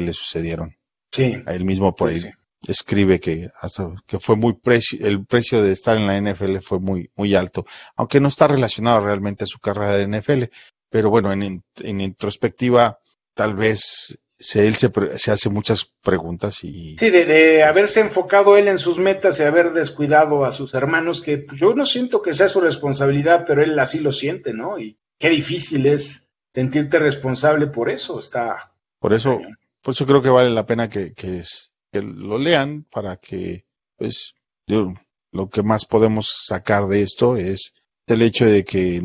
le 0.03 0.13
sucedieron. 0.13 0.77
Sí, 1.13 1.43
él 1.47 1.65
mismo 1.65 1.95
por 1.95 2.11
ahí 2.11 2.21
sí. 2.21 2.31
escribe 2.67 3.21
que 3.21 3.49
hasta 3.61 3.93
que 4.07 4.21
fue 4.21 4.37
muy 4.37 4.55
precio, 4.55 5.05
el 5.07 5.27
precio 5.27 5.63
de 5.63 5.73
estar 5.73 5.97
en 5.97 6.07
la 6.07 6.17
NFL 6.21 6.59
fue 6.61 6.79
muy, 6.79 7.11
muy 7.17 7.35
alto, 7.35 7.67
aunque 7.97 8.21
no 8.21 8.29
está 8.29 8.47
relacionado 8.47 9.01
realmente 9.01 9.45
a 9.45 9.49
su 9.49 9.59
carrera 9.59 9.97
de 9.97 10.07
NFL, 10.09 10.45
pero 10.91 11.11
bueno, 11.11 11.33
en, 11.33 11.63
en 11.79 12.01
introspectiva, 12.01 12.99
tal 13.35 13.55
vez 13.55 14.19
se, 14.39 14.67
él 14.67 14.77
se, 14.77 14.91
pre- 14.91 15.19
se 15.19 15.31
hace 15.31 15.49
muchas 15.51 15.85
preguntas 16.03 16.65
y 16.65 16.97
Sí, 16.99 17.11
de, 17.11 17.25
de 17.25 17.63
haberse 17.63 18.01
enfocado 18.01 18.57
él 18.57 18.69
en 18.69 18.79
sus 18.79 18.99
metas 18.99 19.41
y 19.41 19.45
haber 19.45 19.73
descuidado 19.73 20.45
a 20.45 20.53
sus 20.53 20.75
hermanos, 20.75 21.21
que 21.21 21.47
yo 21.55 21.75
no 21.75 21.87
siento 21.87 22.21
que 22.23 22.35
sea 22.35 22.49
su 22.49 22.61
responsabilidad, 22.61 23.45
pero 23.47 23.63
él 23.63 23.79
así 23.79 24.01
lo 24.01 24.13
siente, 24.13 24.53
¿no? 24.53 24.79
Y 24.79 24.99
qué 25.21 25.29
difícil 25.29 25.87
es 25.87 26.27
sentirte 26.53 26.99
responsable 26.99 27.69
por 27.69 27.89
eso, 27.91 28.19
está... 28.19 28.73
por 28.99 29.13
eso, 29.13 29.39
por 29.83 29.95
eso 29.95 30.05
creo 30.07 30.21
que 30.23 30.31
vale 30.31 30.51
la 30.51 30.67
pena 30.67 30.89
que, 30.91 31.13
que, 31.15 31.39
es- 31.39 31.71
que 31.93 32.03
lo 32.03 32.39
lean 32.39 32.85
para 32.91 33.17
que, 33.19 33.65
pues, 33.97 34.35
yo- 34.67 34.95
lo 35.33 35.49
que 35.49 35.63
más 35.63 35.85
podemos 35.87 36.29
sacar 36.47 36.87
de 36.89 37.03
esto 37.03 37.37
es 37.37 37.73
el 38.09 38.23
hecho 38.23 38.47
de 38.47 38.65
que 38.65 39.01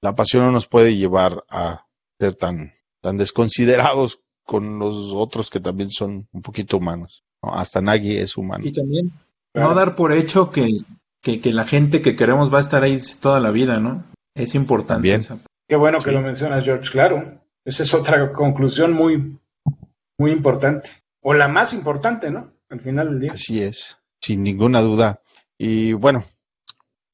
la 0.00 0.14
pasión 0.14 0.44
no 0.46 0.52
nos 0.52 0.66
puede 0.66 0.96
llevar 0.96 1.44
a 1.50 1.84
ser 2.18 2.36
tan, 2.36 2.72
tan 3.02 3.18
desconsiderados 3.18 4.20
con 4.44 4.78
los 4.78 5.12
otros 5.14 5.50
que 5.50 5.60
también 5.60 5.90
son 5.90 6.26
un 6.32 6.40
poquito 6.40 6.78
humanos. 6.78 7.22
¿no? 7.42 7.52
Hasta 7.54 7.82
Nagy 7.82 8.16
es 8.16 8.36
humano. 8.38 8.64
Y 8.64 8.72
también 8.72 9.12
Claro. 9.52 9.68
no 9.70 9.74
dar 9.74 9.94
por 9.94 10.12
hecho 10.12 10.50
que, 10.50 10.68
que, 11.22 11.40
que 11.40 11.52
la 11.52 11.66
gente 11.66 12.00
que 12.00 12.16
queremos 12.16 12.52
va 12.52 12.58
a 12.58 12.62
estar 12.62 12.82
ahí 12.82 12.98
toda 13.20 13.40
la 13.40 13.50
vida, 13.50 13.78
¿no? 13.80 14.04
Es 14.34 14.54
importante. 14.54 14.94
También. 14.94 15.20
esa- 15.20 15.38
Qué 15.68 15.76
bueno 15.76 15.98
que 15.98 16.12
lo 16.12 16.22
mencionas, 16.22 16.64
George, 16.64 16.90
claro. 16.90 17.40
Esa 17.64 17.82
es 17.82 17.92
otra 17.92 18.32
conclusión 18.32 18.92
muy, 18.92 19.38
muy 20.18 20.32
importante. 20.32 20.88
O 21.20 21.34
la 21.34 21.48
más 21.48 21.74
importante, 21.74 22.30
¿no? 22.30 22.52
Al 22.70 22.80
final 22.80 23.10
del 23.10 23.20
día. 23.20 23.32
Así 23.32 23.62
es, 23.62 23.98
sin 24.20 24.42
ninguna 24.42 24.80
duda. 24.80 25.20
Y 25.58 25.92
bueno, 25.92 26.24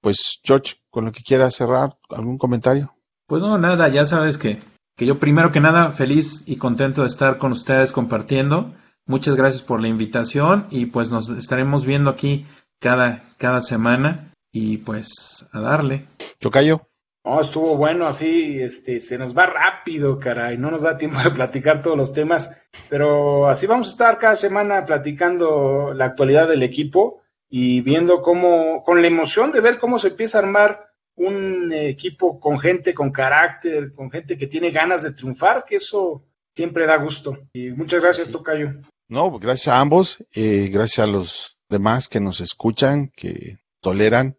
pues 0.01 0.39
George, 0.45 0.75
con 0.91 1.07
lo 1.07 1.13
que 1.13 1.25
quieras 1.25 1.57
cerrar, 1.57 1.99
¿algún 2.11 2.39
comentario? 2.39 2.95
Pues 3.27 3.43
no, 3.43 3.59
nada, 3.59 3.89
ya 3.89 4.07
sabes 4.07 4.39
que, 4.39 4.59
que 4.97 5.07
yo 5.07 5.19
primero 5.19 5.51
que 5.51 5.61
nada 5.61 5.91
feliz 5.91 6.45
y 6.47 6.57
contento 6.57 7.03
de 7.03 7.09
estar 7.09 7.39
con 7.39 7.51
ustedes 7.51 7.91
compartiendo. 7.91 8.75
Muchas 9.07 9.35
gracias 9.35 9.63
por 9.63 9.81
la 9.81 9.89
invitación 9.89 10.67
y 10.71 10.87
pues 10.87 11.11
nos 11.11 11.29
estaremos 11.29 11.87
viendo 11.87 12.11
aquí 12.11 12.47
cada, 12.79 13.23
cada 13.39 13.61
semana 13.61 14.33
y 14.53 14.79
pues 14.79 15.49
a 15.53 15.61
darle. 15.61 16.07
Tocayo, 16.39 16.87
No, 17.25 17.41
estuvo 17.41 17.77
bueno 17.77 18.07
así, 18.07 18.61
este, 18.61 19.01
se 19.01 19.17
nos 19.17 19.37
va 19.37 19.47
rápido, 19.47 20.19
caray, 20.19 20.59
no 20.59 20.71
nos 20.71 20.83
da 20.83 20.99
tiempo 20.99 21.19
de 21.21 21.31
platicar 21.31 21.83
todos 21.83 21.97
los 21.97 22.13
temas, 22.13 22.55
pero 22.91 23.49
así 23.49 23.67
vamos 23.67 23.89
a 23.89 23.91
estar 23.93 24.19
cada 24.19 24.37
semana 24.37 24.85
platicando 24.85 25.95
la 25.95 26.05
actualidad 26.05 26.49
del 26.49 26.63
equipo 26.63 27.23
y 27.49 27.81
viendo 27.81 28.21
cómo, 28.21 28.83
con 28.83 29.01
la 29.01 29.09
emoción 29.09 29.53
de 29.53 29.61
ver 29.61 29.79
cómo 29.79 29.99
se 29.99 30.09
empieza 30.09 30.39
a 30.39 30.43
armar 30.43 30.91
un 31.17 31.73
equipo 31.73 32.41
con 32.41 32.59
gente 32.59 32.93
con 32.93 33.11
carácter, 33.11 33.95
con 33.95 34.11
gente 34.11 34.37
que 34.37 34.47
tiene 34.47 34.71
ganas 34.71 35.03
de 35.03 35.13
triunfar, 35.13 35.65
que 35.65 35.77
eso 35.77 36.25
siempre 36.55 36.87
da 36.87 36.97
gusto. 36.97 37.39
Y 37.53 37.71
muchas 37.71 38.03
gracias, 38.03 38.29
Tocayo. 38.31 38.81
no, 39.09 39.39
gracias 39.39 39.75
a 39.75 39.81
ambos, 39.81 40.25
eh, 40.35 40.69
gracias 40.73 41.07
a 41.07 41.11
los 41.11 41.57
demás 41.69 42.09
que 42.09 42.21
nos 42.21 42.41
escuchan, 42.41 43.11
que 43.17 43.59
toleran. 43.81 44.37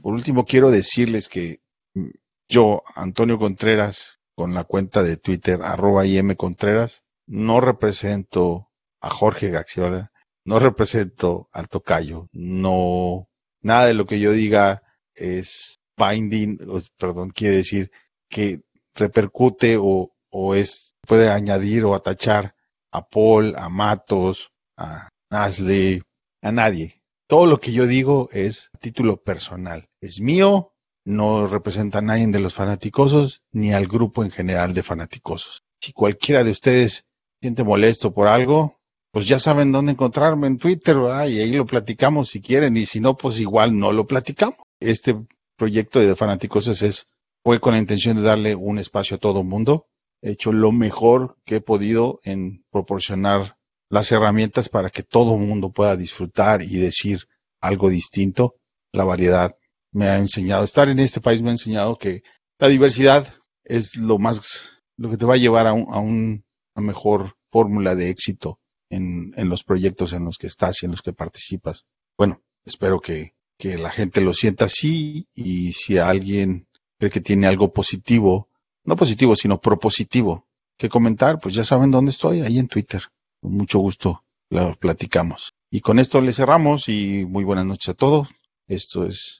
Por 0.00 0.14
último, 0.14 0.44
quiero 0.44 0.70
decirles 0.70 1.28
que 1.28 1.60
mm, 1.94 2.10
yo, 2.50 2.82
Antonio 2.94 3.38
Contreras, 3.38 4.18
con 4.34 4.52
la 4.54 4.64
cuenta 4.64 5.02
de 5.02 5.16
Twitter, 5.16 5.60
arroba 5.62 6.04
IM 6.04 6.34
Contreras, 6.34 7.04
no 7.26 7.60
represento 7.60 8.68
a 9.00 9.08
Jorge 9.08 9.50
Gaxiola, 9.50 10.10
no 10.44 10.58
represento 10.58 11.48
al 11.52 11.68
Tocayo, 11.68 12.28
no, 12.32 13.28
nada 13.62 13.86
de 13.86 13.94
lo 13.94 14.06
que 14.06 14.18
yo 14.18 14.32
diga 14.32 14.82
es 15.14 15.78
binding, 15.96 16.58
perdón, 16.98 17.30
quiere 17.30 17.56
decir 17.56 17.90
que 18.28 18.62
repercute 18.94 19.78
o, 19.80 20.10
es, 20.54 20.94
puede 21.06 21.30
añadir 21.30 21.84
o 21.84 21.94
atachar 21.94 22.54
a 22.90 23.06
Paul, 23.06 23.54
a 23.56 23.68
Matos, 23.68 24.50
a 24.76 25.08
Nasle, 25.30 26.02
a 26.42 26.50
nadie. 26.50 27.00
Todo 27.28 27.46
lo 27.46 27.60
que 27.60 27.72
yo 27.72 27.86
digo 27.86 28.28
es 28.32 28.70
título 28.80 29.22
personal. 29.22 29.86
Es 30.00 30.20
mío, 30.20 30.72
no 31.04 31.46
representa 31.46 31.98
a 31.98 32.02
nadie 32.02 32.26
de 32.26 32.40
los 32.40 32.54
fanaticosos 32.54 33.42
ni 33.52 33.72
al 33.72 33.86
grupo 33.86 34.24
en 34.24 34.30
general 34.30 34.74
de 34.74 34.82
fanaticosos. 34.82 35.62
Si 35.80 35.92
cualquiera 35.92 36.44
de 36.44 36.50
ustedes 36.50 37.04
siente 37.40 37.64
molesto 37.64 38.12
por 38.12 38.28
algo, 38.28 38.80
pues 39.12 39.26
ya 39.26 39.38
saben 39.38 39.72
dónde 39.72 39.92
encontrarme 39.92 40.46
en 40.46 40.58
Twitter. 40.58 40.96
Y 41.28 41.40
ahí 41.40 41.52
lo 41.52 41.66
platicamos 41.66 42.28
si 42.28 42.40
quieren, 42.40 42.76
y 42.76 42.86
si 42.86 43.00
no, 43.00 43.16
pues 43.16 43.40
igual 43.40 43.78
no 43.78 43.92
lo 43.92 44.06
platicamos. 44.06 44.58
Este 44.78 45.16
proyecto 45.56 46.00
de 46.00 46.16
fanaticosos 46.16 46.82
es, 46.82 47.06
fue 47.42 47.60
con 47.60 47.72
la 47.72 47.80
intención 47.80 48.16
de 48.16 48.22
darle 48.22 48.54
un 48.54 48.78
espacio 48.78 49.16
a 49.16 49.20
todo 49.20 49.42
mundo. 49.42 49.86
He 50.22 50.32
hecho 50.32 50.52
lo 50.52 50.70
mejor 50.70 51.36
que 51.44 51.56
he 51.56 51.60
podido 51.60 52.20
en 52.24 52.64
proporcionar 52.70 53.56
las 53.88 54.12
herramientas 54.12 54.68
para 54.68 54.90
que 54.90 55.02
todo 55.02 55.34
el 55.34 55.40
mundo 55.40 55.70
pueda 55.70 55.96
disfrutar 55.96 56.62
y 56.62 56.76
decir 56.76 57.26
algo 57.60 57.88
distinto. 57.88 58.56
La 58.92 59.04
variedad 59.04 59.56
me 59.92 60.08
ha 60.08 60.16
enseñado, 60.18 60.64
estar 60.64 60.88
en 60.88 60.98
este 60.98 61.20
país 61.20 61.42
me 61.42 61.48
ha 61.50 61.52
enseñado 61.52 61.96
que 61.96 62.22
la 62.58 62.68
diversidad 62.68 63.34
es 63.64 63.96
lo 63.96 64.18
más, 64.18 64.70
lo 64.96 65.10
que 65.10 65.16
te 65.16 65.26
va 65.26 65.34
a 65.34 65.38
llevar 65.38 65.66
a, 65.66 65.72
un, 65.72 65.86
a 65.92 65.98
un- 65.98 66.44
una 66.74 66.86
mejor 66.86 67.34
fórmula 67.50 67.94
de 67.94 68.10
éxito 68.10 68.58
en, 68.90 69.32
en 69.36 69.48
los 69.48 69.64
proyectos 69.64 70.12
en 70.12 70.24
los 70.24 70.38
que 70.38 70.46
estás 70.46 70.82
y 70.82 70.86
en 70.86 70.92
los 70.92 71.02
que 71.02 71.12
participas. 71.12 71.84
Bueno, 72.16 72.42
espero 72.64 73.00
que, 73.00 73.34
que 73.58 73.76
la 73.78 73.90
gente 73.90 74.20
lo 74.20 74.34
sienta 74.34 74.66
así 74.66 75.26
y 75.34 75.72
si 75.72 75.98
alguien 75.98 76.66
cree 76.98 77.10
que 77.10 77.20
tiene 77.20 77.46
algo 77.46 77.72
positivo, 77.72 78.48
no 78.84 78.96
positivo, 78.96 79.34
sino 79.36 79.60
propositivo 79.60 80.46
que 80.78 80.88
comentar, 80.88 81.38
pues 81.40 81.54
ya 81.54 81.64
saben 81.64 81.90
dónde 81.90 82.10
estoy, 82.12 82.40
ahí 82.42 82.58
en 82.58 82.68
Twitter. 82.68 83.02
Con 83.40 83.52
mucho 83.52 83.78
gusto 83.78 84.24
lo 84.50 84.76
platicamos. 84.76 85.52
Y 85.70 85.80
con 85.80 85.98
esto 85.98 86.20
le 86.20 86.32
cerramos 86.32 86.88
y 86.88 87.24
muy 87.26 87.44
buenas 87.44 87.66
noches 87.66 87.90
a 87.90 87.94
todos. 87.94 88.28
Esto 88.66 89.06
es 89.06 89.39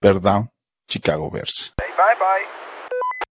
Bear 0.00 0.20
Down, 0.20 0.48
Chicago 0.88 1.30
Bears. 1.30 1.72
Bye 1.78 2.14
bye. 2.18 2.46